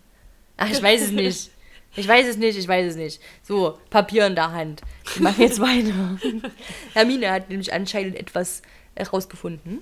Ach, 0.58 0.70
ich 0.70 0.82
weiß 0.82 1.02
es 1.02 1.12
nicht. 1.12 1.52
Ich 1.98 2.08
weiß 2.08 2.28
es 2.28 2.38
nicht, 2.38 2.58
ich 2.58 2.68
weiß 2.68 2.92
es 2.92 2.96
nicht. 2.98 3.22
So, 3.44 3.80
Papier 3.90 4.28
in 4.28 4.36
der 4.36 4.52
Hand. 4.52 4.82
Ich 5.06 5.20
mache 5.20 5.44
jetzt 5.44 5.60
weiter. 5.62 6.20
Hermine 6.94 7.32
hat 7.32 7.50
nämlich 7.50 7.72
anscheinend 7.72 8.18
etwas 8.18 8.62
herausgefunden. 8.96 9.80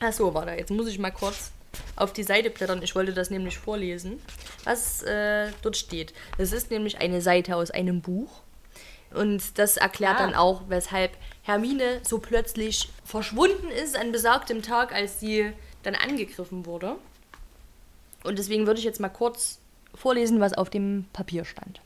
Ach 0.00 0.12
so, 0.12 0.34
warte, 0.34 0.52
jetzt 0.52 0.70
muss 0.70 0.88
ich 0.88 0.98
mal 0.98 1.10
kurz 1.10 1.52
auf 1.96 2.12
die 2.12 2.22
Seite 2.22 2.50
blättern. 2.50 2.82
Ich 2.82 2.94
wollte 2.94 3.12
das 3.12 3.30
nämlich 3.30 3.58
vorlesen, 3.58 4.20
was 4.64 5.02
äh, 5.02 5.50
dort 5.62 5.76
steht. 5.76 6.12
Das 6.38 6.52
ist 6.52 6.70
nämlich 6.70 6.98
eine 7.00 7.20
Seite 7.20 7.56
aus 7.56 7.70
einem 7.70 8.00
Buch. 8.00 8.40
Und 9.12 9.58
das 9.58 9.76
erklärt 9.76 10.16
Ah. 10.16 10.26
dann 10.26 10.34
auch, 10.34 10.62
weshalb 10.68 11.12
Hermine 11.42 12.00
so 12.02 12.18
plötzlich 12.18 12.88
verschwunden 13.04 13.68
ist 13.70 13.96
an 13.96 14.10
besagtem 14.12 14.62
Tag, 14.62 14.92
als 14.92 15.20
sie 15.20 15.52
dann 15.84 15.94
angegriffen 15.94 16.66
wurde. 16.66 16.96
Und 18.24 18.38
deswegen 18.38 18.66
würde 18.66 18.78
ich 18.80 18.84
jetzt 18.84 19.00
mal 19.00 19.08
kurz 19.10 19.58
vorlesen, 19.94 20.40
was 20.40 20.54
auf 20.54 20.70
dem 20.70 21.04
Papier 21.12 21.44
stand. 21.44 21.80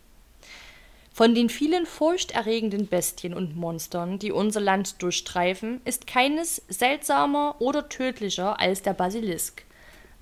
Von 1.12 1.34
den 1.34 1.48
vielen 1.48 1.84
furchterregenden 1.84 2.86
Bestien 2.86 3.34
und 3.34 3.56
Monstern, 3.56 4.20
die 4.20 4.30
unser 4.30 4.60
Land 4.60 5.02
durchstreifen, 5.02 5.80
ist 5.84 6.06
keines 6.06 6.62
seltsamer 6.68 7.56
oder 7.58 7.88
tödlicher 7.88 8.60
als 8.60 8.82
der 8.82 8.92
Basilisk, 8.94 9.64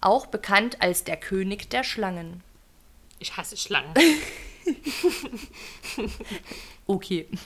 auch 0.00 0.26
bekannt 0.26 0.82
als 0.82 1.04
der 1.04 1.16
König 1.16 1.70
der 1.70 1.84
Schlangen. 1.84 2.42
Ich 3.18 3.36
hasse 3.36 3.56
Schlangen. 3.56 3.94
Okay. 6.86 7.26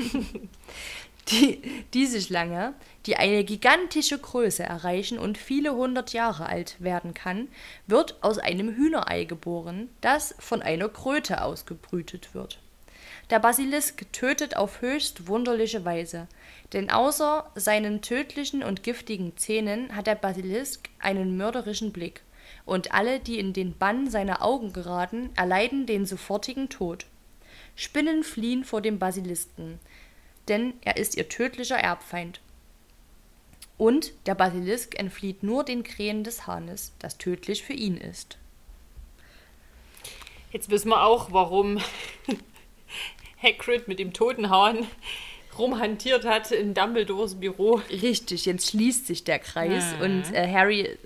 Die, 1.28 1.62
diese 1.94 2.20
Schlange, 2.20 2.74
die 3.06 3.16
eine 3.16 3.44
gigantische 3.44 4.18
Größe 4.18 4.64
erreichen 4.64 5.16
und 5.16 5.38
viele 5.38 5.74
hundert 5.74 6.12
Jahre 6.12 6.46
alt 6.46 6.74
werden 6.80 7.14
kann, 7.14 7.46
wird 7.86 8.16
aus 8.22 8.38
einem 8.38 8.74
Hühnerei 8.74 9.24
geboren, 9.24 9.90
das 10.00 10.34
von 10.40 10.60
einer 10.60 10.88
Kröte 10.88 11.44
ausgebrütet 11.44 12.34
wird. 12.34 12.58
Der 13.28 13.38
Basilisk 13.38 14.12
tötet 14.12 14.56
auf 14.56 14.80
höchst 14.80 15.28
wunderliche 15.28 15.84
Weise, 15.84 16.26
denn 16.72 16.90
außer 16.90 17.48
seinen 17.54 18.02
tödlichen 18.02 18.64
und 18.64 18.82
giftigen 18.82 19.36
Zähnen 19.36 19.94
hat 19.94 20.08
der 20.08 20.16
Basilisk 20.16 20.88
einen 20.98 21.36
mörderischen 21.36 21.92
Blick, 21.92 22.22
und 22.64 22.92
alle, 22.92 23.20
die 23.20 23.38
in 23.38 23.52
den 23.52 23.76
Bann 23.76 24.10
seiner 24.10 24.42
Augen 24.42 24.72
geraten, 24.72 25.30
erleiden 25.36 25.86
den 25.86 26.06
sofortigen 26.06 26.68
Tod. 26.68 27.06
Spinnen 27.76 28.22
fliehen 28.24 28.64
vor 28.64 28.80
dem 28.80 28.98
Basilisken, 28.98 29.78
denn 30.48 30.74
er 30.82 30.96
ist 30.96 31.16
ihr 31.16 31.28
tödlicher 31.28 31.78
Erbfeind. 31.78 32.40
Und 33.78 34.12
der 34.26 34.34
Basilisk 34.34 34.98
entflieht 34.98 35.42
nur 35.42 35.64
den 35.64 35.84
Krähen 35.84 36.22
des 36.22 36.46
Hahnes, 36.46 36.92
das 36.98 37.16
tödlich 37.16 37.62
für 37.62 37.72
ihn 37.72 37.96
ist. 37.96 38.36
Jetzt 40.52 40.68
wissen 40.68 40.88
wir 40.90 41.04
auch, 41.04 41.32
warum 41.32 41.78
Hagrid 43.42 43.88
mit 43.88 43.98
dem 43.98 44.12
toten 44.12 44.50
Hahn 44.50 44.86
rumhantiert 45.58 46.24
hat 46.24 46.50
in 46.50 46.74
Dumbledores 46.74 47.36
Büro. 47.36 47.80
Richtig, 47.90 48.46
jetzt 48.46 48.68
schließt 48.70 49.06
sich 49.06 49.24
der 49.24 49.38
Kreis 49.38 49.94
Mhm. 49.96 50.02
und 50.02 50.34
äh, 50.34 50.52
Harry, 50.52 50.98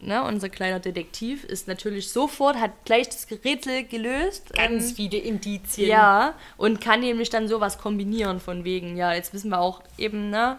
ne, 0.00 0.22
unser 0.24 0.48
kleiner 0.48 0.80
Detektiv, 0.80 1.44
ist 1.44 1.68
natürlich 1.68 2.10
sofort, 2.10 2.56
hat 2.56 2.72
gleich 2.84 3.08
das 3.08 3.26
Rätsel 3.44 3.84
gelöst. 3.84 4.52
Ganz 4.54 4.90
ähm, 4.90 4.96
viele 4.96 5.18
Indizien. 5.18 5.88
Ja, 5.88 6.34
und 6.56 6.80
kann 6.80 7.00
nämlich 7.00 7.30
dann 7.30 7.48
sowas 7.48 7.78
kombinieren 7.78 8.40
von 8.40 8.64
wegen, 8.64 8.96
ja, 8.96 9.12
jetzt 9.12 9.32
wissen 9.32 9.50
wir 9.50 9.60
auch 9.60 9.82
eben, 9.98 10.30
ne, 10.30 10.58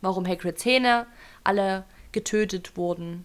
warum 0.00 0.26
Hagrids 0.26 0.64
Hähne 0.64 1.06
alle 1.44 1.84
getötet 2.12 2.76
wurden 2.76 3.24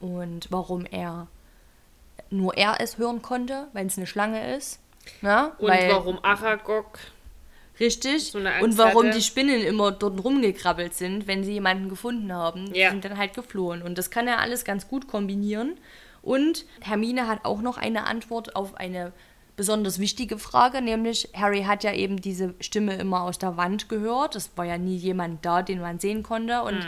und 0.00 0.48
warum 0.50 0.86
er 0.86 1.28
nur 2.30 2.56
er 2.56 2.80
es 2.80 2.98
hören 2.98 3.22
konnte, 3.22 3.68
weil 3.72 3.86
es 3.86 3.96
eine 3.96 4.06
Schlange 4.06 4.56
ist. 4.56 4.80
Ne? 5.20 5.52
Und 5.58 5.68
weil, 5.68 5.90
warum 5.90 6.18
Aragog 6.24 6.98
Richtig. 7.80 8.30
so 8.30 8.38
und 8.38 8.78
warum 8.78 9.06
hatte. 9.06 9.16
die 9.18 9.22
Spinnen 9.22 9.60
immer 9.62 9.90
dort 9.92 10.22
rumgekrabbelt 10.22 10.94
sind, 10.94 11.26
wenn 11.26 11.42
sie 11.44 11.52
jemanden 11.54 11.88
gefunden 11.88 12.32
haben. 12.32 12.72
Die 12.72 12.78
Ja. 12.80 12.90
sind 12.90 13.04
dann 13.04 13.18
halt 13.18 13.34
geflohen. 13.34 13.82
Und 13.82 13.98
das 13.98 14.10
kann 14.10 14.28
er 14.28 14.38
alles 14.40 14.64
ganz 14.64 14.86
gut 14.88 15.08
kombinieren. 15.08 15.76
Und 16.22 16.64
Hermine 16.80 17.26
hat 17.26 17.44
auch 17.44 17.60
noch 17.60 17.76
eine 17.76 18.06
Antwort 18.06 18.54
auf 18.56 18.76
eine 18.76 19.12
besonders 19.56 19.98
wichtige 20.00 20.36
Frage, 20.38 20.82
nämlich 20.82 21.28
Harry 21.34 21.62
hat 21.62 21.84
ja 21.84 21.92
eben 21.92 22.20
diese 22.20 22.54
Stimme 22.60 22.94
immer 22.96 23.22
aus 23.22 23.38
der 23.38 23.56
Wand 23.56 23.88
gehört. 23.88 24.34
Es 24.34 24.50
war 24.56 24.64
ja 24.64 24.78
nie 24.78 24.96
jemand 24.96 25.44
da, 25.44 25.62
den 25.62 25.80
man 25.80 25.98
sehen 26.00 26.22
konnte. 26.24 26.62
Und 26.62 26.86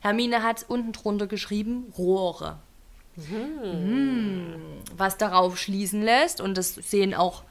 Hermine 0.00 0.42
hat 0.42 0.64
unten 0.68 0.92
drunter 0.92 1.26
geschrieben 1.26 1.92
Rohre. 1.98 2.58
Mhm. 3.16 4.54
Was 4.96 5.16
darauf 5.16 5.58
schließen 5.58 6.02
lässt, 6.02 6.40
und 6.40 6.56
das 6.56 6.74
sehen 6.74 7.14
auch 7.14 7.42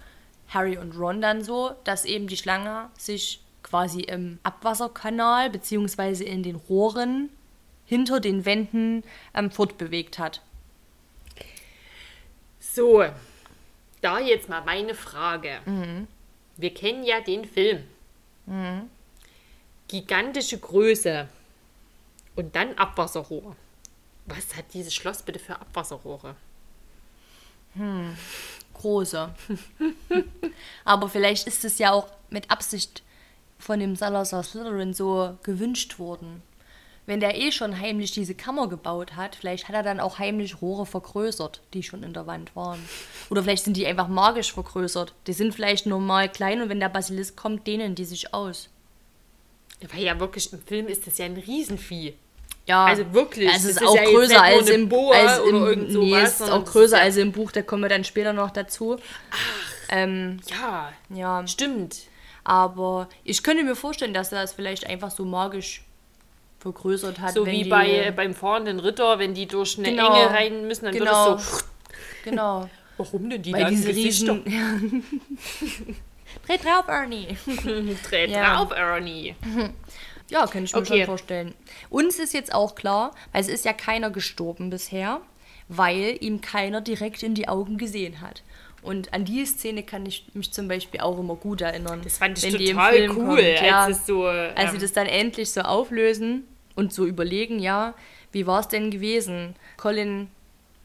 Harry 0.50 0.78
und 0.78 0.98
Ron 0.98 1.22
dann 1.22 1.44
so, 1.44 1.76
dass 1.84 2.06
eben 2.06 2.28
die 2.28 2.38
Schlange 2.38 2.90
sich 2.98 3.42
quasi 3.64 4.02
im 4.02 4.40
Abwasserkanal 4.44 5.50
beziehungsweise 5.50 6.24
in 6.24 6.44
den 6.44 6.56
Rohren 6.56 7.30
hinter 7.86 8.20
den 8.20 8.46
Wänden 8.46 9.04
ähm, 9.34 9.52
fortbewegt 9.52 10.20
hat. 10.20 10.42
So, 12.60 13.06
da 14.02 14.20
jetzt 14.20 14.50
mal 14.50 14.64
meine 14.64 14.94
Frage. 14.96 15.60
Wir 16.58 16.74
kennen 16.74 17.04
ja 17.04 17.22
den 17.22 17.46
Film. 17.46 17.84
Gigantische 19.88 20.60
Größe 20.60 21.28
und 22.36 22.56
dann 22.56 22.76
Abwasserrohr. 22.78 23.56
Was 24.26 24.56
hat 24.56 24.74
dieses 24.74 24.94
Schloss 24.94 25.22
bitte 25.22 25.40
für 25.40 25.60
Abwasserrohre? 25.60 26.36
Große. 28.76 29.34
Aber 30.86 31.10
vielleicht 31.10 31.48
ist 31.48 31.66
es 31.66 31.80
ja 31.80 31.92
auch 31.92 32.08
mit 32.30 32.52
Absicht 32.52 33.04
von 33.58 33.80
dem 33.80 33.96
Salazar 33.96 34.44
Slytherin 34.44 34.94
so 34.94 35.38
gewünscht 35.44 36.00
worden. 36.00 36.44
Wenn 37.08 37.20
der 37.20 37.40
eh 37.40 37.52
schon 37.52 37.80
heimlich 37.80 38.12
diese 38.12 38.34
Kammer 38.34 38.68
gebaut 38.68 39.16
hat, 39.16 39.36
vielleicht 39.36 39.68
hat 39.68 39.76
er 39.76 39.84
dann 39.84 40.00
auch 40.00 40.18
heimlich 40.18 40.62
Rohre 40.62 40.88
vergrößert, 40.88 41.62
die 41.74 41.84
schon 41.84 42.02
in 42.02 42.14
der 42.14 42.26
Wand 42.26 42.56
waren. 42.56 42.84
Oder 43.30 43.44
vielleicht 43.44 43.64
sind 43.64 43.78
die 43.78 43.86
einfach 43.86 44.08
magisch 44.08 44.54
vergrößert. 44.54 45.14
Die 45.28 45.34
sind 45.34 45.54
vielleicht 45.54 45.86
normal 45.86 46.30
klein 46.32 46.62
und 46.62 46.70
wenn 46.70 46.80
der 46.80 46.90
Basilisk 46.90 47.36
kommt, 47.36 47.68
dehnen 47.68 47.94
die 47.94 48.06
sich 48.06 48.34
aus. 48.34 48.70
Weil 49.92 50.04
ja 50.04 50.20
wirklich 50.20 50.52
im 50.52 50.62
Film 50.62 50.88
ist 50.88 51.06
das 51.06 51.20
ja 51.20 51.26
ein 51.26 51.38
Riesenvieh. 51.38 52.16
Ja, 52.67 52.86
Also 52.86 53.13
wirklich, 53.13 53.49
Es 53.54 53.63
ist 53.63 53.80
ist 53.82 53.84
auch 53.88 53.95
ja 53.95 54.06
größer 54.06 54.41
als 54.41 54.69
im, 54.69 54.91
als 55.13 55.39
im 55.39 55.88
Nee, 55.99 56.15
es 56.15 56.41
ist 56.41 56.49
auch 56.49 56.65
größer 56.65 56.99
als 56.99 57.15
im 57.17 57.32
Buch, 57.32 57.51
da 57.51 57.62
kommen 57.62 57.84
wir 57.84 57.89
dann 57.89 58.04
später 58.04 58.34
noch 58.34 58.49
dazu. 58.51 58.97
Ähm, 59.89 60.39
Ja, 60.49 60.91
ja, 61.10 61.45
stimmt. 61.47 61.97
aber 62.43 63.08
ich 63.23 63.43
könnte 63.43 63.63
mir 63.63 63.75
vorstellen, 63.75 64.13
dass 64.15 64.32
er 64.32 64.41
das 64.41 64.54
vielleicht 64.54 64.88
einfach 64.88 65.12
so 65.12 65.25
magisch 65.25 65.84
vergrößert 66.60 67.19
hat. 67.19 67.34
So 67.36 67.45
wie 67.45 67.63
die, 67.63 67.69
bei, 67.69 68.12
beim 68.15 68.34
fahrenden 68.34 68.80
Ritter, 68.80 69.19
wenn 69.19 69.36
die 69.36 69.45
durch 69.47 69.78
eine 69.78 69.89
Genau. 69.89 70.15
Enge 70.15 70.30
rein 70.34 70.67
müssen, 70.67 70.86
dann 70.86 70.95
Genau. 70.95 71.30
wird 71.32 71.39
es 71.41 71.51
so. 71.60 71.63
Genau. 72.23 72.67
Warum 72.97 73.30
denn 73.30 73.43
die 73.43 73.54
Weil 73.54 73.65
diese 73.65 73.89
Gesichter? 73.93 74.39
riesen... 74.43 75.04
Dreh 76.47 76.58
drauf, 76.58 76.88
Ernie. 76.88 77.38
Dreht 78.10 78.32
Ja. 78.32 78.56
drauf, 78.56 78.71
Ernie. 78.71 79.36
Ja, 80.30 80.48
kann 80.48 80.64
ich 80.64 80.74
mir 80.74 80.80
Okay. 80.82 80.98
schon 81.00 81.06
vorstellen. 81.06 81.54
Uns 81.90 82.20
ist 82.20 82.34
jetzt 82.34 82.54
auch 82.54 82.76
klar, 82.76 83.14
weil 83.32 83.42
es 83.42 83.48
ist 83.48 83.66
ja 83.66 83.74
keiner 83.74 84.10
gestorben 84.10 84.70
bisher, 84.70 85.22
weil 85.68 86.18
ihm 86.20 86.42
keiner 86.42 86.82
direkt 86.82 87.24
in 87.24 87.36
die 87.36 87.48
Augen 87.48 87.78
gesehen 87.78 88.22
hat. 88.22 88.42
Und 88.82 89.14
an 89.14 89.26
die 89.26 89.44
Szene 89.46 89.82
kann 89.84 90.06
ich 90.06 90.26
mich 90.34 90.52
zum 90.52 90.68
Beispiel 90.68 91.00
auch 91.00 91.18
immer 91.18 91.36
gut 91.36 91.62
erinnern. 91.62 92.02
Das 92.04 92.20
fand 92.20 92.44
ich 92.44 92.54
total 92.72 92.94
Film 92.94 93.18
cool, 93.18 93.38
kommt, 93.38 93.62
ja. 93.62 93.86
als 93.86 93.98
es 93.98 94.06
so. 94.06 94.26
als 94.28 94.72
sie 94.72 94.76
ähm, 94.76 94.82
das 94.82 94.94
dann 94.94 95.08
endlich 95.08 95.52
so 95.52 95.62
auflösen 95.62 96.48
und 96.76 96.94
so 96.94 97.06
überlegen, 97.06 97.58
ja, 97.60 97.96
wie 98.32 98.46
war 98.46 98.60
es 98.60 98.68
denn 98.68 98.92
gewesen? 98.92 99.56
Colin 99.78 100.30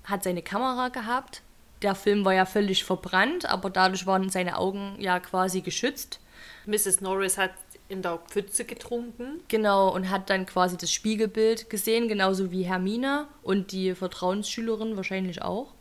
hat 0.05 0.25
seine 0.25 0.41
Kamera 0.41 0.89
gehabt. 0.89 1.43
Der 1.83 1.95
Film 1.95 2.25
war 2.25 2.33
ja 2.35 2.47
völlig 2.47 2.85
verbrannt, 2.85 3.47
aber 3.47 3.69
dadurch 3.71 4.07
waren 4.07 4.31
seine 4.31 4.57
Augen 4.57 4.97
ja 4.99 5.21
quasi 5.21 5.61
geschützt. 5.61 6.21
Mrs. 6.67 7.01
Norris 7.01 7.37
hat 7.39 7.51
in 7.91 8.03
der 8.03 8.19
Pfütze 8.29 8.65
getrunken. 8.65 9.41
Genau, 9.49 9.93
und 9.93 10.09
hat 10.11 10.31
dann 10.31 10.47
quasi 10.47 10.77
das 10.77 10.93
Spiegelbild 10.93 11.69
gesehen, 11.69 12.09
genauso 12.09 12.51
wie 12.51 12.63
Hermine 12.63 13.27
und 13.43 13.73
die 13.73 13.95
Vertrauensschülerin 13.95 14.97
wahrscheinlich 14.97 15.43
auch. 15.43 15.75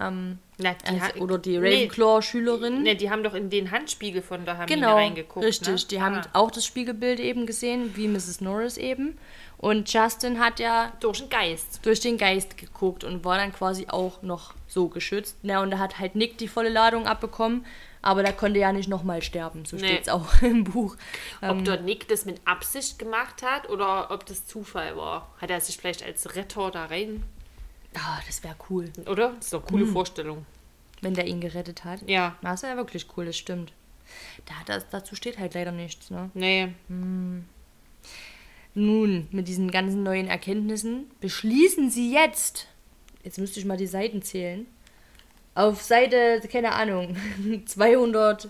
Ähm, 0.00 0.38
Na, 0.56 0.72
die 0.74 0.98
also, 1.00 1.20
oder 1.20 1.36
die 1.36 1.58
Ravenclaw-Schülerin. 1.58 2.82
Ne, 2.82 2.96
die 2.96 3.10
haben 3.10 3.22
doch 3.22 3.34
in 3.34 3.50
den 3.50 3.70
Handspiegel 3.70 4.22
von 4.22 4.44
der 4.44 4.56
Hermine 4.56 4.74
Genau, 4.80 4.94
reingeguckt. 4.94 5.44
richtig. 5.44 5.68
Ne? 5.68 5.88
Die 5.90 6.00
haben 6.00 6.14
Ah. 6.16 6.26
auch 6.32 6.50
das 6.50 6.64
Spiegelbild 6.64 7.20
eben 7.20 7.44
gesehen, 7.46 7.94
wie 7.96 8.08
Mrs. 8.08 8.40
Norris 8.40 8.76
eben. 8.78 9.18
Und 9.58 9.92
Justin 9.92 10.40
hat 10.40 10.58
ja 10.58 10.92
durch 11.00 11.18
den 11.18 11.28
Geist. 11.28 11.80
durch 11.84 12.00
den 12.00 12.16
Geist 12.16 12.56
geguckt 12.56 13.04
und 13.04 13.24
war 13.26 13.36
dann 13.36 13.52
quasi 13.52 13.86
auch 13.88 14.22
noch 14.22 14.54
so 14.66 14.88
geschützt. 14.88 15.36
Na, 15.42 15.62
und 15.62 15.70
da 15.70 15.78
hat 15.78 15.98
halt 15.98 16.14
Nick 16.14 16.38
die 16.38 16.48
volle 16.48 16.70
Ladung 16.70 17.06
abbekommen, 17.06 17.66
aber 18.02 18.22
der 18.22 18.32
konnte 18.32 18.58
ja 18.60 18.72
nicht 18.72 18.88
nochmal 18.88 19.22
sterben. 19.22 19.64
So 19.64 19.76
Nee. 19.76 19.86
steht's 19.88 20.08
auch 20.08 20.26
im 20.42 20.64
Buch. 20.64 20.96
Ähm, 21.42 21.58
Ob 21.58 21.64
dort 21.64 21.82
Nick 21.84 22.08
das 22.08 22.24
mit 22.24 22.40
Absicht 22.46 22.98
gemacht 22.98 23.42
hat 23.42 23.68
oder 23.68 24.10
ob 24.10 24.24
das 24.26 24.46
Zufall 24.46 24.96
war. 24.96 25.32
Hat 25.40 25.50
er 25.50 25.60
sich 25.60 25.76
vielleicht 25.76 26.02
als 26.02 26.34
Retter 26.36 26.70
da 26.70 26.86
rein. 26.86 27.22
ah, 27.94 28.20
das 28.26 28.42
wäre 28.44 28.56
cool, 28.70 28.90
Oder? 29.06 29.30
Das 29.36 29.46
ist 29.46 29.52
doch 29.52 29.60
eine 29.62 29.70
coole 29.70 29.84
Mhm. 29.86 29.92
Vorstellung. 29.92 30.46
wenn 31.02 31.14
der 31.14 31.26
ihn 31.26 31.40
gerettet 31.40 31.84
hat. 31.84 32.08
Ja. 32.08 32.36
Das 32.42 32.62
wäre 32.62 32.76
wirklich 32.76 33.06
cool, 33.16 33.24
das 33.26 33.36
stimmt. 33.38 33.72
Da, 34.46 34.54
das, 34.66 34.86
dazu 34.90 35.14
steht 35.14 35.38
halt 35.38 35.54
leider 35.54 35.72
nichts, 35.72 36.10
ne? 36.10 36.30
Nee. 36.34 36.72
Nun, 38.74 39.28
mit 39.30 39.48
diesen 39.48 39.70
ganzen 39.70 40.02
neuen 40.02 40.28
Erkenntnissen 40.28 41.10
beschließen 41.20 41.90
sie 41.90 42.12
jetzt, 42.12 42.68
jetzt 43.24 43.38
müsste 43.38 43.58
ich 43.60 43.66
mal 43.66 43.76
die 43.76 43.86
Seiten 43.86 44.22
zählen, 44.22 44.66
auf 45.54 45.82
Seite, 45.82 46.40
keine 46.50 46.72
Ahnung, 46.72 47.16
200, 47.66 48.48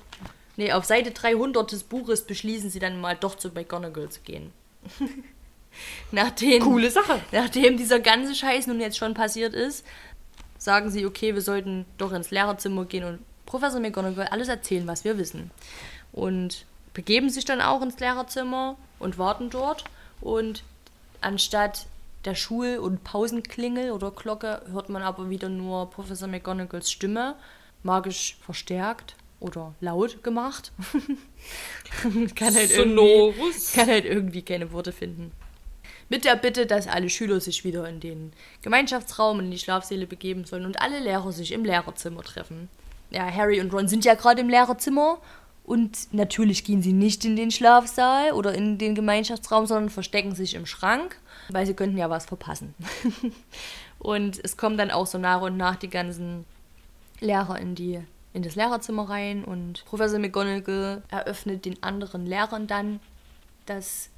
nee, 0.57 0.73
auf 0.73 0.85
Seite 0.85 1.11
300 1.11 1.73
des 1.73 1.83
Buches 1.85 2.23
beschließen 2.23 2.71
sie 2.71 2.79
dann 2.79 3.01
mal 3.01 3.17
doch 3.17 3.35
zu 3.37 3.51
McGonagall 3.51 4.09
zu 4.11 4.21
gehen. 4.21 4.53
nachdem, 6.11 6.63
Coole 6.63 6.91
Sache. 6.91 7.21
nachdem 7.33 7.77
dieser 7.77 8.01
ganze 8.01 8.35
Scheiß 8.35 8.67
nun 8.67 8.81
jetzt 8.81 8.99
schon 8.99 9.15
passiert 9.15 9.55
ist, 9.55 9.85
sagen 10.59 10.91
sie, 10.91 11.07
okay, 11.07 11.35
wir 11.35 11.43
sollten 11.43 11.87
doch 11.99 12.13
ins 12.13 12.31
Lehrerzimmer 12.31 12.85
gehen 12.85 13.05
und 13.05 13.21
Professor 13.47 13.81
McGonagall 13.81 14.29
alles 14.29 14.49
erzählen, 14.49 14.87
was 14.87 15.05
wir 15.05 15.19
wissen. 15.19 15.51
Und 16.13 16.67
begeben 16.95 17.31
sich 17.31 17.45
dann 17.45 17.61
auch 17.61 17.83
ins 17.83 17.99
Lehrerzimmer 17.99 18.77
und 18.99 19.19
warten 19.19 19.51
dort. 19.51 19.85
Und 20.21 20.63
anstatt 21.21 21.87
der 22.25 22.35
Schul- 22.35 22.79
und 22.79 23.05
Pausenklingel 23.05 23.93
oder 23.93 24.11
Glocke 24.11 24.63
hört 24.71 24.89
man 24.89 25.03
aber 25.03 25.31
wieder 25.31 25.49
nur 25.49 25.91
Professor 25.91 26.29
McGonagalls 26.29 26.91
Stimme, 26.91 27.37
magisch 27.83 28.37
verstärkt 28.45 29.17
oder 29.41 29.75
laut 29.81 30.23
gemacht. 30.23 30.73
kann, 32.35 32.55
halt 32.55 32.71
kann 33.75 33.89
halt 33.89 34.05
irgendwie 34.05 34.43
keine 34.43 34.73
Worte 34.73 34.93
finden. 34.93 35.33
Mit 36.11 36.25
der 36.25 36.37
Bitte, 36.37 36.67
dass 36.67 36.89
alle 36.89 37.09
Schüler 37.09 37.41
sich 37.41 37.65
wieder 37.65 37.89
in 37.89 38.01
den 38.01 38.33
Gemeinschaftsraum 38.63 39.39
und 39.39 39.45
in 39.47 39.51
die 39.53 39.59
Schlafsäle 39.59 40.07
begeben 40.07 40.45
sollen 40.45 40.67
und 40.67 40.81
alle 40.83 40.99
Lehrer 40.99 41.33
sich 41.33 41.53
im 41.53 41.65
Lehrerzimmer 41.65 42.23
treffen. 42.23 42.69
Ja, 43.11 43.31
Harry 43.33 43.61
und 43.61 43.73
Ron 43.73 43.89
sind 43.89 44.05
ja 44.05 44.15
gerade 44.15 44.41
im 44.41 44.49
Lehrerzimmer 44.49 45.19
und 45.65 46.13
natürlich 46.13 46.65
gehen 46.65 46.83
sie 46.83 46.93
nicht 46.93 47.25
in 47.25 47.37
den 47.37 47.53
Schlafsaal 47.53 48.33
oder 48.33 48.55
in 48.55 48.77
den 48.77 48.97
Gemeinschaftsraum, 48.97 49.67
sondern 49.67 49.89
verstecken 49.89 50.35
sich 50.35 50.55
im 50.55 50.67
Schrank, 50.67 51.17
weil 51.53 51.67
sie 51.67 51.75
könnten 51.75 51.99
ja 51.99 52.11
was 52.11 52.27
verpassen. 52.27 52.75
und 53.99 54.43
es 54.43 54.57
kommen 54.57 54.77
dann 54.77 54.91
auch 54.91 55.07
so 55.07 55.19
nach 55.19 55.41
und 55.41 55.57
nach 55.57 55.77
die 55.77 55.91
ganzen 55.91 56.45
Lehrer 57.21 57.59
in 57.59 57.75
die 57.75 58.01
in 58.33 58.43
das 58.43 58.55
Lehrerzimmer 58.55 59.09
rein 59.09 59.45
und 59.45 59.85
Professor 59.87 60.21
McGonagall 60.21 61.03
eröffnet 61.09 61.65
den 61.65 61.83
anderen 61.83 62.27
Lehrern 62.27 62.69
dann, 62.69 63.01
dass 63.67 64.09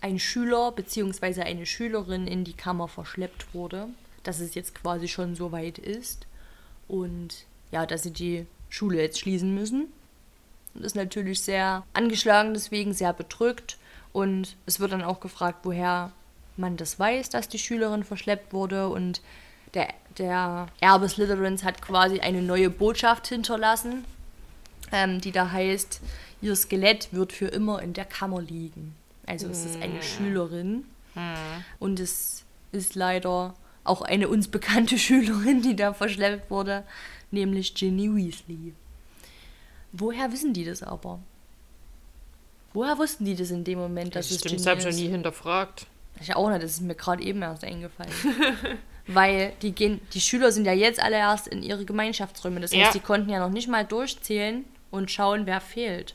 ein 0.00 0.18
Schüler 0.18 0.72
bzw. 0.72 1.42
eine 1.42 1.66
Schülerin 1.66 2.26
in 2.26 2.44
die 2.44 2.54
Kammer 2.54 2.88
verschleppt 2.88 3.54
wurde, 3.54 3.88
dass 4.22 4.40
es 4.40 4.54
jetzt 4.54 4.74
quasi 4.74 5.08
schon 5.08 5.34
so 5.34 5.52
weit 5.52 5.78
ist 5.78 6.26
und 6.88 7.44
ja, 7.70 7.86
dass 7.86 8.02
sie 8.02 8.12
die 8.12 8.46
Schule 8.68 9.00
jetzt 9.00 9.20
schließen 9.20 9.54
müssen. 9.54 9.92
Und 10.74 10.84
ist 10.84 10.96
natürlich 10.96 11.40
sehr 11.40 11.84
angeschlagen, 11.92 12.54
deswegen 12.54 12.94
sehr 12.94 13.12
bedrückt 13.12 13.76
und 14.12 14.56
es 14.66 14.80
wird 14.80 14.92
dann 14.92 15.02
auch 15.02 15.20
gefragt, 15.20 15.60
woher 15.64 16.12
man 16.60 16.76
das 16.76 16.98
weiß, 16.98 17.30
dass 17.30 17.48
die 17.48 17.58
Schülerin 17.58 18.04
verschleppt 18.04 18.52
wurde 18.52 18.88
und 18.88 19.20
der, 19.74 19.88
der 20.18 20.66
Erbe 20.80 21.08
Slytherins 21.08 21.64
hat 21.64 21.80
quasi 21.82 22.20
eine 22.20 22.42
neue 22.42 22.70
Botschaft 22.70 23.26
hinterlassen, 23.28 24.04
ähm, 24.92 25.20
die 25.20 25.32
da 25.32 25.50
heißt, 25.50 26.00
ihr 26.42 26.54
Skelett 26.56 27.08
wird 27.12 27.32
für 27.32 27.46
immer 27.46 27.80
in 27.82 27.92
der 27.92 28.04
Kammer 28.04 28.40
liegen. 28.42 28.94
Also 29.26 29.48
es 29.48 29.64
ist 29.64 29.80
eine 29.80 30.02
Schülerin 30.02 30.84
und 31.78 32.00
es 32.00 32.44
ist 32.72 32.94
leider 32.96 33.54
auch 33.84 34.02
eine 34.02 34.28
uns 34.28 34.48
bekannte 34.48 34.98
Schülerin, 35.06 35.62
die 35.62 35.76
da 35.76 35.92
verschleppt 35.92 36.50
wurde, 36.50 36.84
nämlich 37.30 37.74
Ginny 37.74 38.12
Weasley. 38.14 38.72
Woher 39.92 40.32
wissen 40.32 40.52
die 40.52 40.64
das 40.64 40.82
aber? 40.82 41.20
Woher 42.72 42.98
wussten 42.98 43.24
die 43.24 43.34
das 43.36 43.50
in 43.50 43.62
dem 43.64 43.78
Moment, 43.78 44.14
dass 44.16 44.30
es 44.30 44.38
Stimmt, 44.40 44.54
das 44.56 44.62
Ginny 44.62 44.70
habe 44.70 44.80
ich 44.80 44.86
noch 44.86 44.90
ist? 44.92 45.00
nie 45.00 45.08
hinterfragt. 45.08 45.86
Ich 46.20 46.34
auch 46.36 46.48
nicht, 46.50 46.62
das 46.62 46.72
ist 46.72 46.80
mir 46.82 46.94
gerade 46.94 47.22
eben 47.22 47.42
erst 47.42 47.64
eingefallen. 47.64 48.12
Weil 49.06 49.52
die, 49.62 49.72
gehen, 49.72 50.00
die 50.12 50.20
Schüler 50.20 50.52
sind 50.52 50.66
ja 50.66 50.72
jetzt 50.72 51.02
alle 51.02 51.16
erst 51.16 51.48
in 51.48 51.62
ihre 51.62 51.84
Gemeinschaftsräume. 51.84 52.60
Das 52.60 52.72
heißt, 52.72 52.80
Ja. 52.80 52.92
die 52.92 53.00
konnten 53.00 53.30
ja 53.30 53.38
noch 53.40 53.50
nicht 53.50 53.68
mal 53.68 53.84
durchzählen 53.84 54.64
und 54.90 55.10
schauen, 55.10 55.46
wer 55.46 55.60
fehlt. 55.60 56.14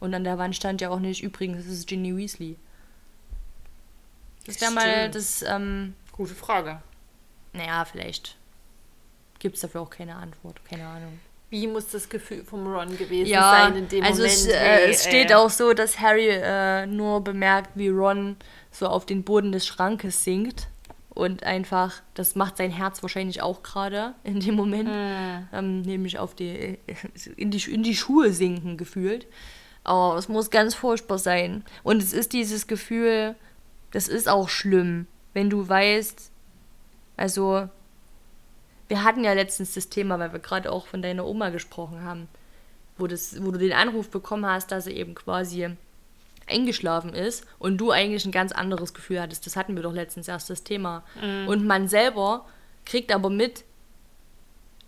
Und 0.00 0.14
an 0.14 0.24
der 0.24 0.36
Wand 0.38 0.54
stand 0.54 0.80
ja 0.80 0.90
auch 0.90 0.98
nicht, 1.00 1.22
übrigens, 1.22 1.64
das 1.64 1.72
ist 1.74 1.86
Ginny 1.88 2.16
Weasley. 2.16 2.56
Das 4.46 4.60
wäre 4.60 4.72
mal 4.72 5.10
das, 5.10 5.42
ähm, 5.42 5.94
Gute 6.12 6.34
Frage. 6.34 6.82
naja, 7.52 7.84
vielleicht 7.84 8.36
gibt 9.38 9.54
es 9.56 9.62
dafür 9.62 9.80
auch 9.80 9.90
keine 9.90 10.14
Antwort, 10.16 10.60
keine 10.68 10.86
Ahnung. 10.86 11.18
Wie 11.50 11.66
muss 11.66 11.88
das 11.88 12.08
Gefühl 12.08 12.44
vom 12.44 12.66
Ron 12.66 12.96
gewesen 12.96 13.28
Ja, 13.28 13.50
sein 13.62 13.76
in 13.76 13.88
dem 13.88 14.04
also 14.04 14.22
Moment? 14.22 14.32
es, 14.32 14.46
äh, 14.46 14.90
es 14.90 15.02
steht 15.04 15.30
ey. 15.30 15.36
auch 15.36 15.50
so, 15.50 15.72
dass 15.74 15.98
Harry 16.00 16.28
äh, 16.28 16.86
nur 16.86 17.22
bemerkt, 17.22 17.70
wie 17.74 17.88
Ron 17.88 18.36
so 18.72 18.88
auf 18.88 19.06
den 19.06 19.22
Boden 19.22 19.52
des 19.52 19.66
Schrankes 19.66 20.24
sinkt. 20.24 20.68
Und 21.14 21.44
einfach, 21.44 22.02
das 22.14 22.36
macht 22.36 22.56
sein 22.56 22.70
Herz 22.70 23.02
wahrscheinlich 23.02 23.42
auch 23.42 23.62
gerade 23.62 24.14
in 24.24 24.40
dem 24.40 24.54
Moment. 24.54 24.88
Hm. 24.88 25.48
Ähm, 25.52 25.82
nämlich 25.82 26.18
auf 26.18 26.34
die, 26.34 26.78
in, 27.36 27.50
die, 27.50 27.70
in 27.70 27.82
die 27.82 27.94
Schuhe 27.94 28.32
sinken 28.32 28.78
gefühlt. 28.78 29.26
Aber 29.84 30.16
es 30.16 30.28
muss 30.28 30.50
ganz 30.50 30.74
furchtbar 30.74 31.18
sein. 31.18 31.64
Und 31.82 32.02
es 32.02 32.14
ist 32.14 32.32
dieses 32.32 32.66
Gefühl, 32.66 33.36
das 33.90 34.08
ist 34.08 34.28
auch 34.28 34.48
schlimm, 34.48 35.06
wenn 35.34 35.50
du 35.50 35.68
weißt, 35.68 36.30
also 37.16 37.68
wir 38.88 39.04
hatten 39.04 39.24
ja 39.24 39.32
letztens 39.32 39.74
das 39.74 39.88
Thema, 39.88 40.18
weil 40.18 40.32
wir 40.32 40.38
gerade 40.38 40.70
auch 40.70 40.86
von 40.86 41.02
deiner 41.02 41.26
Oma 41.26 41.50
gesprochen 41.50 42.02
haben, 42.02 42.28
wo, 42.98 43.06
das, 43.06 43.42
wo 43.44 43.50
du 43.50 43.58
den 43.58 43.72
Anruf 43.72 44.10
bekommen 44.10 44.46
hast, 44.46 44.70
dass 44.70 44.84
sie 44.84 44.92
eben 44.92 45.14
quasi 45.14 45.68
eingeschlafen 46.52 47.14
ist 47.14 47.44
und 47.58 47.78
du 47.78 47.90
eigentlich 47.90 48.24
ein 48.24 48.32
ganz 48.32 48.52
anderes 48.52 48.94
Gefühl 48.94 49.20
hattest. 49.20 49.46
Das 49.46 49.56
hatten 49.56 49.74
wir 49.74 49.82
doch 49.82 49.92
letztens 49.92 50.28
erst 50.28 50.50
das 50.50 50.62
Thema. 50.62 51.02
Und 51.46 51.66
man 51.66 51.88
selber 51.88 52.46
kriegt 52.84 53.12
aber 53.12 53.30
mit, 53.30 53.64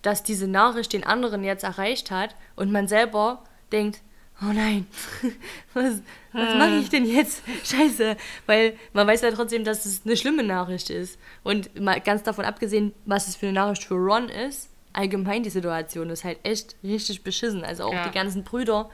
dass 0.03 0.23
diese 0.23 0.47
Nachricht 0.47 0.93
den 0.93 1.05
anderen 1.05 1.45
jetzt 1.45 1.65
erreicht 1.65 2.11
hat 2.11 2.35
und 2.57 2.71
man 2.71 2.89
selber 2.89 3.43
denkt, 3.73 4.01
oh 4.43 4.53
nein, 4.53 4.87
was, 5.75 6.01
was 6.33 6.55
mache 6.57 6.77
ich 6.77 6.91
denn 6.91 7.07
jetzt? 7.07 7.43
Scheiße, 7.65 8.17
weil 8.47 8.77
man 8.93 9.07
weiß 9.07 9.23
ja 9.23 9.31
trotzdem, 9.31 9.65
dass 9.65 9.87
es 9.87 10.03
eine 10.05 10.17
schlimme 10.17 10.43
Nachricht 10.43 10.91
ist. 10.91 11.19
Und 11.43 11.81
mal 11.81 12.01
ganz 12.01 12.23
davon 12.23 12.45
abgesehen, 12.45 12.93
was 13.07 13.29
es 13.29 13.37
für 13.37 13.47
eine 13.47 13.55
Nachricht 13.55 13.85
für 13.85 13.95
Ron 13.95 14.29
ist, 14.29 14.69
allgemein 14.93 15.43
die 15.43 15.51
Situation 15.51 16.11
ist 16.11 16.25
halt 16.25 16.39
echt 16.43 16.77
richtig 16.85 17.25
beschissen. 17.25 17.65
Also 17.65 17.85
auch 17.85 17.93
Ja. 17.93 18.07
die 18.07 18.15
ganzen 18.15 18.45
Brüder. 18.45 18.91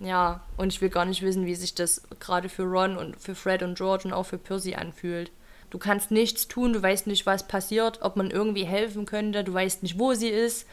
Ja, 0.00 0.40
und 0.56 0.72
ich 0.72 0.80
will 0.80 0.88
gar 0.88 1.04
nicht 1.04 1.22
wissen, 1.22 1.44
wie 1.46 1.54
sich 1.54 1.74
das 1.74 2.02
gerade 2.20 2.48
für 2.48 2.62
Ron 2.64 2.96
und 2.96 3.20
für 3.20 3.34
Fred 3.34 3.62
und 3.62 3.76
George 3.76 4.04
und 4.06 4.12
auch 4.14 4.24
für 4.24 4.38
Percy 4.38 4.74
anfühlt. 4.74 5.30
Du 5.68 5.78
kannst 5.78 6.10
nichts 6.10 6.48
tun, 6.48 6.72
du 6.72 6.82
weißt 6.82 7.06
nicht, 7.06 7.26
was 7.26 7.46
passiert, 7.46 8.00
ob 8.02 8.16
man 8.16 8.30
irgendwie 8.30 8.64
helfen 8.64 9.04
könnte, 9.06 9.44
du 9.44 9.52
weißt 9.54 9.82
nicht, 9.82 9.98
wo 9.98 10.14
sie 10.14 10.28
ist. 10.30 10.66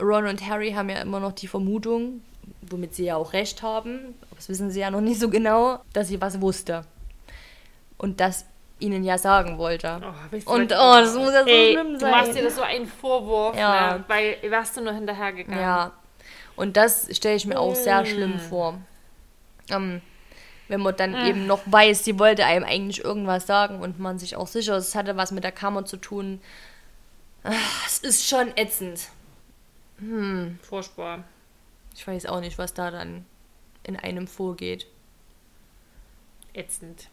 Ron 0.00 0.26
und 0.26 0.46
Harry 0.46 0.72
haben 0.72 0.90
ja 0.90 1.00
immer 1.00 1.18
noch 1.18 1.32
die 1.32 1.48
Vermutung, 1.48 2.22
womit 2.62 2.94
sie 2.94 3.06
ja 3.06 3.16
auch 3.16 3.32
recht 3.32 3.62
haben, 3.62 4.14
aber 4.22 4.36
das 4.36 4.48
wissen 4.48 4.70
sie 4.70 4.80
ja 4.80 4.90
noch 4.90 5.00
nicht 5.00 5.18
so 5.18 5.28
genau, 5.28 5.80
dass 5.92 6.08
sie 6.08 6.20
was 6.20 6.40
wusste. 6.40 6.84
Und 7.96 8.20
das 8.20 8.44
ihnen 8.80 9.02
ja 9.02 9.18
sagen 9.18 9.58
wollte. 9.58 10.00
Oh, 10.04 10.32
weißt 10.34 10.46
du, 10.46 10.52
und 10.52 10.72
oh, 10.72 10.94
das 11.00 11.14
muss 11.16 11.32
ja 11.32 11.42
so 11.42 11.48
Ey, 11.50 11.72
schlimm 11.72 11.94
du 11.94 11.98
sein. 12.00 12.10
machst 12.12 12.34
dir 12.36 12.44
das 12.44 12.54
so 12.54 12.62
einen 12.62 12.86
Vorwurf, 12.86 13.56
Ja. 13.56 13.96
ne? 13.98 14.04
weil 14.06 14.36
wärst 14.42 14.76
du 14.76 14.82
nur 14.82 14.92
hinterhergegangen. 14.92 15.60
Ja, 15.60 15.92
und 16.58 16.76
das 16.76 17.08
stelle 17.16 17.36
ich 17.36 17.46
mir 17.46 17.58
auch 17.58 17.74
sehr 17.74 18.02
Mm. 18.02 18.06
schlimm 18.06 18.38
vor. 18.38 18.78
Ähm, 19.70 20.00
wenn 20.68 20.80
man 20.82 20.94
dann 20.96 21.12
Mm. 21.12 21.26
eben 21.26 21.46
noch 21.46 21.60
weiß, 21.66 22.04
sie 22.04 22.18
wollte 22.18 22.44
einem 22.44 22.64
eigentlich 22.64 23.02
irgendwas 23.02 23.46
sagen 23.46 23.80
und 23.80 23.98
man 23.98 24.18
sich 24.18 24.36
auch 24.36 24.46
sicher 24.46 24.76
ist, 24.76 24.88
es 24.88 24.94
hatte 24.94 25.16
was 25.16 25.30
mit 25.32 25.44
der 25.44 25.52
Kammer 25.52 25.84
zu 25.86 25.96
tun. 25.96 26.40
Ah, 27.44 27.52
Es 27.86 27.98
ist 28.00 28.28
schon 28.28 28.54
ätzend. 28.56 29.08
Furchtbar. 30.62 31.24
Ich 31.96 32.06
weiß 32.06 32.26
auch 32.26 32.40
nicht, 32.40 32.58
was 32.58 32.74
da 32.74 32.90
dann 32.90 33.24
in 33.82 33.96
einem 33.96 34.26
vorgeht. 34.28 34.86
Ätzend. 36.54 37.08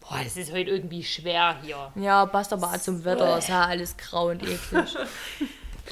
Boah, 0.00 0.20
das 0.24 0.36
ist 0.36 0.52
heute 0.52 0.70
irgendwie 0.70 1.02
schwer 1.04 1.58
hier. 1.62 1.92
Ja, 1.96 2.24
passt 2.26 2.52
aber 2.52 2.68
auch 2.68 2.78
zum 2.78 3.04
Wetter. 3.04 3.36
Es 3.36 3.44
ist 3.44 3.50
ja 3.50 3.64
alles 3.64 3.96
grau 3.96 4.28
und 4.28 4.42
eklig. 4.42 4.96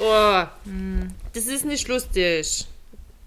Oh, 0.01 0.44
Mm. 0.64 1.09
das 1.32 1.46
ist 1.46 1.64
nicht 1.64 1.88
lustig. 1.88 2.66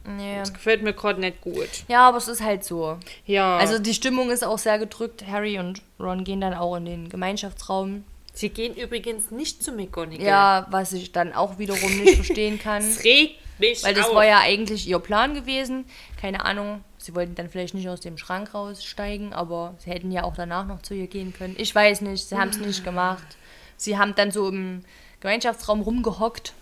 Nee. 0.06 0.38
Das 0.38 0.54
gefällt 0.54 0.84
mir 0.84 0.94
gerade 0.94 1.20
nicht 1.20 1.42
gut. 1.42 1.70
Ja, 1.88 2.08
aber 2.08 2.18
es 2.18 2.28
ist 2.28 2.42
halt 2.42 2.64
so. 2.64 2.98
Ja. 3.26 3.58
Also 3.58 3.80
die 3.80 3.94
Stimmung 3.94 4.30
ist 4.32 4.44
auch 4.44 4.58
sehr 4.58 4.80
gedrückt. 4.80 5.26
Harry 5.28 5.60
und 5.60 5.82
Ron 6.00 6.24
gehen 6.24 6.42
dann 6.42 6.54
auch 6.54 6.76
in 6.76 6.86
den 6.86 7.10
Gemeinschaftsraum. 7.10 8.04
sie 8.34 8.50
gehen 8.50 8.76
übrigens 8.76 9.32
nicht 9.32 9.64
zu 9.64 9.72
McGonagall. 9.72 10.26
Ja, 10.26 10.68
was 10.70 10.94
ich 10.94 11.12
dann 11.12 11.34
auch 11.34 11.58
wiederum 11.60 11.98
nicht 12.00 12.16
verstehen 12.16 12.60
kann. 12.64 12.82
Das 12.84 13.04
regt 13.04 13.36
mich 13.60 13.84
Weil 13.84 13.94
das 13.94 14.08
auf. 14.10 14.16
war 14.16 14.26
ja 14.26 14.40
eigentlich 14.40 14.88
ihr 14.88 15.00
Plan 15.00 15.34
gewesen. 15.36 15.86
Keine 16.20 16.46
Ahnung, 16.46 16.84
sie 16.98 17.14
wollten 17.14 17.36
dann 17.36 17.50
vielleicht 17.50 17.74
nicht 17.76 17.90
aus 17.90 18.00
dem 18.00 18.18
Schrank 18.18 18.54
raussteigen, 18.54 19.34
aber 19.34 19.76
sie 19.80 19.92
hätten 19.92 20.12
ja 20.12 20.24
auch 20.24 20.34
danach 20.36 20.66
noch 20.66 20.82
zu 20.82 20.94
ihr 20.96 21.08
gehen 21.08 21.34
können. 21.34 21.56
Ich 21.60 21.74
weiß 21.76 22.02
nicht, 22.02 22.28
sie 22.28 22.38
haben 22.38 22.50
es 22.50 22.58
nicht 22.58 22.84
gemacht. 22.84 23.38
Sie 23.78 23.98
haben 23.98 24.16
dann 24.16 24.32
so 24.32 24.48
im 24.50 24.84
Gemeinschaftsraum 25.20 25.82
rumgehockt. 25.82 26.54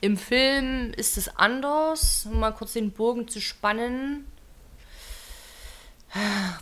Im 0.00 0.16
Film 0.16 0.92
ist 0.96 1.16
es 1.16 1.34
anders, 1.36 2.26
um 2.30 2.40
mal 2.40 2.52
kurz 2.52 2.74
den 2.74 2.92
Bogen 2.92 3.28
zu 3.28 3.40
spannen. 3.40 4.26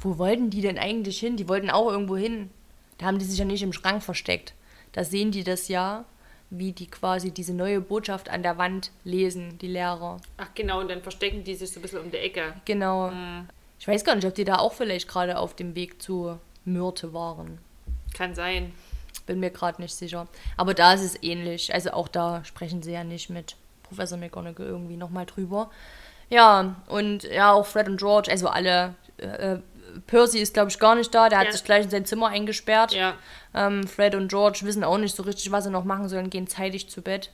Wo 0.00 0.18
wollten 0.18 0.50
die 0.50 0.60
denn 0.60 0.78
eigentlich 0.78 1.18
hin? 1.18 1.36
Die 1.36 1.48
wollten 1.48 1.70
auch 1.70 1.90
irgendwo 1.90 2.16
hin. 2.16 2.50
Da 2.98 3.06
haben 3.06 3.18
die 3.18 3.24
sich 3.24 3.38
ja 3.38 3.44
nicht 3.44 3.62
im 3.62 3.72
Schrank 3.72 4.02
versteckt. 4.02 4.54
Da 4.92 5.04
sehen 5.04 5.30
die 5.30 5.44
das 5.44 5.68
ja, 5.68 6.04
wie 6.50 6.72
die 6.72 6.86
quasi 6.86 7.32
diese 7.32 7.52
neue 7.52 7.80
Botschaft 7.80 8.28
an 8.28 8.42
der 8.42 8.58
Wand 8.58 8.92
lesen, 9.02 9.58
die 9.58 9.66
Lehrer. 9.66 10.18
Ach 10.36 10.48
genau, 10.54 10.80
und 10.80 10.88
dann 10.88 11.02
verstecken 11.02 11.42
die 11.44 11.54
sich 11.54 11.70
so 11.70 11.80
ein 11.80 11.82
bisschen 11.82 12.00
um 12.00 12.10
die 12.10 12.18
Ecke. 12.18 12.54
Genau. 12.64 13.12
Ich 13.78 13.88
weiß 13.88 14.04
gar 14.04 14.14
nicht, 14.14 14.26
ob 14.26 14.34
die 14.34 14.44
da 14.44 14.58
auch 14.58 14.72
vielleicht 14.72 15.08
gerade 15.08 15.38
auf 15.38 15.54
dem 15.54 15.74
Weg 15.74 16.00
zu 16.00 16.38
Myrte 16.64 17.12
waren. 17.12 17.58
Kann 18.14 18.34
sein. 18.34 18.72
Bin 19.26 19.40
mir 19.40 19.50
gerade 19.50 19.80
nicht 19.80 19.94
sicher. 19.94 20.26
Aber 20.56 20.74
da 20.74 20.92
ist 20.94 21.02
es 21.02 21.22
ähnlich. 21.22 21.72
Also 21.72 21.92
auch 21.92 22.08
da 22.08 22.44
sprechen 22.44 22.82
sie 22.82 22.92
ja 22.92 23.04
nicht 23.04 23.30
mit 23.30 23.56
Professor 23.82 24.18
McGonagall 24.18 24.66
irgendwie 24.66 24.96
nochmal 24.96 25.26
drüber. 25.26 25.70
Ja, 26.30 26.76
und 26.88 27.22
ja, 27.24 27.52
auch 27.52 27.66
Fred 27.66 27.88
und 27.88 27.96
George, 27.98 28.30
also 28.30 28.48
alle. 28.48 28.94
Äh, 29.18 29.58
Percy 30.08 30.40
ist, 30.40 30.54
glaube 30.54 30.70
ich, 30.70 30.78
gar 30.80 30.96
nicht 30.96 31.14
da. 31.14 31.28
Der 31.28 31.38
hat 31.38 31.46
Ja. 31.46 31.52
sich 31.52 31.62
gleich 31.62 31.84
in 31.84 31.90
sein 31.90 32.04
Zimmer 32.04 32.28
eingesperrt. 32.28 32.92
Ja. 32.92 33.14
Ähm, 33.54 33.86
Fred 33.86 34.16
und 34.16 34.26
George 34.28 34.60
wissen 34.62 34.82
auch 34.82 34.98
nicht 34.98 35.14
so 35.14 35.22
richtig, 35.22 35.52
was 35.52 35.64
sie 35.64 35.70
noch 35.70 35.84
machen 35.84 36.08
sollen, 36.08 36.30
gehen 36.30 36.48
zeitig 36.48 36.88
zu 36.90 37.00
Bett. 37.00 37.30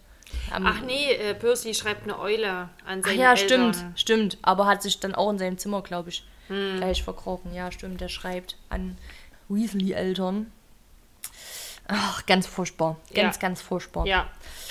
Ähm, 0.55 0.65
Ach 0.67 0.81
nee, 0.83 1.13
äh, 1.15 1.35
Percy 1.35 1.73
schreibt 1.73 2.03
eine 2.05 2.19
Eule 2.19 2.69
an 2.87 3.01
Ach 3.03 3.07
seine 3.09 3.21
ja, 3.21 3.31
Eltern. 3.33 3.73
stimmt, 3.73 3.99
stimmt. 3.99 4.39
Aber 4.43 4.67
hat 4.67 4.83
sich 4.83 5.01
dann 5.01 5.15
auch 5.15 5.31
in 5.31 5.39
seinem 5.39 5.57
Zimmer, 5.57 5.81
glaube 5.83 6.11
ich, 6.11 6.25
Hm. 6.49 6.77
gleich 6.77 7.03
verkrochen. 7.03 7.55
Ja, 7.55 7.73
stimmt. 7.73 8.01
Der 8.03 8.09
schreibt 8.09 8.57
an 8.69 8.99
Weasley-Eltern. 9.49 10.53
Ach, 11.89 12.25
ganz 12.27 12.47
furchtbar. 12.47 12.97
Ganz, 13.15 13.37
Ja. 13.37 13.41
ganz 13.41 13.61
furchtbar. 13.63 14.07
Ja, 14.07 14.29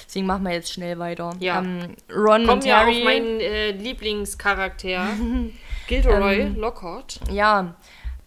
Deswegen 0.07 0.25
machen 0.25 0.43
wir 0.43 0.53
jetzt 0.53 0.71
schnell 0.73 0.97
weiter. 0.97 1.35
Ja. 1.39 1.59
Ähm, 1.59 1.95
Ron 2.11 2.45
kommen 2.45 2.49
und 2.49 2.63
wir 2.65 2.75
Harry. 2.77 2.97
auf 2.97 3.03
meinen 3.03 3.39
äh, 3.39 3.71
Lieblingscharakter. 3.71 5.07
Gilderoy 5.87 6.39
Ähm, 6.41 6.55
Lockhart. 6.55 7.19
ja, 7.31 7.75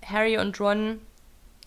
Harry 0.05 0.39
und 0.39 0.59
Ron. 0.61 1.01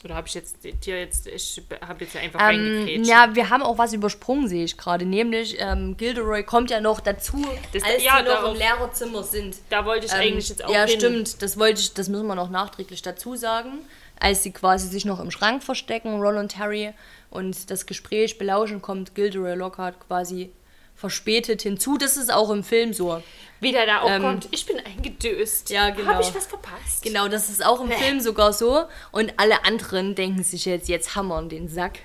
Oder 0.03 0.15
habe 0.15 0.27
ich 0.27 0.35
jetzt 0.35 0.57
dir 0.63 0.99
jetzt, 0.99 1.25
ich 1.25 1.61
habe 1.85 2.03
jetzt 2.03 2.15
einfach 2.15 2.51
Ähm, 2.51 3.03
ja, 3.03 3.33
wir 3.33 3.49
haben 3.49 3.63
auch 3.63 3.77
was 3.79 3.91
übersprungen, 3.91 4.47
sehe 4.47 4.63
ich 4.63 4.77
gerade. 4.77 5.03
Nämlich, 5.03 5.55
ähm, 5.59 5.97
Gilderoy 5.97 6.43
kommt 6.43 6.69
ja 6.69 6.79
noch 6.79 6.99
dazu, 6.99 7.43
Das- 7.73 7.81
als 7.83 8.03
ja, 8.03 8.19
die 8.19 8.25
noch 8.25 8.35
darauf- 8.35 8.53
im 8.53 8.59
Lehrerzimmer 8.59 9.23
sind. 9.23 9.55
Da 9.69 9.83
wollte 9.83 10.05
ich 10.05 10.11
Ähm, 10.13 10.19
eigentlich 10.19 10.49
jetzt 10.49 10.63
auch 10.63 10.71
Ja, 10.71 10.85
hin. 10.85 10.99
stimmt. 10.99 11.41
Das 11.41 11.57
wollte 11.57 11.81
ich, 11.81 11.93
das 11.95 12.07
müssen 12.07 12.27
wir 12.27 12.35
noch 12.35 12.51
nachträglich 12.51 13.01
dazu 13.01 13.35
sagen. 13.35 13.79
Als 14.19 14.43
sie 14.43 14.51
quasi 14.51 14.87
sich 14.87 15.05
noch 15.05 15.19
im 15.19 15.31
Schrank 15.31 15.63
verstecken, 15.63 16.21
Ron 16.21 16.37
und 16.37 16.57
Harry, 16.57 16.93
und 17.29 17.69
das 17.69 17.85
Gespräch 17.85 18.37
belauschen, 18.37 18.81
kommt 18.81 19.13
Gilderoy 19.13 19.55
Lockhart 19.55 19.99
quasi 20.07 20.51
verspätet 20.95 21.61
hinzu. 21.61 21.97
Das 21.97 22.15
ist 22.15 22.33
auch 22.33 22.49
im 22.49 22.63
Film 22.63 22.93
so. 22.93 23.21
Wie 23.59 23.73
der 23.73 23.85
da 23.85 24.01
auch 24.01 24.09
Ähm, 24.09 24.21
kommt. 24.21 24.47
Ich 24.51 24.65
bin 24.65 24.77
eingedöst. 24.79 25.69
Ja, 25.69 25.89
genau. 25.89 26.13
Habe 26.13 26.23
ich 26.23 26.33
was 26.33 26.45
verpasst? 26.45 27.03
Genau, 27.03 27.27
das 27.27 27.49
ist 27.49 27.65
auch 27.65 27.81
im 27.81 27.91
Film 27.91 28.21
sogar 28.21 28.53
so. 28.53 28.85
Und 29.11 29.33
alle 29.37 29.65
anderen 29.65 30.15
denken 30.15 30.43
sich 30.43 30.65
jetzt, 30.65 30.87
jetzt 30.87 31.15
hammern 31.15 31.49
den 31.49 31.67
Sack. 31.67 31.99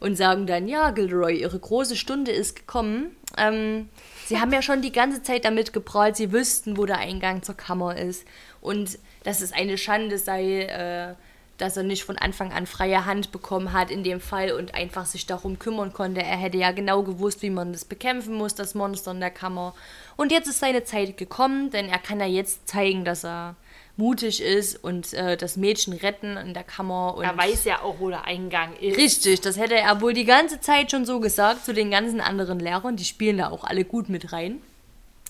Und 0.00 0.16
sagen 0.16 0.46
dann, 0.46 0.68
ja, 0.68 0.92
Gilderoy, 0.92 1.40
ihre 1.40 1.58
große 1.58 1.96
Stunde 1.96 2.30
ist 2.30 2.54
gekommen. 2.54 3.16
Ähm, 3.36 3.88
sie 4.26 4.40
haben 4.40 4.52
ja 4.52 4.62
schon 4.62 4.80
die 4.80 4.92
ganze 4.92 5.24
Zeit 5.24 5.44
damit 5.44 5.72
geprahlt, 5.72 6.14
sie 6.14 6.30
wüssten, 6.30 6.76
wo 6.76 6.86
der 6.86 6.98
Eingang 6.98 7.42
zur 7.42 7.56
Kammer 7.56 7.96
ist. 7.96 8.24
Und 8.60 8.96
dass 9.24 9.40
es 9.40 9.50
eine 9.50 9.76
Schande 9.76 10.16
sei, 10.18 10.62
äh, 10.62 11.14
dass 11.58 11.76
er 11.76 11.82
nicht 11.82 12.04
von 12.04 12.16
Anfang 12.16 12.52
an 12.52 12.66
freie 12.66 13.04
Hand 13.04 13.32
bekommen 13.32 13.72
hat 13.72 13.90
in 13.90 14.04
dem 14.04 14.20
Fall 14.20 14.52
und 14.52 14.74
einfach 14.74 15.06
sich 15.06 15.26
darum 15.26 15.58
kümmern 15.58 15.92
konnte. 15.92 16.22
Er 16.22 16.36
hätte 16.36 16.56
ja 16.56 16.72
genau 16.72 17.02
gewusst, 17.02 17.42
wie 17.42 17.50
man 17.50 17.72
das 17.72 17.84
bekämpfen 17.84 18.34
muss, 18.34 18.54
das 18.54 18.74
Monster 18.74 19.10
in 19.10 19.20
der 19.20 19.30
Kammer. 19.30 19.74
Und 20.16 20.32
jetzt 20.32 20.48
ist 20.48 20.60
seine 20.60 20.84
Zeit 20.84 21.16
gekommen, 21.16 21.70
denn 21.70 21.88
er 21.88 21.98
kann 21.98 22.20
ja 22.20 22.26
jetzt 22.26 22.68
zeigen, 22.68 23.04
dass 23.04 23.24
er 23.24 23.56
mutig 23.96 24.40
ist 24.40 24.82
und 24.82 25.12
äh, 25.12 25.36
das 25.36 25.56
Mädchen 25.56 25.92
retten 25.92 26.36
in 26.36 26.54
der 26.54 26.62
Kammer. 26.62 27.16
Und 27.16 27.24
Er 27.24 27.36
weiß 27.36 27.64
ja 27.64 27.82
auch, 27.82 27.96
wo 27.98 28.08
der 28.08 28.24
Eingang 28.24 28.74
ist. 28.76 28.96
Richtig, 28.96 29.40
das 29.40 29.58
hätte 29.58 29.74
er 29.74 30.00
wohl 30.00 30.14
die 30.14 30.24
ganze 30.24 30.60
Zeit 30.60 30.92
schon 30.92 31.04
so 31.04 31.18
gesagt 31.18 31.64
zu 31.64 31.74
den 31.74 31.90
ganzen 31.90 32.20
anderen 32.20 32.60
Lehrern. 32.60 32.96
Die 32.96 33.04
spielen 33.04 33.38
da 33.38 33.50
auch 33.50 33.64
alle 33.64 33.84
gut 33.84 34.08
mit 34.08 34.32
rein. 34.32 34.62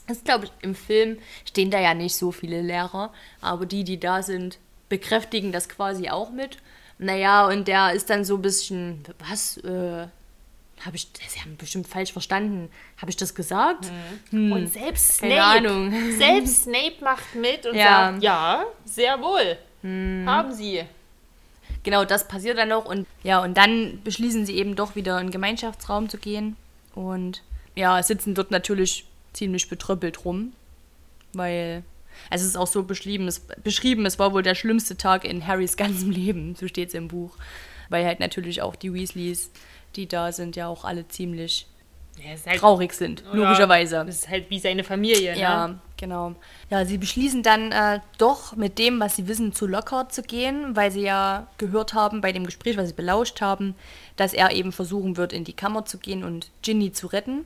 Das 0.06 0.22
glaube 0.24 0.46
ich, 0.46 0.52
im 0.62 0.74
Film 0.74 1.18
stehen 1.46 1.70
da 1.70 1.80
ja 1.80 1.94
nicht 1.94 2.16
so 2.16 2.30
viele 2.30 2.62
Lehrer, 2.62 3.12
aber 3.40 3.66
die, 3.66 3.84
die 3.84 4.00
da 4.00 4.22
sind, 4.22 4.58
bekräftigen 4.88 5.52
das 5.52 5.68
quasi 5.68 6.08
auch 6.10 6.30
mit. 6.30 6.58
Naja, 6.98 7.46
und 7.46 7.68
der 7.68 7.92
ist 7.92 8.10
dann 8.10 8.24
so 8.24 8.36
ein 8.36 8.42
bisschen, 8.42 9.04
was, 9.28 9.56
äh, 9.58 10.06
habe 10.84 10.94
ich, 10.96 11.08
Sie 11.28 11.40
haben 11.40 11.56
bestimmt 11.56 11.88
falsch 11.88 12.12
verstanden. 12.12 12.70
Habe 13.00 13.10
ich 13.10 13.16
das 13.16 13.34
gesagt? 13.34 13.90
Hm, 14.30 14.52
Und 14.52 14.72
selbst 14.72 15.20
keine 15.20 15.34
Snape, 15.34 15.68
Ahnung. 15.68 16.12
selbst 16.18 16.62
Snape 16.64 16.96
macht 17.02 17.34
mit 17.34 17.66
und 17.66 17.74
Ja. 17.76 18.10
sagt, 18.12 18.22
ja, 18.22 18.64
sehr 18.84 19.20
wohl. 19.20 19.56
Haben 20.26 20.52
Sie. 20.52 20.82
Genau, 21.84 22.04
das 22.04 22.26
passiert 22.26 22.58
dann 22.58 22.68
noch 22.70 22.84
und 22.84 23.06
ja, 23.22 23.40
und 23.42 23.56
dann 23.56 24.00
beschließen 24.02 24.44
sie 24.44 24.56
eben 24.56 24.74
doch 24.74 24.96
wieder 24.96 25.18
in 25.20 25.28
den 25.28 25.32
Gemeinschaftsraum 25.32 26.08
zu 26.08 26.18
gehen 26.18 26.56
und 26.94 27.42
ja, 27.76 28.02
sitzen 28.02 28.34
dort 28.34 28.50
natürlich 28.50 29.06
ziemlich 29.32 29.68
betröppelt 29.68 30.24
rum, 30.24 30.52
weil 31.32 31.84
also 32.30 32.42
es 32.42 32.50
ist 32.50 32.56
auch 32.56 32.66
so 32.66 32.82
beschrieben, 32.82 33.28
es, 33.28 33.40
beschrieben, 33.62 34.06
es 34.06 34.18
war 34.18 34.32
wohl 34.32 34.42
der 34.42 34.54
schlimmste 34.54 34.96
Tag 34.96 35.24
in 35.24 35.46
Harrys 35.46 35.76
ganzem 35.76 36.10
Leben, 36.10 36.54
so 36.54 36.68
steht 36.68 36.88
es 36.88 36.94
im 36.94 37.08
Buch, 37.08 37.36
weil 37.88 38.04
halt 38.04 38.20
natürlich 38.20 38.62
auch 38.62 38.76
die 38.76 38.92
Weasleys, 38.92 39.50
die 39.96 40.06
da 40.06 40.32
sind, 40.32 40.56
ja 40.56 40.68
auch 40.68 40.84
alle 40.84 41.08
ziemlich 41.08 41.66
Ja, 42.16 42.30
halt, 42.46 42.60
traurig 42.60 42.92
sind, 42.92 43.24
logischerweise. 43.32 44.04
Das 44.06 44.16
ist 44.16 44.28
halt 44.28 44.50
wie 44.50 44.58
seine 44.58 44.84
Familie, 44.84 45.32
ne? 45.32 45.40
Ja, 45.40 45.74
genau. 45.96 46.34
Ja, 46.70 46.84
sie 46.84 46.98
beschließen 46.98 47.42
dann 47.42 47.72
äh, 47.72 48.00
doch 48.18 48.56
mit 48.56 48.78
dem, 48.78 49.00
was 49.00 49.16
sie 49.16 49.28
wissen, 49.28 49.52
zu 49.52 49.66
Lockhart 49.66 50.12
zu 50.12 50.22
gehen, 50.22 50.76
weil 50.76 50.90
sie 50.90 51.02
ja 51.02 51.46
gehört 51.58 51.94
haben 51.94 52.20
bei 52.20 52.32
dem 52.32 52.44
Gespräch, 52.44 52.76
was 52.76 52.88
sie 52.88 52.94
belauscht 52.94 53.40
haben, 53.40 53.74
dass 54.16 54.34
er 54.34 54.52
eben 54.52 54.72
versuchen 54.72 55.16
wird, 55.16 55.32
in 55.32 55.44
die 55.44 55.52
Kammer 55.52 55.84
zu 55.84 55.98
gehen 55.98 56.24
und 56.24 56.50
Ginny 56.62 56.92
zu 56.92 57.06
retten. 57.06 57.44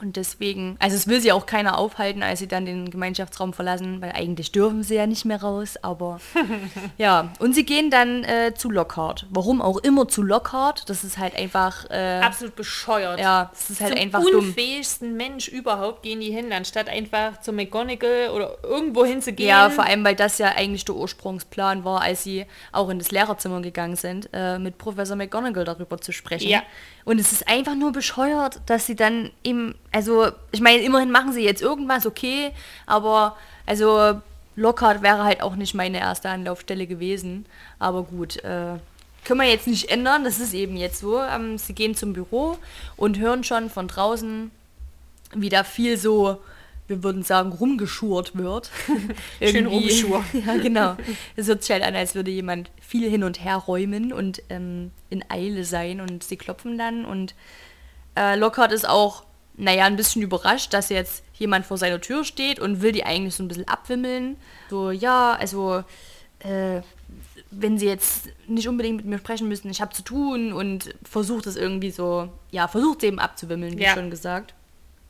Und 0.00 0.16
deswegen, 0.16 0.76
also 0.78 0.96
es 0.96 1.06
will 1.06 1.20
sie 1.20 1.30
auch 1.32 1.44
keiner 1.44 1.76
aufhalten, 1.76 2.22
als 2.22 2.38
sie 2.38 2.48
dann 2.48 2.64
den 2.64 2.90
Gemeinschaftsraum 2.90 3.52
verlassen, 3.52 4.00
weil 4.00 4.12
eigentlich 4.12 4.50
dürfen 4.50 4.82
sie 4.82 4.94
ja 4.94 5.06
nicht 5.06 5.24
mehr 5.26 5.40
raus, 5.42 5.74
aber 5.82 6.20
ja. 6.98 7.32
Und 7.38 7.54
sie 7.54 7.64
gehen 7.66 7.90
dann 7.90 8.24
äh, 8.24 8.54
zu 8.54 8.70
Lockhart. 8.70 9.26
Warum 9.30 9.60
auch 9.60 9.76
immer 9.78 10.08
zu 10.08 10.22
Lockhart, 10.22 10.88
das 10.88 11.04
ist 11.04 11.18
halt 11.18 11.36
einfach, 11.36 11.88
äh, 11.90 12.20
Absolut 12.20 12.56
bescheuert. 12.56 13.20
ja, 13.20 13.50
es 13.52 13.70
ist 13.70 13.80
halt 13.80 13.92
Zum 13.92 14.00
einfach 14.00 14.22
dumm. 14.22 14.46
unfähigsten 14.46 15.16
Mensch 15.16 15.48
überhaupt 15.48 16.02
gehen 16.02 16.20
die 16.20 16.30
hin, 16.30 16.52
anstatt 16.52 16.88
einfach 16.88 17.40
zu 17.40 17.52
McGonagall 17.52 18.30
oder 18.30 18.56
irgendwo 18.62 19.04
hinzugehen. 19.04 19.48
Ja, 19.48 19.68
vor 19.70 19.84
allem, 19.84 20.02
weil 20.04 20.14
das 20.16 20.38
ja 20.38 20.48
eigentlich 20.56 20.84
der 20.84 20.94
Ursprungsplan 20.94 21.84
war, 21.84 22.00
als 22.02 22.24
sie 22.24 22.46
auch 22.72 22.88
in 22.88 22.98
das 22.98 23.10
Lehrerzimmer 23.10 23.60
gegangen 23.60 23.96
sind, 23.96 24.30
äh, 24.32 24.58
mit 24.58 24.78
Professor 24.78 25.16
McGonagall 25.16 25.64
darüber 25.64 26.00
zu 26.00 26.12
sprechen. 26.12 26.48
Ja. 26.48 26.62
Und 27.04 27.18
es 27.18 27.32
ist 27.32 27.48
einfach 27.48 27.74
nur 27.74 27.92
bescheuert, 27.92 28.60
dass 28.66 28.86
sie 28.86 28.96
dann 28.96 29.30
eben, 29.42 29.74
also, 29.92 30.30
ich 30.52 30.60
meine, 30.60 30.82
immerhin 30.82 31.10
machen 31.10 31.32
sie 31.32 31.42
jetzt 31.42 31.62
irgendwas, 31.62 32.06
okay, 32.06 32.52
aber, 32.86 33.36
also, 33.66 34.20
Lockhart 34.56 35.02
wäre 35.02 35.24
halt 35.24 35.42
auch 35.42 35.56
nicht 35.56 35.74
meine 35.74 35.98
erste 35.98 36.28
Anlaufstelle 36.28 36.86
gewesen. 36.86 37.46
Aber 37.78 38.02
gut, 38.02 38.36
äh, 38.44 38.74
können 39.24 39.40
wir 39.40 39.48
jetzt 39.48 39.66
nicht 39.66 39.90
ändern, 39.90 40.24
das 40.24 40.38
ist 40.38 40.54
eben 40.54 40.76
jetzt 40.76 41.00
so. 41.00 41.20
Ähm, 41.20 41.58
sie 41.58 41.74
gehen 41.74 41.94
zum 41.94 42.12
Büro 42.12 42.58
und 42.96 43.18
hören 43.18 43.44
schon 43.44 43.70
von 43.70 43.88
draußen, 43.88 44.50
wie 45.34 45.48
da 45.48 45.64
viel 45.64 45.96
so, 45.96 46.40
wir 46.90 47.02
würden 47.02 47.22
sagen, 47.22 47.52
rumgeschurt 47.52 48.36
wird. 48.36 48.70
Schön 49.42 49.66
rumgeschurt. 49.66 50.24
ja, 50.46 50.56
genau. 50.58 50.96
Es 51.36 51.46
hört 51.46 51.62
sich 51.62 51.70
halt 51.72 51.82
an, 51.84 51.94
als 51.96 52.14
würde 52.14 52.30
jemand 52.30 52.70
viel 52.80 53.08
hin 53.08 53.24
und 53.24 53.42
her 53.42 53.56
räumen 53.56 54.12
und 54.12 54.42
ähm, 54.50 54.90
in 55.08 55.24
Eile 55.30 55.64
sein 55.64 56.00
und 56.02 56.22
sie 56.24 56.36
klopfen 56.36 56.76
dann 56.76 57.04
und 57.06 57.34
äh, 58.16 58.36
Lockhart 58.36 58.72
ist 58.72 58.88
auch, 58.88 59.24
naja, 59.56 59.84
ein 59.84 59.96
bisschen 59.96 60.20
überrascht, 60.22 60.74
dass 60.74 60.88
jetzt 60.88 61.22
jemand 61.34 61.64
vor 61.64 61.78
seiner 61.78 62.00
Tür 62.00 62.24
steht 62.24 62.58
und 62.60 62.82
will 62.82 62.92
die 62.92 63.04
eigentlich 63.04 63.34
so 63.34 63.42
ein 63.42 63.48
bisschen 63.48 63.68
abwimmeln. 63.68 64.36
So, 64.68 64.90
ja, 64.90 65.32
also, 65.38 65.84
äh, 66.40 66.80
wenn 67.52 67.78
sie 67.78 67.86
jetzt 67.86 68.28
nicht 68.46 68.68
unbedingt 68.68 68.98
mit 68.98 69.06
mir 69.06 69.18
sprechen 69.18 69.48
müssen, 69.48 69.70
ich 69.70 69.80
habe 69.80 69.92
zu 69.92 70.02
tun 70.02 70.52
und 70.52 70.94
versucht 71.04 71.46
es 71.46 71.56
irgendwie 71.56 71.90
so, 71.90 72.28
ja, 72.50 72.68
versucht 72.68 73.00
sie 73.02 73.08
eben 73.08 73.18
abzuwimmeln, 73.18 73.76
wie 73.78 73.82
Ja. 73.82 73.94
schon 73.94 74.10
gesagt. 74.10 74.54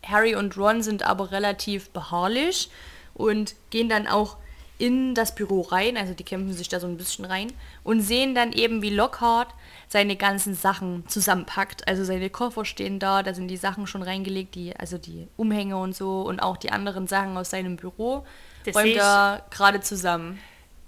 Harry 0.05 0.34
und 0.34 0.57
Ron 0.57 0.82
sind 0.82 1.03
aber 1.03 1.30
relativ 1.30 1.90
beharrlich 1.90 2.70
und 3.14 3.55
gehen 3.70 3.88
dann 3.88 4.07
auch 4.07 4.36
in 4.80 5.14
das 5.14 5.34
Büro 5.34 5.61
rein, 5.61 5.98
also 5.98 6.14
die 6.14 6.24
kämpfen 6.24 6.55
sich 6.55 6.68
da 6.68 6.80
so 6.80 6.86
ein 6.86 6.96
bisschen 6.96 7.26
rein 7.26 7.53
und 7.84 8.01
sehen 8.01 8.34
dann 8.34 8.53
eben, 8.53 8.80
wie 8.80 8.88
Lockhart 8.88 9.48
seine 9.88 10.16
ganzen 10.16 10.55
Sachen 10.55 11.07
zusammenpackt. 11.07 11.86
Also 11.86 12.03
seine 12.03 12.30
Koffer 12.30 12.64
stehen 12.64 12.98
da, 12.98 13.22
da 13.22 13.34
sind 13.34 13.48
die 13.48 13.59
Sachen 13.59 13.86
schon 13.86 14.03
reingelegt, 14.03 14.55
die, 14.55 14.74
also 14.74 14.96
die 14.96 15.28
Umhänge 15.36 15.76
und 15.76 15.94
so 15.94 16.22
und 16.22 16.40
auch 16.40 16.57
die 16.57 16.72
anderen 16.72 17.07
Sachen 17.07 17.36
aus 17.36 17.51
seinem 17.51 17.76
Büro 17.76 18.24
Das 18.64 18.74
räumt 18.74 18.96
er 18.96 19.44
gerade 19.51 19.82
zusammen. 19.82 20.38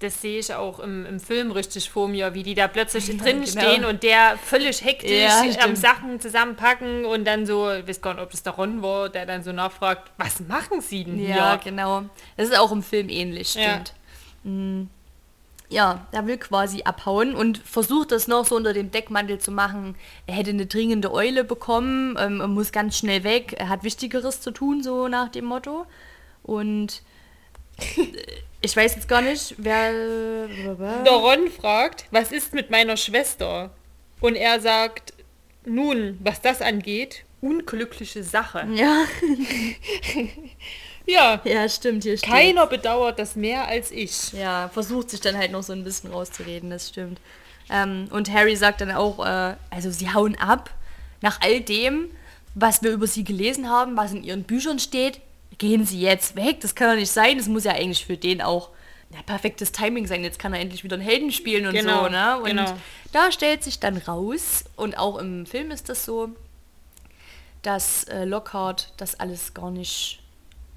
Das 0.02 0.20
sehe 0.20 0.38
ich 0.40 0.52
auch 0.54 0.80
im, 0.80 1.06
im 1.06 1.20
Film 1.20 1.50
richtig 1.52 1.88
vor 1.90 2.08
mir, 2.08 2.34
wie 2.34 2.42
die 2.42 2.54
da 2.54 2.68
plötzlich 2.68 3.06
Ja, 3.08 3.14
drin 3.14 3.42
genau. 3.44 3.60
stehen 3.60 3.84
und 3.84 4.02
der 4.02 4.36
völlig 4.36 4.84
hektisch 4.84 5.10
Ja, 5.10 5.40
am 5.42 5.52
stimmt. 5.52 5.78
Sachen 5.78 6.20
zusammenpacken 6.20 7.04
und 7.04 7.24
dann 7.24 7.46
so, 7.46 7.70
ich 7.72 7.86
weiß 7.86 8.00
gar 8.00 8.14
nicht, 8.14 8.22
ob 8.22 8.30
das 8.30 8.42
der 8.42 8.52
Ron 8.54 8.82
war, 8.82 9.08
der 9.08 9.26
dann 9.26 9.42
so 9.42 9.52
nachfragt, 9.52 10.10
was 10.18 10.40
machen 10.40 10.80
sie 10.80 11.04
denn 11.04 11.18
Ja, 11.24 11.52
hier? 11.52 11.60
genau. 11.72 12.02
Das 12.36 12.48
ist 12.48 12.58
auch 12.58 12.72
im 12.72 12.82
Film 12.82 13.08
ähnlich, 13.08 13.54
Ja. 13.54 13.62
stimmt. 13.62 13.94
Mm. 14.44 14.88
Ja, 15.68 16.06
er 16.12 16.26
will 16.26 16.36
quasi 16.36 16.82
abhauen 16.82 17.34
und 17.34 17.56
versucht 17.56 18.12
das 18.12 18.28
noch 18.28 18.44
so 18.44 18.56
unter 18.56 18.74
dem 18.74 18.90
Deckmantel 18.90 19.38
zu 19.38 19.50
machen. 19.50 19.94
Er 20.26 20.34
hätte 20.34 20.50
eine 20.50 20.66
dringende 20.66 21.10
Eule 21.10 21.44
bekommen, 21.44 22.14
ähm, 22.18 22.38
muss 22.52 22.72
ganz 22.72 22.98
schnell 22.98 23.24
weg, 23.24 23.54
er 23.56 23.70
hat 23.70 23.82
Wichtigeres 23.82 24.42
zu 24.42 24.50
tun, 24.50 24.82
so 24.82 25.08
nach 25.08 25.30
dem 25.30 25.46
Motto. 25.46 25.86
Und 26.42 27.00
ich 28.62 28.76
weiß 28.76 28.94
jetzt 28.94 29.08
gar 29.08 29.20
nicht, 29.22 29.54
wer. 29.58 29.92
Der 31.04 31.12
Ron 31.12 31.50
fragt, 31.50 32.06
was 32.10 32.32
ist 32.32 32.54
mit 32.54 32.70
meiner 32.70 32.96
Schwester? 32.96 33.70
Und 34.20 34.36
er 34.36 34.60
sagt, 34.60 35.12
nun, 35.64 36.18
was 36.22 36.40
das 36.40 36.62
angeht, 36.62 37.24
unglückliche 37.40 38.22
Sache. 38.22 38.66
Ja, 38.74 39.04
Ja, 41.04 41.40
ja, 41.44 41.68
stimmt, 41.68 42.04
hier 42.04 42.16
steht. 42.16 42.30
keiner 42.30 42.66
bedauert 42.68 43.18
das 43.18 43.34
mehr 43.34 43.66
als 43.66 43.90
ich. 43.90 44.32
Ja, 44.34 44.70
versucht 44.72 45.10
sich 45.10 45.20
dann 45.20 45.36
halt 45.36 45.50
noch 45.50 45.64
so 45.64 45.72
ein 45.72 45.82
bisschen 45.82 46.12
rauszureden, 46.12 46.70
das 46.70 46.88
stimmt. 46.90 47.18
Ähm, 47.70 48.06
und 48.10 48.32
Harry 48.32 48.54
sagt 48.54 48.80
dann 48.80 48.92
auch, 48.92 49.18
äh, 49.24 49.54
also 49.70 49.90
sie 49.90 50.12
hauen 50.14 50.36
ab. 50.38 50.70
Nach 51.20 51.40
all 51.40 51.60
dem, 51.60 52.10
was 52.54 52.82
wir 52.84 52.92
über 52.92 53.06
sie 53.08 53.24
gelesen 53.24 53.68
haben, 53.68 53.96
was 53.96 54.12
in 54.12 54.22
ihren 54.22 54.44
Büchern 54.44 54.78
steht, 54.78 55.20
gehen 55.58 55.84
sie 55.84 56.00
jetzt 56.00 56.36
weg. 56.36 56.60
Das 56.60 56.74
kann 56.74 56.90
doch 56.90 56.96
nicht 56.96 57.10
sein. 57.10 57.38
Das 57.38 57.48
muss 57.48 57.64
ja 57.64 57.72
eigentlich 57.72 58.06
für 58.06 58.16
den 58.16 58.42
auch 58.42 58.70
ja, 59.10 59.22
perfektes 59.22 59.72
Timing 59.72 60.06
sein. 60.06 60.24
Jetzt 60.24 60.38
kann 60.38 60.54
er 60.54 60.60
endlich 60.60 60.84
wieder 60.84 60.96
einen 60.96 61.04
Helden 61.04 61.32
spielen 61.32 61.66
und 61.66 61.74
Genau, 61.74 62.04
so, 62.04 62.08
ne? 62.10 62.38
Und 62.38 62.46
genau. 62.46 62.76
da 63.12 63.30
stellt 63.30 63.62
sich 63.62 63.78
dann 63.78 63.96
raus, 63.96 64.64
und 64.76 64.98
auch 64.98 65.18
im 65.18 65.46
Film 65.46 65.70
ist 65.70 65.88
das 65.88 66.04
so, 66.04 66.30
dass 67.62 68.04
äh, 68.04 68.24
Lockhart 68.24 68.92
das 68.96 69.18
alles 69.20 69.54
gar 69.54 69.70
nicht 69.70 70.20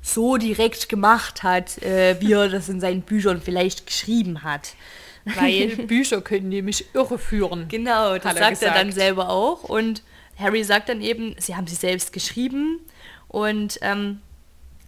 so 0.02 0.38
direkt 0.38 0.88
gemacht 0.88 1.42
hat, 1.44 1.82
äh, 1.82 2.18
wie 2.20 2.34
er 2.34 2.50
das 2.50 2.70
in 2.70 2.80
seinen 2.80 3.02
Büchern 3.02 3.42
vielleicht 3.42 3.88
geschrieben 3.88 4.44
hat. 4.44 4.76
Weil 5.24 5.76
Bücher 5.88 6.22
können 6.22 6.50
nämlich 6.50 6.86
irreführen. 6.94 7.68
Genau, 7.68 8.16
das 8.16 8.26
Hat 8.26 8.38
er 8.38 8.44
sagt 8.56 8.62
er 8.62 8.74
dann 8.74 8.92
selber 8.92 9.30
auch. 9.30 9.64
Und 9.64 10.04
Harry 10.38 10.64
sagt 10.64 10.90
dann 10.90 11.02
eben, 11.02 11.36
sie 11.40 11.56
haben 11.56 11.66
sie 11.66 11.76
selbst 11.76 12.14
geschrieben. 12.14 12.82
Und 13.28 13.80
ähm, 13.82 14.22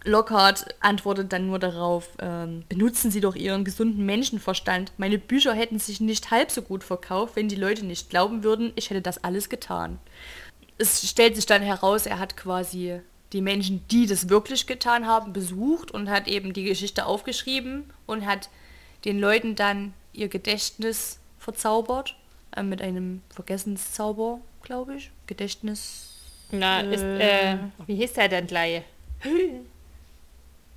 Lockhart 0.08 0.74
antwortet 0.80 1.32
dann 1.32 1.46
nur 1.46 1.58
darauf, 1.58 2.08
ähm, 2.20 2.64
benutzen 2.68 3.10
Sie 3.10 3.20
doch 3.20 3.34
Ihren 3.36 3.64
gesunden 3.64 4.04
Menschenverstand. 4.04 4.92
Meine 4.96 5.18
Bücher 5.18 5.54
hätten 5.54 5.78
sich 5.78 6.00
nicht 6.00 6.30
halb 6.30 6.50
so 6.50 6.62
gut 6.62 6.82
verkauft, 6.84 7.36
wenn 7.36 7.48
die 7.48 7.56
Leute 7.56 7.84
nicht 7.86 8.10
glauben 8.10 8.42
würden, 8.42 8.72
ich 8.74 8.90
hätte 8.90 9.02
das 9.02 9.22
alles 9.22 9.48
getan. 9.48 9.98
Es 10.78 11.08
stellt 11.08 11.36
sich 11.36 11.46
dann 11.46 11.62
heraus, 11.62 12.06
er 12.06 12.18
hat 12.18 12.36
quasi 12.36 13.00
die 13.32 13.40
Menschen, 13.42 13.84
die 13.90 14.06
das 14.06 14.28
wirklich 14.28 14.66
getan 14.66 15.06
haben, 15.06 15.32
besucht 15.32 15.90
und 15.90 16.08
hat 16.08 16.28
eben 16.28 16.52
die 16.52 16.64
Geschichte 16.64 17.04
aufgeschrieben 17.06 17.84
und 18.06 18.24
hat 18.26 18.48
den 19.04 19.18
Leuten 19.20 19.54
dann 19.54 19.92
ihr 20.12 20.28
Gedächtnis 20.28 21.18
verzaubert. 21.38 22.16
Äh, 22.56 22.62
mit 22.62 22.80
einem 22.80 23.22
Vergessenszauber, 23.30 24.40
glaube 24.62 24.96
ich. 24.96 25.10
Gedächtnis. 25.26 26.14
Na, 26.50 26.80
ist, 26.80 27.02
Äh. 27.02 27.52
äh, 27.52 27.58
wie 27.86 27.96
hieß 27.96 28.14
der 28.14 28.28
denn 28.28 28.46
gleich? 28.46 28.82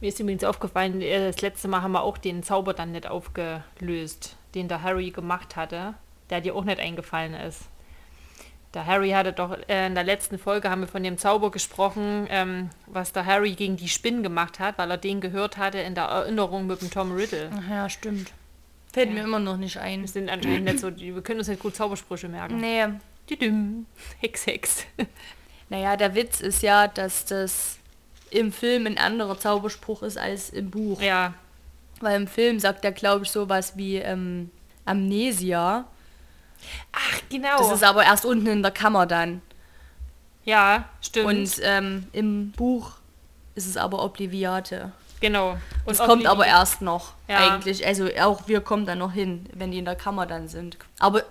Mir 0.01 0.07
ist 0.07 0.19
übrigens 0.19 0.43
aufgefallen, 0.43 0.99
äh, 1.01 1.27
das 1.27 1.41
letzte 1.41 1.67
Mal 1.67 1.83
haben 1.83 1.91
wir 1.91 2.01
auch 2.01 2.17
den 2.17 2.41
Zauber 2.41 2.73
dann 2.73 2.91
nicht 2.91 3.07
aufgelöst, 3.07 4.35
den 4.55 4.67
der 4.67 4.81
Harry 4.81 5.11
gemacht 5.11 5.55
hatte, 5.55 5.93
der 6.31 6.41
dir 6.41 6.55
auch 6.55 6.63
nicht 6.63 6.79
eingefallen 6.79 7.35
ist. 7.35 7.69
Der 8.73 8.85
Harry 8.87 9.11
hatte 9.11 9.31
doch 9.31 9.55
äh, 9.67 9.85
in 9.85 9.93
der 9.93 10.03
letzten 10.03 10.39
Folge 10.39 10.69
haben 10.69 10.81
wir 10.81 10.87
von 10.87 11.03
dem 11.03 11.17
Zauber 11.17 11.51
gesprochen, 11.51 12.25
ähm, 12.29 12.69
was 12.87 13.11
der 13.11 13.25
Harry 13.25 13.51
gegen 13.51 13.77
die 13.77 13.89
Spinnen 13.89 14.23
gemacht 14.23 14.59
hat, 14.59 14.77
weil 14.79 14.89
er 14.89 14.97
den 14.97 15.21
gehört 15.21 15.57
hatte 15.57 15.77
in 15.79 15.93
der 15.93 16.05
Erinnerung 16.05 16.65
mit 16.65 16.81
dem 16.81 16.89
Tom 16.89 17.11
Riddle. 17.11 17.51
Ach 17.53 17.69
ja, 17.69 17.89
stimmt. 17.89 18.31
Fällt 18.91 19.09
ja. 19.09 19.15
mir 19.15 19.23
immer 19.23 19.39
noch 19.39 19.57
nicht 19.57 19.77
ein. 19.77 20.01
Wir 20.01 20.07
sind 20.07 20.29
anscheinend 20.31 20.65
nicht 20.65 20.79
so, 20.79 20.97
wir 20.97 21.21
können 21.21 21.39
uns 21.39 21.47
nicht 21.47 21.61
gut 21.61 21.75
Zaubersprüche 21.75 22.27
merken. 22.27 22.57
Nee. 22.57 22.85
Düdüm. 23.29 23.85
Hex, 24.19 24.47
Hex. 24.47 24.85
Naja, 25.69 25.95
der 25.95 26.15
Witz 26.15 26.41
ist 26.41 26.63
ja, 26.63 26.87
dass 26.87 27.25
das 27.25 27.77
im 28.31 28.51
Film 28.51 28.87
ein 28.87 28.97
anderer 28.97 29.37
Zauberspruch 29.37 30.01
ist 30.03 30.17
als 30.17 30.49
im 30.49 30.71
Buch. 30.71 31.01
Ja. 31.01 31.33
Weil 31.99 32.19
im 32.19 32.27
Film 32.27 32.59
sagt 32.59 32.83
er, 32.83 32.91
glaube 32.91 33.25
ich, 33.25 33.31
sowas 33.31 33.77
wie 33.77 33.97
ähm, 33.97 34.49
Amnesia. 34.85 35.85
Ach, 36.91 37.21
genau. 37.29 37.57
Das 37.57 37.71
ist 37.71 37.83
aber 37.83 38.03
erst 38.03 38.25
unten 38.25 38.47
in 38.47 38.61
der 38.63 38.71
Kammer 38.71 39.05
dann. 39.05 39.41
Ja, 40.43 40.85
stimmt. 41.01 41.27
Und 41.27 41.61
ähm, 41.63 42.07
im 42.13 42.51
Buch 42.51 42.93
ist 43.53 43.67
es 43.67 43.77
aber 43.77 44.03
Obliviate. 44.03 44.91
Genau. 45.19 45.51
Und 45.85 45.93
es 45.93 45.99
kommt 45.99 46.25
aber 46.25 46.47
erst 46.47 46.81
noch 46.81 47.13
ja. 47.27 47.37
eigentlich. 47.37 47.85
Also 47.85 48.07
auch 48.19 48.47
wir 48.47 48.61
kommen 48.61 48.87
dann 48.87 48.97
noch 48.97 49.13
hin, 49.13 49.45
wenn 49.53 49.71
die 49.71 49.77
in 49.77 49.85
der 49.85 49.95
Kammer 49.95 50.25
dann 50.25 50.47
sind. 50.47 50.77
Aber 50.97 51.23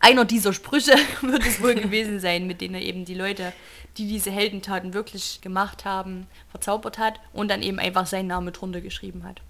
einer 0.00 0.24
dieser 0.24 0.52
Sprüche 0.52 0.96
wird 1.22 1.46
es 1.46 1.62
wohl 1.62 1.74
gewesen 1.74 2.20
sein, 2.20 2.46
mit 2.46 2.60
denen 2.60 2.74
er 2.74 2.82
eben 2.82 3.04
die 3.04 3.14
Leute, 3.14 3.52
die 3.96 4.06
diese 4.06 4.30
Heldentaten 4.30 4.94
wirklich 4.94 5.40
gemacht 5.40 5.84
haben, 5.84 6.26
verzaubert 6.50 6.98
hat 6.98 7.20
und 7.32 7.48
dann 7.50 7.62
eben 7.62 7.78
einfach 7.78 8.06
seinen 8.06 8.26
Namen 8.28 8.52
drunter 8.52 8.80
geschrieben 8.80 9.24
hat. 9.24 9.40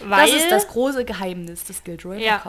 Weil, 0.00 0.30
das 0.30 0.42
ist 0.42 0.50
das 0.50 0.68
große 0.68 1.04
Geheimnis 1.04 1.64
des 1.64 1.82
Gilderoy 1.82 2.22
ja. 2.22 2.40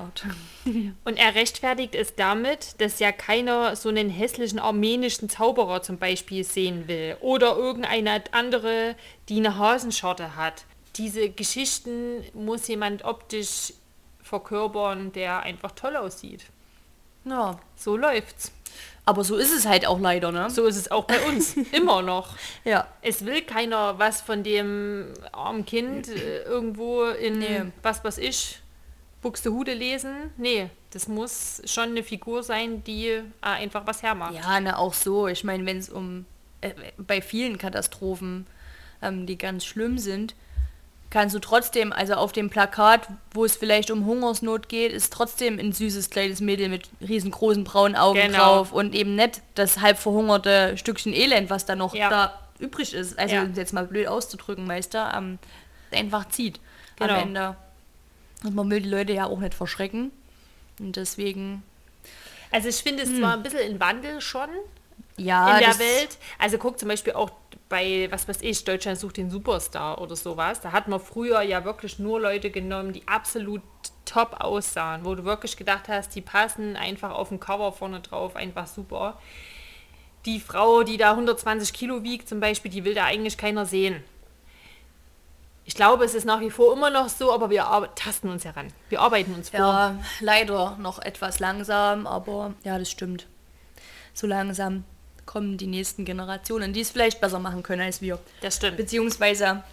Und 1.04 1.18
er 1.18 1.34
rechtfertigt 1.34 1.96
es 1.96 2.16
damit, 2.16 2.80
dass 2.80 3.00
ja 3.00 3.12
keiner 3.12 3.76
so 3.76 3.90
einen 3.90 4.10
hässlichen 4.10 4.60
armenischen 4.60 5.30
Zauberer 5.30 5.82
zum 5.82 5.98
Beispiel 5.98 6.44
sehen 6.44 6.88
will 6.88 7.18
oder 7.22 7.56
irgendeine 7.58 8.24
andere, 8.32 8.96
die 9.30 9.38
eine 9.38 9.58
Hasenschorte 9.58 10.36
hat. 10.36 10.66
Diese 10.98 11.30
Geschichten 11.30 12.24
muss 12.34 12.68
jemand 12.68 13.04
optisch 13.04 13.74
verkörpern, 14.22 15.12
der 15.12 15.40
einfach 15.40 15.72
toll 15.72 15.96
aussieht. 15.96 16.46
Ja. 17.26 17.60
So 17.76 17.98
läuft's. 17.98 18.52
Aber 19.06 19.24
so 19.24 19.38
ist 19.38 19.52
es 19.52 19.66
halt 19.66 19.88
auch 19.88 20.00
leider, 20.00 20.32
ne? 20.32 20.50
So 20.52 20.66
ist 20.66 20.76
es 20.76 20.92
auch 20.92 21.06
bei 21.06 21.20
uns. 21.28 21.56
Immer 21.72 22.02
noch. 22.02 22.36
Ja. 22.64 22.88
Es 23.02 23.26
will 23.26 23.42
keiner 23.42 23.98
was 23.98 24.22
von 24.22 24.44
dem 24.44 25.08
armen 25.32 25.66
Kind 25.66 26.10
äh, 26.10 26.44
irgendwo 26.44 27.06
in 27.06 27.40
nee. 27.40 27.64
was 27.82 28.04
was 28.04 28.18
ich 28.20 28.60
Buxtehude 29.22 29.74
lesen. 29.74 30.32
Nee, 30.38 30.70
das 30.92 31.08
muss 31.08 31.62
schon 31.66 31.90
eine 31.90 32.04
Figur 32.04 32.44
sein, 32.44 32.84
die 32.84 33.08
äh, 33.08 33.24
einfach 33.42 33.86
was 33.86 34.04
hermacht. 34.04 34.36
Ja, 34.36 34.60
ne, 34.60 34.78
auch 34.78 34.94
so. 34.94 35.28
Ich 35.28 35.44
meine, 35.44 35.66
wenn 35.66 35.78
es 35.78 35.90
um 35.90 36.26
äh, 36.62 36.74
bei 36.98 37.22
vielen 37.22 37.58
Katastrophen, 37.58 38.48
ähm, 39.02 39.26
die 39.26 39.38
ganz 39.38 39.66
schlimm 39.66 39.98
sind, 39.98 40.36
kannst 41.10 41.36
du 41.36 41.40
trotzdem, 41.40 41.92
also 41.92 42.14
auf 42.14 42.32
dem 42.32 42.50
Plakat, 42.50 43.08
wo 43.32 43.46
es 43.46 43.56
vielleicht 43.56 43.90
um 43.92 44.06
Hungersnot 44.06 44.70
geht, 44.70 44.92
ist 44.92 45.12
trotzdem 45.12 45.60
ein 45.60 45.74
süßes 45.74 46.10
kleines 46.10 46.40
Mädel 46.40 46.70
mit 46.70 46.90
riesengroßen 47.02 47.64
braunen 47.64 47.96
Augen 47.96 48.20
genau. 48.20 48.38
drauf 48.38 48.72
und 48.72 48.94
eben 48.94 49.16
nicht 49.16 49.42
das 49.56 49.82
halb 49.82 49.98
verhungerte 49.98 50.78
Stückchen 50.78 51.14
Elend, 51.14 51.50
was 51.50 51.66
da 51.66 51.76
noch 51.76 51.96
ja. 51.96 52.10
da 52.10 52.40
übrig 52.60 52.94
ist. 52.94 53.18
Also 53.18 53.36
ja. 53.36 53.44
jetzt 53.56 53.74
mal 53.74 53.86
blöd 53.86 54.08
auszudrücken, 54.08 54.68
du, 54.68 55.12
ähm, 55.16 55.40
einfach 55.92 56.30
zieht 56.30 56.60
genau. 56.98 57.14
am 57.16 57.20
Ende. 57.22 57.56
Und 58.44 58.56
man 58.56 58.70
will 58.70 58.82
die 58.82 58.90
Leute 58.90 59.14
ja 59.14 59.26
auch 59.26 59.40
nicht 59.40 59.54
verschrecken. 59.54 60.12
Und 60.80 60.96
deswegen. 60.96 61.64
Also 62.52 62.70
ich 62.70 62.78
finde 62.78 63.04
es 63.04 63.10
hm. 63.10 63.20
zwar 63.20 63.34
ein 63.34 63.44
bisschen 63.44 63.60
in 63.60 63.80
Wandel 63.80 64.22
schon 64.22 64.50
ja, 65.20 65.58
in 65.58 65.64
der 65.64 65.80
Welt. 65.80 66.18
Also 66.38 66.58
guck 66.58 66.80
zum 66.80 66.90
Beispiel 66.90 67.14
auch 67.14 67.32
bei, 67.70 68.08
was 68.12 68.28
weiß 68.28 68.42
ich, 68.42 68.64
Deutschland 68.66 68.98
sucht 68.98 69.18
den 69.18 69.30
Superstar 69.30 70.02
oder 70.02 70.16
sowas. 70.16 70.60
Da 70.62 70.72
hat 70.72 70.88
man 70.88 71.00
früher 71.00 71.42
ja 71.42 71.64
wirklich 71.64 72.00
nur 72.00 72.20
Leute 72.20 72.50
genommen, 72.50 72.94
die 72.94 73.08
absolut 73.08 73.62
top 74.06 74.38
aussahen, 74.40 75.06
wo 75.06 75.14
du 75.16 75.24
wirklich 75.24 75.56
gedacht 75.56 75.88
hast, 75.88 76.16
die 76.16 76.22
passen 76.22 76.76
einfach 76.76 77.12
auf 77.12 77.30
dem 77.30 77.40
Cover 77.40 77.72
vorne 77.72 78.02
drauf, 78.02 78.36
einfach 78.36 78.68
super. 78.68 79.20
Die 80.26 80.40
Frau, 80.40 80.84
die 80.84 80.98
da 80.98 81.12
120 81.12 81.72
Kilo 81.72 82.04
wiegt 82.04 82.28
zum 82.28 82.40
Beispiel, 82.40 82.72
die 82.72 82.84
will 82.84 82.96
da 82.96 83.06
eigentlich 83.06 83.38
keiner 83.38 83.66
sehen. 83.66 84.04
Ich 85.64 85.76
glaube, 85.76 86.04
es 86.04 86.16
ist 86.16 86.26
nach 86.26 86.40
wie 86.40 86.50
vor 86.50 86.74
immer 86.74 86.90
noch 86.90 87.10
so, 87.10 87.32
aber 87.32 87.52
wir 87.52 87.92
tasten 87.94 88.30
uns 88.30 88.44
heran. 88.44 88.74
Wir 88.90 89.02
arbeiten 89.02 89.36
uns 89.36 89.52
vor. 89.52 89.60
Ja, 89.60 89.96
leider 90.20 90.76
noch 90.80 90.98
etwas 90.98 91.40
langsam, 91.40 92.08
aber 92.08 92.56
ja, 92.64 92.80
das 92.80 92.90
stimmt. 92.90 93.28
So 94.16 94.26
langsam 94.26 94.84
kommen 95.30 95.58
die 95.58 95.68
nächsten 95.68 96.06
Generationen, 96.06 96.74
die 96.74 96.82
es 96.82 96.90
vielleicht 96.90 97.22
besser 97.22 97.38
machen 97.38 97.62
können 97.62 97.84
als 97.84 98.02
wir. 98.02 98.18
Das 98.42 98.56
stimmt. 98.56 98.78
Beziehungsweise, 98.78 99.64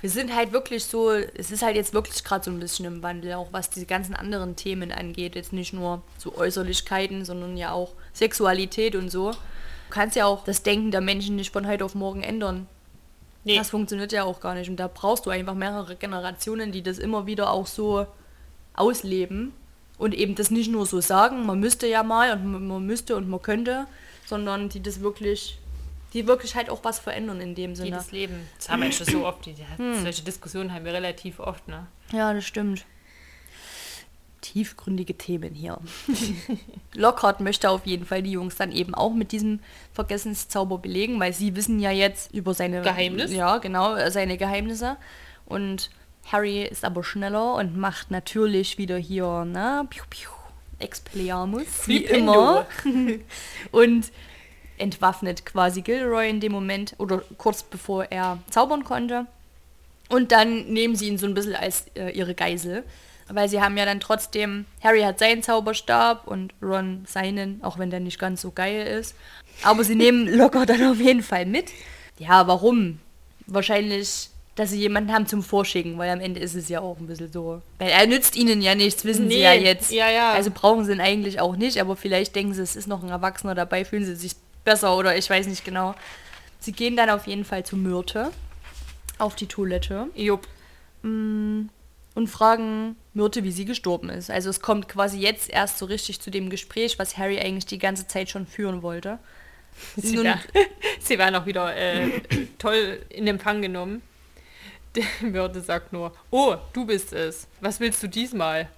wir 0.00 0.10
sind 0.10 0.34
halt 0.34 0.52
wirklich 0.52 0.84
so, 0.84 1.12
es 1.12 1.52
ist 1.52 1.62
halt 1.62 1.76
jetzt 1.76 1.94
wirklich 1.94 2.24
gerade 2.24 2.44
so 2.44 2.50
ein 2.50 2.58
bisschen 2.58 2.86
im 2.86 3.00
Wandel, 3.00 3.34
auch 3.34 3.46
was 3.52 3.70
diese 3.70 3.86
ganzen 3.86 4.16
anderen 4.16 4.56
Themen 4.56 4.90
angeht. 4.90 5.36
Jetzt 5.36 5.52
nicht 5.52 5.72
nur 5.72 6.02
so 6.18 6.36
Äußerlichkeiten, 6.36 7.24
sondern 7.24 7.56
ja 7.56 7.70
auch 7.70 7.92
Sexualität 8.12 8.96
und 8.96 9.10
so. 9.10 9.30
Du 9.30 9.36
kannst 9.90 10.16
ja 10.16 10.26
auch 10.26 10.42
das 10.42 10.64
Denken 10.64 10.90
der 10.90 11.02
Menschen 11.02 11.36
nicht 11.36 11.52
von 11.52 11.68
heute 11.68 11.84
auf 11.84 11.94
morgen 11.94 12.24
ändern. 12.24 12.66
Nee. 13.44 13.58
Das 13.58 13.70
funktioniert 13.70 14.10
ja 14.10 14.24
auch 14.24 14.40
gar 14.40 14.56
nicht. 14.56 14.68
Und 14.68 14.76
da 14.76 14.90
brauchst 14.92 15.24
du 15.24 15.30
einfach 15.30 15.54
mehrere 15.54 15.94
Generationen, 15.94 16.72
die 16.72 16.82
das 16.82 16.98
immer 16.98 17.26
wieder 17.26 17.52
auch 17.52 17.68
so 17.68 18.08
ausleben 18.74 19.52
und 19.98 20.14
eben 20.14 20.34
das 20.34 20.50
nicht 20.50 20.68
nur 20.68 20.84
so 20.84 21.00
sagen, 21.00 21.46
man 21.46 21.60
müsste 21.60 21.86
ja 21.86 22.02
mal 22.02 22.32
und 22.32 22.66
man 22.66 22.84
müsste 22.84 23.14
und 23.14 23.28
man 23.28 23.40
könnte, 23.40 23.86
sondern 24.30 24.70
die 24.70 24.82
das 24.82 25.00
wirklich, 25.00 25.58
die 26.14 26.26
wirklich 26.26 26.54
halt 26.54 26.70
auch 26.70 26.82
was 26.84 26.98
verändern 26.98 27.40
in 27.42 27.54
dem 27.54 27.74
Sinne. 27.74 27.88
Die 27.88 27.92
das 27.92 28.12
Leben. 28.12 28.48
Das 28.56 28.70
haben 28.70 28.82
wir 28.82 28.92
schon 28.92 29.06
so 29.06 29.26
oft, 29.26 29.44
die, 29.44 29.54
hm. 29.76 30.02
solche 30.02 30.22
Diskussionen 30.22 30.72
haben 30.72 30.86
wir 30.86 30.94
relativ 30.94 31.38
oft, 31.40 31.68
ne? 31.68 31.86
Ja, 32.12 32.32
das 32.32 32.46
stimmt. 32.46 32.86
Tiefgründige 34.40 35.18
Themen 35.18 35.52
hier. 35.52 35.78
Lockhart 36.94 37.40
möchte 37.40 37.68
auf 37.68 37.84
jeden 37.84 38.06
Fall 38.06 38.22
die 38.22 38.30
Jungs 38.30 38.56
dann 38.56 38.72
eben 38.72 38.94
auch 38.94 39.12
mit 39.12 39.32
diesem 39.32 39.60
Vergessenszauber 39.92 40.78
belegen, 40.78 41.20
weil 41.20 41.34
sie 41.34 41.54
wissen 41.56 41.78
ja 41.78 41.90
jetzt 41.90 42.32
über 42.32 42.54
seine 42.54 42.80
Geheimnisse. 42.80 43.34
Ja, 43.34 43.58
genau, 43.58 43.96
seine 44.08 44.38
Geheimnisse. 44.38 44.96
Und 45.44 45.90
Harry 46.24 46.62
ist 46.62 46.84
aber 46.84 47.04
schneller 47.04 47.56
und 47.56 47.76
macht 47.76 48.10
natürlich 48.10 48.78
wieder 48.78 48.96
hier, 48.96 49.44
ne, 49.44 49.86
piu, 49.90 50.04
piu, 50.08 50.30
Expelliarmus, 50.80 51.86
wie 51.86 52.04
immer. 52.04 52.66
und 53.70 54.10
entwaffnet 54.78 55.44
quasi 55.44 55.82
Gilroy 55.82 56.28
in 56.28 56.40
dem 56.40 56.52
Moment 56.52 56.94
oder 56.98 57.22
kurz 57.36 57.62
bevor 57.62 58.06
er 58.10 58.38
zaubern 58.50 58.84
konnte. 58.84 59.26
Und 60.08 60.32
dann 60.32 60.72
nehmen 60.72 60.96
sie 60.96 61.06
ihn 61.08 61.18
so 61.18 61.26
ein 61.26 61.34
bisschen 61.34 61.54
als 61.54 61.86
äh, 61.94 62.10
ihre 62.10 62.34
Geisel. 62.34 62.84
Weil 63.28 63.48
sie 63.48 63.60
haben 63.60 63.76
ja 63.76 63.84
dann 63.84 64.00
trotzdem, 64.00 64.64
Harry 64.82 65.02
hat 65.02 65.20
seinen 65.20 65.44
Zauberstab 65.44 66.26
und 66.26 66.52
Ron 66.60 67.04
seinen, 67.06 67.62
auch 67.62 67.78
wenn 67.78 67.90
der 67.90 68.00
nicht 68.00 68.18
ganz 68.18 68.40
so 68.40 68.50
geil 68.50 68.84
ist. 68.86 69.14
Aber 69.62 69.84
sie 69.84 69.94
nehmen 69.94 70.26
locker 70.36 70.66
dann 70.66 70.84
auf 70.90 70.98
jeden 70.98 71.22
Fall 71.22 71.46
mit. 71.46 71.70
Ja, 72.18 72.48
warum? 72.48 72.98
Wahrscheinlich 73.46 74.30
dass 74.60 74.68
sie 74.68 74.78
jemanden 74.78 75.10
haben 75.10 75.26
zum 75.26 75.42
Vorschicken, 75.42 75.96
weil 75.96 76.10
am 76.10 76.20
Ende 76.20 76.38
ist 76.38 76.54
es 76.54 76.68
ja 76.68 76.80
auch 76.80 76.98
ein 76.98 77.06
bisschen 77.06 77.32
so. 77.32 77.62
Weil 77.78 77.88
er 77.88 78.06
nützt 78.06 78.36
ihnen 78.36 78.60
ja 78.60 78.74
nichts, 78.74 79.06
wissen 79.06 79.26
nee, 79.26 79.36
sie 79.36 79.40
ja 79.40 79.54
jetzt. 79.54 79.90
Ja, 79.90 80.10
ja. 80.10 80.32
Also 80.32 80.50
brauchen 80.52 80.84
sie 80.84 80.92
ihn 80.92 81.00
eigentlich 81.00 81.40
auch 81.40 81.56
nicht, 81.56 81.80
aber 81.80 81.96
vielleicht 81.96 82.36
denken 82.36 82.52
sie, 82.52 82.60
es 82.60 82.76
ist 82.76 82.86
noch 82.86 83.02
ein 83.02 83.08
Erwachsener 83.08 83.54
dabei, 83.54 83.86
fühlen 83.86 84.04
sie 84.04 84.14
sich 84.14 84.36
besser 84.62 84.98
oder 84.98 85.16
ich 85.16 85.30
weiß 85.30 85.46
nicht 85.46 85.64
genau. 85.64 85.94
Sie 86.58 86.72
gehen 86.72 86.94
dann 86.94 87.08
auf 87.08 87.26
jeden 87.26 87.46
Fall 87.46 87.64
zu 87.64 87.74
Myrte 87.74 88.32
auf 89.16 89.34
die 89.34 89.46
Toilette. 89.46 90.08
Jupp. 90.14 90.46
Mm, 91.00 91.68
und 92.14 92.28
fragen 92.28 92.96
Myrte, 93.14 93.44
wie 93.44 93.52
sie 93.52 93.64
gestorben 93.64 94.10
ist. 94.10 94.30
Also 94.30 94.50
es 94.50 94.60
kommt 94.60 94.90
quasi 94.90 95.18
jetzt 95.18 95.48
erst 95.48 95.78
so 95.78 95.86
richtig 95.86 96.20
zu 96.20 96.30
dem 96.30 96.50
Gespräch, 96.50 96.98
was 96.98 97.16
Harry 97.16 97.38
eigentlich 97.38 97.64
die 97.64 97.78
ganze 97.78 98.08
Zeit 98.08 98.28
schon 98.28 98.46
führen 98.46 98.82
wollte. 98.82 99.20
Sie, 99.96 100.16
Nun, 100.16 100.26
war, 100.26 100.38
sie 101.00 101.18
war 101.18 101.30
noch 101.30 101.46
wieder 101.46 101.74
äh, 101.74 102.10
toll 102.58 103.00
in 103.08 103.26
Empfang 103.26 103.62
genommen. 103.62 104.02
Der 104.96 105.30
Mörder 105.30 105.60
sagt 105.60 105.92
nur, 105.92 106.12
oh, 106.30 106.56
du 106.72 106.84
bist 106.84 107.12
es. 107.12 107.46
Was 107.60 107.80
willst 107.80 108.02
du 108.02 108.08
diesmal? 108.08 108.68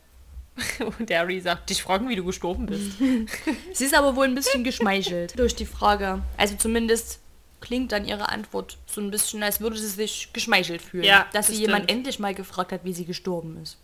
Und 0.99 1.11
Harry 1.11 1.41
sagt, 1.41 1.71
dich 1.71 1.83
fragen, 1.83 2.09
wie 2.09 2.17
du 2.17 2.25
gestorben 2.25 2.67
bist. 2.67 2.99
Sie 3.73 3.85
ist 3.85 3.95
aber 3.95 4.17
wohl 4.17 4.27
ein 4.27 4.35
bisschen 4.35 4.65
geschmeichelt 4.65 5.39
durch 5.39 5.55
die 5.55 5.67
Frage. 5.67 6.23
Also 6.37 6.57
zumindest 6.57 7.21
klingt 7.61 7.93
dann 7.93 8.05
ihre 8.05 8.29
Antwort 8.29 8.77
so 8.87 9.01
ein 9.01 9.11
bisschen, 9.11 9.43
als 9.43 9.61
würde 9.61 9.79
sie 9.79 9.87
sich 9.87 10.31
geschmeichelt 10.33 10.83
fühlen. 10.83 11.05
Ja, 11.05 11.27
dass 11.33 11.47
sie 11.47 11.55
jemand 11.55 11.91
endlich 11.91 12.19
mal 12.19 12.35
gefragt 12.35 12.73
hat, 12.73 12.85
wie 12.85 12.93
sie 12.93 13.07
gestorben 13.07 13.59
ist. 13.63 13.79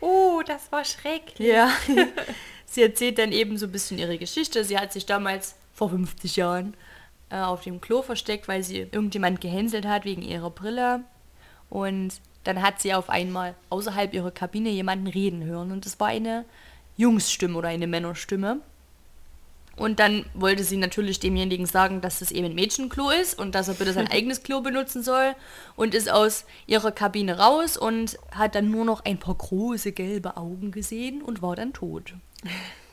Oh, 0.00 0.42
das 0.46 0.70
war 0.72 0.84
schrecklich. 0.84 1.48
Ja. 1.48 1.70
sie 2.66 2.82
erzählt 2.82 3.18
dann 3.18 3.32
eben 3.32 3.56
so 3.56 3.66
ein 3.66 3.72
bisschen 3.72 3.98
ihre 3.98 4.18
Geschichte. 4.18 4.64
Sie 4.64 4.76
hat 4.76 4.92
sich 4.92 5.06
damals 5.06 5.54
vor 5.72 5.90
50 5.90 6.36
Jahren 6.36 6.74
äh, 7.30 7.36
auf 7.36 7.62
dem 7.62 7.80
Klo 7.80 8.02
versteckt, 8.02 8.48
weil 8.48 8.62
sie 8.62 8.78
irgendjemand 8.78 9.40
gehänselt 9.40 9.86
hat 9.86 10.04
wegen 10.04 10.22
ihrer 10.22 10.50
Brille. 10.50 11.04
Und 11.70 12.20
dann 12.44 12.62
hat 12.62 12.80
sie 12.80 12.92
auf 12.92 13.08
einmal 13.08 13.54
außerhalb 13.70 14.12
ihrer 14.12 14.30
Kabine 14.30 14.70
jemanden 14.70 15.06
reden 15.06 15.44
hören. 15.44 15.72
Und 15.72 15.86
es 15.86 15.98
war 16.00 16.08
eine 16.08 16.44
Jungsstimme 16.96 17.56
oder 17.56 17.68
eine 17.68 17.86
Männerstimme. 17.86 18.60
Und 19.76 19.98
dann 19.98 20.26
wollte 20.34 20.62
sie 20.62 20.76
natürlich 20.76 21.20
demjenigen 21.20 21.64
sagen, 21.64 22.02
dass 22.02 22.18
das 22.18 22.32
eben 22.32 22.46
ein 22.46 22.54
Mädchenklo 22.54 23.08
ist 23.10 23.38
und 23.38 23.54
dass 23.54 23.68
er 23.68 23.74
bitte 23.74 23.94
sein 23.94 24.08
eigenes 24.12 24.42
Klo 24.42 24.60
benutzen 24.60 25.02
soll. 25.02 25.34
Und 25.76 25.94
ist 25.94 26.10
aus 26.10 26.44
ihrer 26.66 26.92
Kabine 26.92 27.38
raus 27.38 27.76
und 27.76 28.18
hat 28.32 28.54
dann 28.54 28.70
nur 28.70 28.84
noch 28.84 29.04
ein 29.04 29.18
paar 29.18 29.36
große 29.36 29.92
gelbe 29.92 30.36
Augen 30.36 30.70
gesehen 30.70 31.22
und 31.22 31.40
war 31.40 31.56
dann 31.56 31.72
tot. 31.72 32.14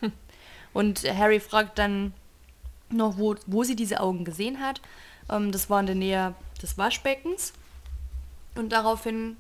und 0.74 1.04
Harry 1.04 1.40
fragt 1.40 1.78
dann 1.80 2.14
noch, 2.90 3.18
wo, 3.18 3.36
wo 3.48 3.64
sie 3.64 3.76
diese 3.76 4.00
Augen 4.00 4.24
gesehen 4.24 4.62
hat. 4.62 4.82
Ähm, 5.30 5.52
das 5.52 5.70
war 5.70 5.80
in 5.80 5.88
der 5.88 5.96
Nähe 5.96 6.36
des 6.62 6.78
Waschbeckens. 6.78 7.54
Und 8.58 8.70
daraufhin 8.72 9.38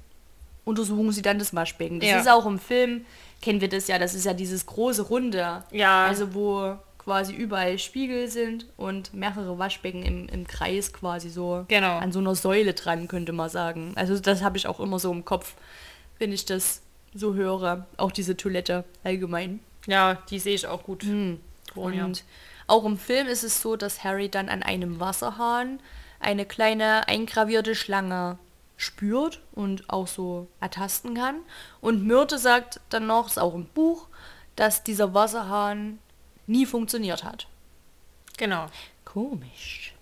untersuchen 0.66 1.12
sie 1.12 1.22
dann 1.22 1.40
das 1.40 1.56
Waschbecken. 1.56 2.00
Das 2.00 2.10
Ja. 2.10 2.20
ist 2.20 2.30
auch 2.30 2.46
im 2.46 2.60
Film, 2.60 3.06
kennen 3.42 3.62
wir 3.62 3.70
das 3.70 3.88
ja, 3.88 3.98
das 4.00 4.14
ist 4.14 4.26
ja 4.26 4.34
dieses 4.34 4.66
große 4.66 5.04
Runde. 5.04 5.64
Ja. 5.72 6.06
Also 6.06 6.34
wo 6.34 6.76
quasi 6.98 7.34
überall 7.34 7.80
Spiegel 7.80 8.28
sind 8.28 8.66
und 8.76 9.14
mehrere 9.14 9.58
Waschbecken 9.58 10.04
im, 10.04 10.28
im 10.28 10.46
Kreis 10.46 10.92
quasi 10.92 11.30
so 11.30 11.64
Genau. 11.70 11.98
an 12.00 12.12
so 12.12 12.20
einer 12.20 12.36
Säule 12.36 12.74
dran, 12.74 13.08
könnte 13.08 13.32
man 13.32 13.50
sagen. 13.50 13.94
Also 13.96 14.20
das 14.20 14.42
habe 14.44 14.58
ich 14.58 14.68
auch 14.68 14.82
immer 14.82 15.00
so 15.00 15.10
im 15.12 15.24
Kopf, 15.24 15.56
wenn 16.20 16.34
ich 16.34 16.44
das 16.46 16.82
so 17.14 17.34
höre. 17.34 17.86
Auch 17.96 18.12
diese 18.12 18.36
Toilette 18.36 18.84
allgemein. 19.06 19.62
Ja, 19.86 20.16
die 20.30 20.40
sehe 20.40 20.56
ich 20.56 20.68
auch 20.68 20.84
gut. 20.84 21.04
mir. 21.06 21.38
Und 21.76 22.26
auch 22.68 22.84
im 22.84 22.98
Film 22.98 23.28
ist 23.28 23.46
es 23.46 23.62
so, 23.62 23.78
dass 23.78 24.04
Harry 24.04 24.28
dann 24.28 24.50
an 24.50 24.62
einem 24.64 25.00
Wasserhahn 25.00 25.80
eine 26.20 26.44
kleine 26.46 27.08
eingravierte 27.08 27.74
Schlange 27.76 28.38
spürt 28.78 29.42
und 29.54 29.90
auch 29.90 30.08
so 30.08 30.48
ertasten 30.62 31.16
kann. 31.16 31.42
Und 31.82 32.06
Myrte 32.06 32.38
sagt 32.38 32.80
dann 32.90 33.08
noch, 33.08 33.28
ist 33.28 33.40
auch 33.40 33.56
im 33.56 33.66
Buch, 33.66 34.08
dass 34.56 34.84
dieser 34.84 35.14
Wasserhahn 35.14 36.00
nie 36.46 36.66
funktioniert 36.66 37.24
hat. 37.24 37.48
Genau. 38.38 38.68
Komisch. 39.04 39.94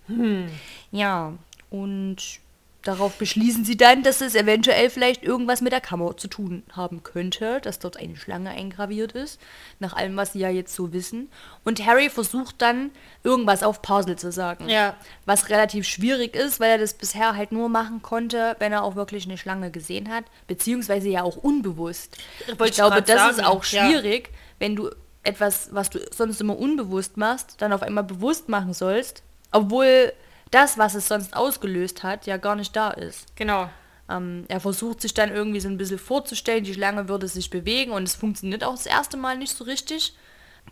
Ja, 0.92 1.32
und 1.70 2.40
darauf 2.86 3.18
beschließen 3.18 3.64
sie 3.64 3.76
dann, 3.76 4.02
dass 4.02 4.20
es 4.20 4.34
eventuell 4.34 4.90
vielleicht 4.90 5.22
irgendwas 5.22 5.60
mit 5.60 5.72
der 5.72 5.80
Kammer 5.80 6.16
zu 6.16 6.28
tun 6.28 6.62
haben 6.72 7.02
könnte, 7.02 7.60
dass 7.60 7.78
dort 7.78 7.96
eine 7.96 8.16
Schlange 8.16 8.50
eingraviert 8.50 9.12
ist, 9.12 9.40
nach 9.78 9.94
allem, 9.94 10.16
was 10.16 10.32
sie 10.32 10.40
ja 10.40 10.50
jetzt 10.50 10.74
so 10.74 10.92
wissen. 10.92 11.28
Und 11.64 11.84
Harry 11.84 12.10
versucht 12.10 12.62
dann, 12.62 12.90
irgendwas 13.22 13.62
auf 13.62 13.82
Parsel 13.82 14.16
zu 14.16 14.30
sagen. 14.30 14.68
Ja. 14.68 14.94
Was 15.24 15.48
relativ 15.48 15.86
schwierig 15.86 16.36
ist, 16.36 16.60
weil 16.60 16.72
er 16.72 16.78
das 16.78 16.94
bisher 16.94 17.36
halt 17.36 17.52
nur 17.52 17.68
machen 17.68 18.02
konnte, 18.02 18.56
wenn 18.58 18.72
er 18.72 18.84
auch 18.84 18.94
wirklich 18.94 19.26
eine 19.26 19.38
Schlange 19.38 19.70
gesehen 19.70 20.10
hat, 20.10 20.24
beziehungsweise 20.46 21.08
ja 21.08 21.22
auch 21.22 21.36
unbewusst. 21.36 22.16
Wollte 22.46 22.64
Ich 22.64 22.70
ich 22.70 22.74
glaube, 22.76 23.02
das 23.02 23.30
ist 23.30 23.36
sagen, 23.36 23.48
auch 23.48 23.64
ja. 23.64 23.86
schwierig, 23.86 24.30
wenn 24.58 24.76
du 24.76 24.90
etwas, 25.22 25.70
was 25.72 25.90
du 25.90 25.98
sonst 26.14 26.40
immer 26.40 26.56
unbewusst 26.56 27.16
machst, 27.16 27.56
dann 27.58 27.72
auf 27.72 27.82
einmal 27.82 28.04
bewusst 28.04 28.48
machen 28.48 28.72
sollst, 28.72 29.22
obwohl 29.50 30.12
das, 30.50 30.78
was 30.78 30.94
es 30.94 31.08
sonst 31.08 31.34
ausgelöst 31.36 32.02
hat, 32.02 32.26
ja 32.26 32.36
gar 32.36 32.54
nicht 32.56 32.74
da 32.76 32.90
ist. 32.90 33.26
Genau. 33.36 33.68
Ähm, 34.08 34.44
er 34.48 34.60
versucht 34.60 35.00
sich 35.00 35.14
dann 35.14 35.34
irgendwie 35.34 35.60
so 35.60 35.68
ein 35.68 35.78
bisschen 35.78 35.98
vorzustellen, 35.98 36.64
die 36.64 36.74
Schlange 36.74 37.08
würde 37.08 37.26
sich 37.26 37.50
bewegen 37.50 37.90
und 37.90 38.04
es 38.04 38.14
funktioniert 38.14 38.62
auch 38.62 38.74
das 38.76 38.86
erste 38.86 39.16
Mal 39.16 39.36
nicht 39.36 39.56
so 39.56 39.64
richtig. 39.64 40.14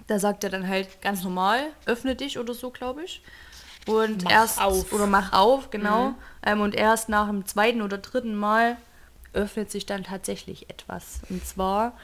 Da 0.07 0.19
sagt 0.19 0.45
er 0.45 0.51
dann 0.51 0.69
halt 0.69 1.01
ganz 1.03 1.23
normal, 1.25 1.61
öffne 1.87 2.15
dich 2.15 2.39
oder 2.39 2.55
so, 2.55 2.71
glaube 2.71 3.05
ich. 3.05 3.23
Und 3.87 4.25
Mach 4.25 4.31
erst 4.31 4.61
auf. 4.61 4.93
oder 4.93 5.07
mach 5.07 5.33
auf, 5.33 5.71
genau. 5.71 6.15
Ähm, 6.45 6.61
und 6.61 6.75
erst 6.75 7.09
nach 7.09 7.27
dem 7.29 7.45
zweiten 7.47 7.83
oder 7.83 7.99
dritten 7.99 8.35
Mal 8.35 8.77
öffnet 9.35 9.71
sich 9.71 9.85
dann 9.85 10.05
tatsächlich 10.05 10.71
etwas. 10.71 11.21
Und 11.29 11.45
zwar, 11.45 11.97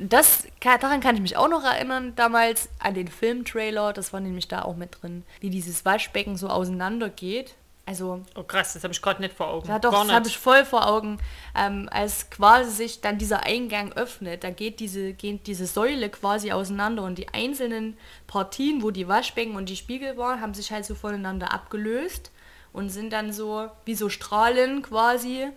das 0.00 0.46
daran 0.60 1.00
kann 1.00 1.14
ich 1.14 1.20
mich 1.20 1.36
auch 1.36 1.48
noch 1.48 1.62
erinnern, 1.62 2.14
damals 2.16 2.70
an 2.78 2.94
den 2.94 3.08
Filmtrailer, 3.08 3.92
das 3.92 4.12
war 4.12 4.20
nämlich 4.20 4.48
da 4.48 4.62
auch 4.62 4.76
mit 4.76 5.02
drin, 5.02 5.24
wie 5.40 5.50
dieses 5.50 5.84
Waschbecken 5.84 6.36
so 6.36 6.48
auseinander 6.48 7.10
geht. 7.10 7.54
Also 7.84 8.22
Oh 8.36 8.44
krass, 8.44 8.74
das 8.74 8.84
habe 8.84 8.94
ich 8.94 9.02
gerade 9.02 9.20
nicht 9.20 9.34
vor 9.34 9.48
Augen. 9.48 9.68
ja, 9.68 9.78
doch, 9.78 9.90
Gar 9.90 10.04
das 10.04 10.12
habe 10.12 10.28
ich 10.28 10.38
voll 10.38 10.64
vor 10.64 10.86
Augen. 10.86 11.18
Ähm, 11.56 11.88
als 11.90 12.30
quasi 12.30 12.70
sich 12.70 13.00
dann 13.00 13.18
dieser 13.18 13.44
Eingang 13.44 13.92
öffnet, 13.92 14.44
da 14.44 14.50
geht 14.50 14.80
diese, 14.80 15.12
geht 15.12 15.46
diese 15.46 15.66
Säule 15.66 16.08
quasi 16.08 16.52
auseinander 16.52 17.02
und 17.02 17.18
die 17.18 17.28
einzelnen 17.28 17.96
Partien, 18.26 18.82
wo 18.82 18.90
die 18.90 19.08
Waschbecken 19.08 19.56
und 19.56 19.68
die 19.68 19.76
Spiegel 19.76 20.16
waren, 20.16 20.40
haben 20.40 20.54
sich 20.54 20.70
halt 20.72 20.84
so 20.84 20.94
voneinander 20.94 21.52
abgelöst 21.52 22.30
und 22.72 22.90
sind 22.90 23.12
dann 23.12 23.32
so 23.32 23.68
wie 23.84 23.94
so 23.94 24.08
Strahlen 24.08 24.82
quasi 24.82 25.48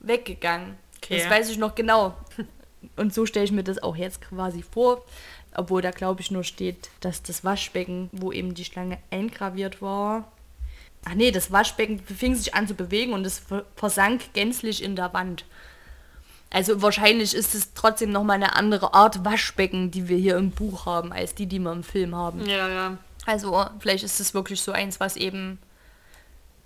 weggegangen. 0.00 0.76
Okay. 0.96 1.18
Das 1.18 1.30
weiß 1.30 1.50
ich 1.50 1.58
noch 1.58 1.74
genau. 1.74 2.14
Und 2.96 3.14
so 3.14 3.26
stelle 3.26 3.44
ich 3.44 3.52
mir 3.52 3.64
das 3.64 3.82
auch 3.82 3.96
jetzt 3.96 4.20
quasi 4.22 4.62
vor. 4.62 5.04
Obwohl 5.54 5.82
da 5.82 5.90
glaube 5.90 6.20
ich 6.22 6.30
nur 6.30 6.44
steht, 6.44 6.88
dass 7.00 7.22
das 7.22 7.44
Waschbecken, 7.44 8.08
wo 8.12 8.32
eben 8.32 8.54
die 8.54 8.64
Schlange 8.64 8.98
eingraviert 9.10 9.82
war, 9.82 10.30
Ach 11.04 11.14
nee, 11.14 11.32
das 11.32 11.50
Waschbecken 11.50 11.98
fing 11.98 12.36
sich 12.36 12.54
an 12.54 12.68
zu 12.68 12.74
bewegen 12.74 13.12
und 13.12 13.24
es 13.26 13.40
ver- 13.40 13.64
versank 13.74 14.32
gänzlich 14.34 14.80
in 14.84 14.94
der 14.94 15.12
Wand. 15.12 15.44
Also 16.48 16.80
wahrscheinlich 16.80 17.34
ist 17.34 17.56
es 17.56 17.74
trotzdem 17.74 18.12
nochmal 18.12 18.36
eine 18.36 18.54
andere 18.54 18.94
Art 18.94 19.24
Waschbecken, 19.24 19.90
die 19.90 20.08
wir 20.08 20.16
hier 20.16 20.36
im 20.36 20.52
Buch 20.52 20.86
haben, 20.86 21.12
als 21.12 21.34
die, 21.34 21.46
die 21.46 21.58
wir 21.58 21.72
im 21.72 21.82
Film 21.82 22.14
haben. 22.14 22.46
Ja, 22.46 22.68
ja. 22.68 22.98
Also 23.26 23.64
vielleicht 23.80 24.04
ist 24.04 24.20
es 24.20 24.32
wirklich 24.32 24.60
so 24.62 24.70
eins, 24.70 25.00
was 25.00 25.16
eben 25.16 25.58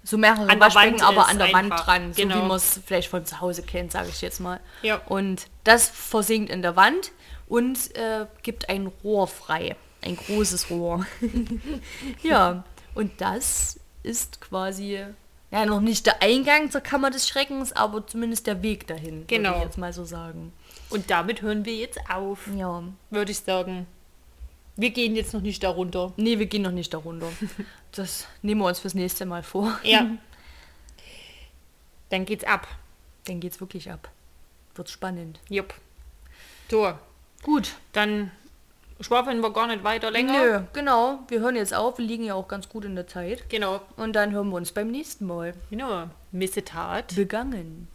so 0.06 0.16
mehrere 0.18 0.48
An 0.48 0.60
Waschbecken, 0.60 1.02
aber 1.02 1.28
an 1.28 1.38
der 1.38 1.52
Wand 1.52 1.70
dran, 1.70 2.12
so 2.14 2.22
Genau. 2.22 2.36
wie 2.36 2.48
man 2.48 2.56
es 2.56 2.80
vielleicht 2.86 3.08
von 3.08 3.26
zu 3.26 3.40
Hause 3.40 3.62
kennt, 3.62 3.90
sage 3.92 4.08
ich 4.08 4.20
jetzt 4.22 4.40
mal. 4.40 4.60
Ja. 4.82 5.00
Und 5.06 5.48
das 5.64 5.88
versinkt 5.88 6.50
in 6.50 6.62
der 6.62 6.76
Wand 6.76 7.10
und 7.48 7.94
äh, 7.96 8.26
gibt 8.42 8.68
ein 8.68 8.86
Rohr 9.02 9.26
frei. 9.26 9.74
Ein 10.02 10.16
großes 10.16 10.70
Rohr. 10.70 11.04
ja, 12.22 12.64
und 12.94 13.20
das 13.20 13.80
ist 14.02 14.40
quasi 14.40 15.04
ja 15.50 15.66
noch 15.66 15.80
nicht 15.80 16.06
der 16.06 16.22
Eingang 16.22 16.70
zur 16.70 16.80
Kammer 16.80 17.10
des 17.10 17.26
Schreckens, 17.28 17.72
aber 17.72 18.06
zumindest 18.06 18.46
der 18.46 18.62
Weg 18.62 18.86
dahin, 18.86 19.20
würde 19.22 19.26
Genau. 19.26 19.56
ich 19.56 19.62
jetzt 19.64 19.78
mal 19.78 19.92
so 19.92 20.04
sagen. 20.04 20.52
Und 20.90 21.10
damit 21.10 21.42
hören 21.42 21.64
wir 21.64 21.74
jetzt 21.74 21.98
auf, 22.08 22.46
Ja. 22.56 22.82
würde 23.10 23.32
ich 23.32 23.40
sagen. 23.40 23.86
Wir 24.76 24.90
gehen 24.90 25.16
jetzt 25.16 25.32
noch 25.32 25.40
nicht 25.40 25.62
darunter. 25.62 26.12
Nee, 26.16 26.38
wir 26.38 26.46
gehen 26.46 26.62
noch 26.62 26.70
nicht 26.72 26.92
darunter. 26.92 27.28
Das 27.92 28.26
nehmen 28.42 28.60
wir 28.60 28.66
uns 28.66 28.80
fürs 28.80 28.92
nächste 28.92 29.24
Mal 29.24 29.42
vor. 29.42 29.78
Ja. 29.82 30.06
Dann 32.10 32.26
geht's 32.26 32.44
ab. 32.44 32.68
Dann 33.24 33.40
geht's 33.40 33.58
wirklich 33.58 33.90
ab. 33.90 34.10
Wird 34.74 34.90
spannend. 34.90 35.40
Jupp. 35.48 35.72
So, 36.70 36.92
Gut. 37.42 37.72
dann 37.94 38.30
schwafeln 39.00 39.40
wir 39.40 39.50
gar 39.50 39.66
nicht 39.66 39.82
weiter 39.82 40.10
länger. 40.10 40.32
Nö, 40.32 40.60
genau. 40.74 41.20
Wir 41.28 41.40
hören 41.40 41.56
jetzt 41.56 41.72
auf. 41.72 41.96
Wir 41.96 42.04
liegen 42.04 42.24
ja 42.24 42.34
auch 42.34 42.48
ganz 42.48 42.68
gut 42.68 42.84
in 42.84 42.96
der 42.96 43.06
Zeit. 43.06 43.48
Genau. 43.48 43.80
Und 43.96 44.12
dann 44.14 44.32
hören 44.32 44.50
wir 44.50 44.56
uns 44.56 44.72
beim 44.72 44.90
nächsten 44.90 45.26
Mal. 45.26 45.54
Genau. 45.70 46.10
Missetat. 46.32 47.14
Begangen. 47.14 47.88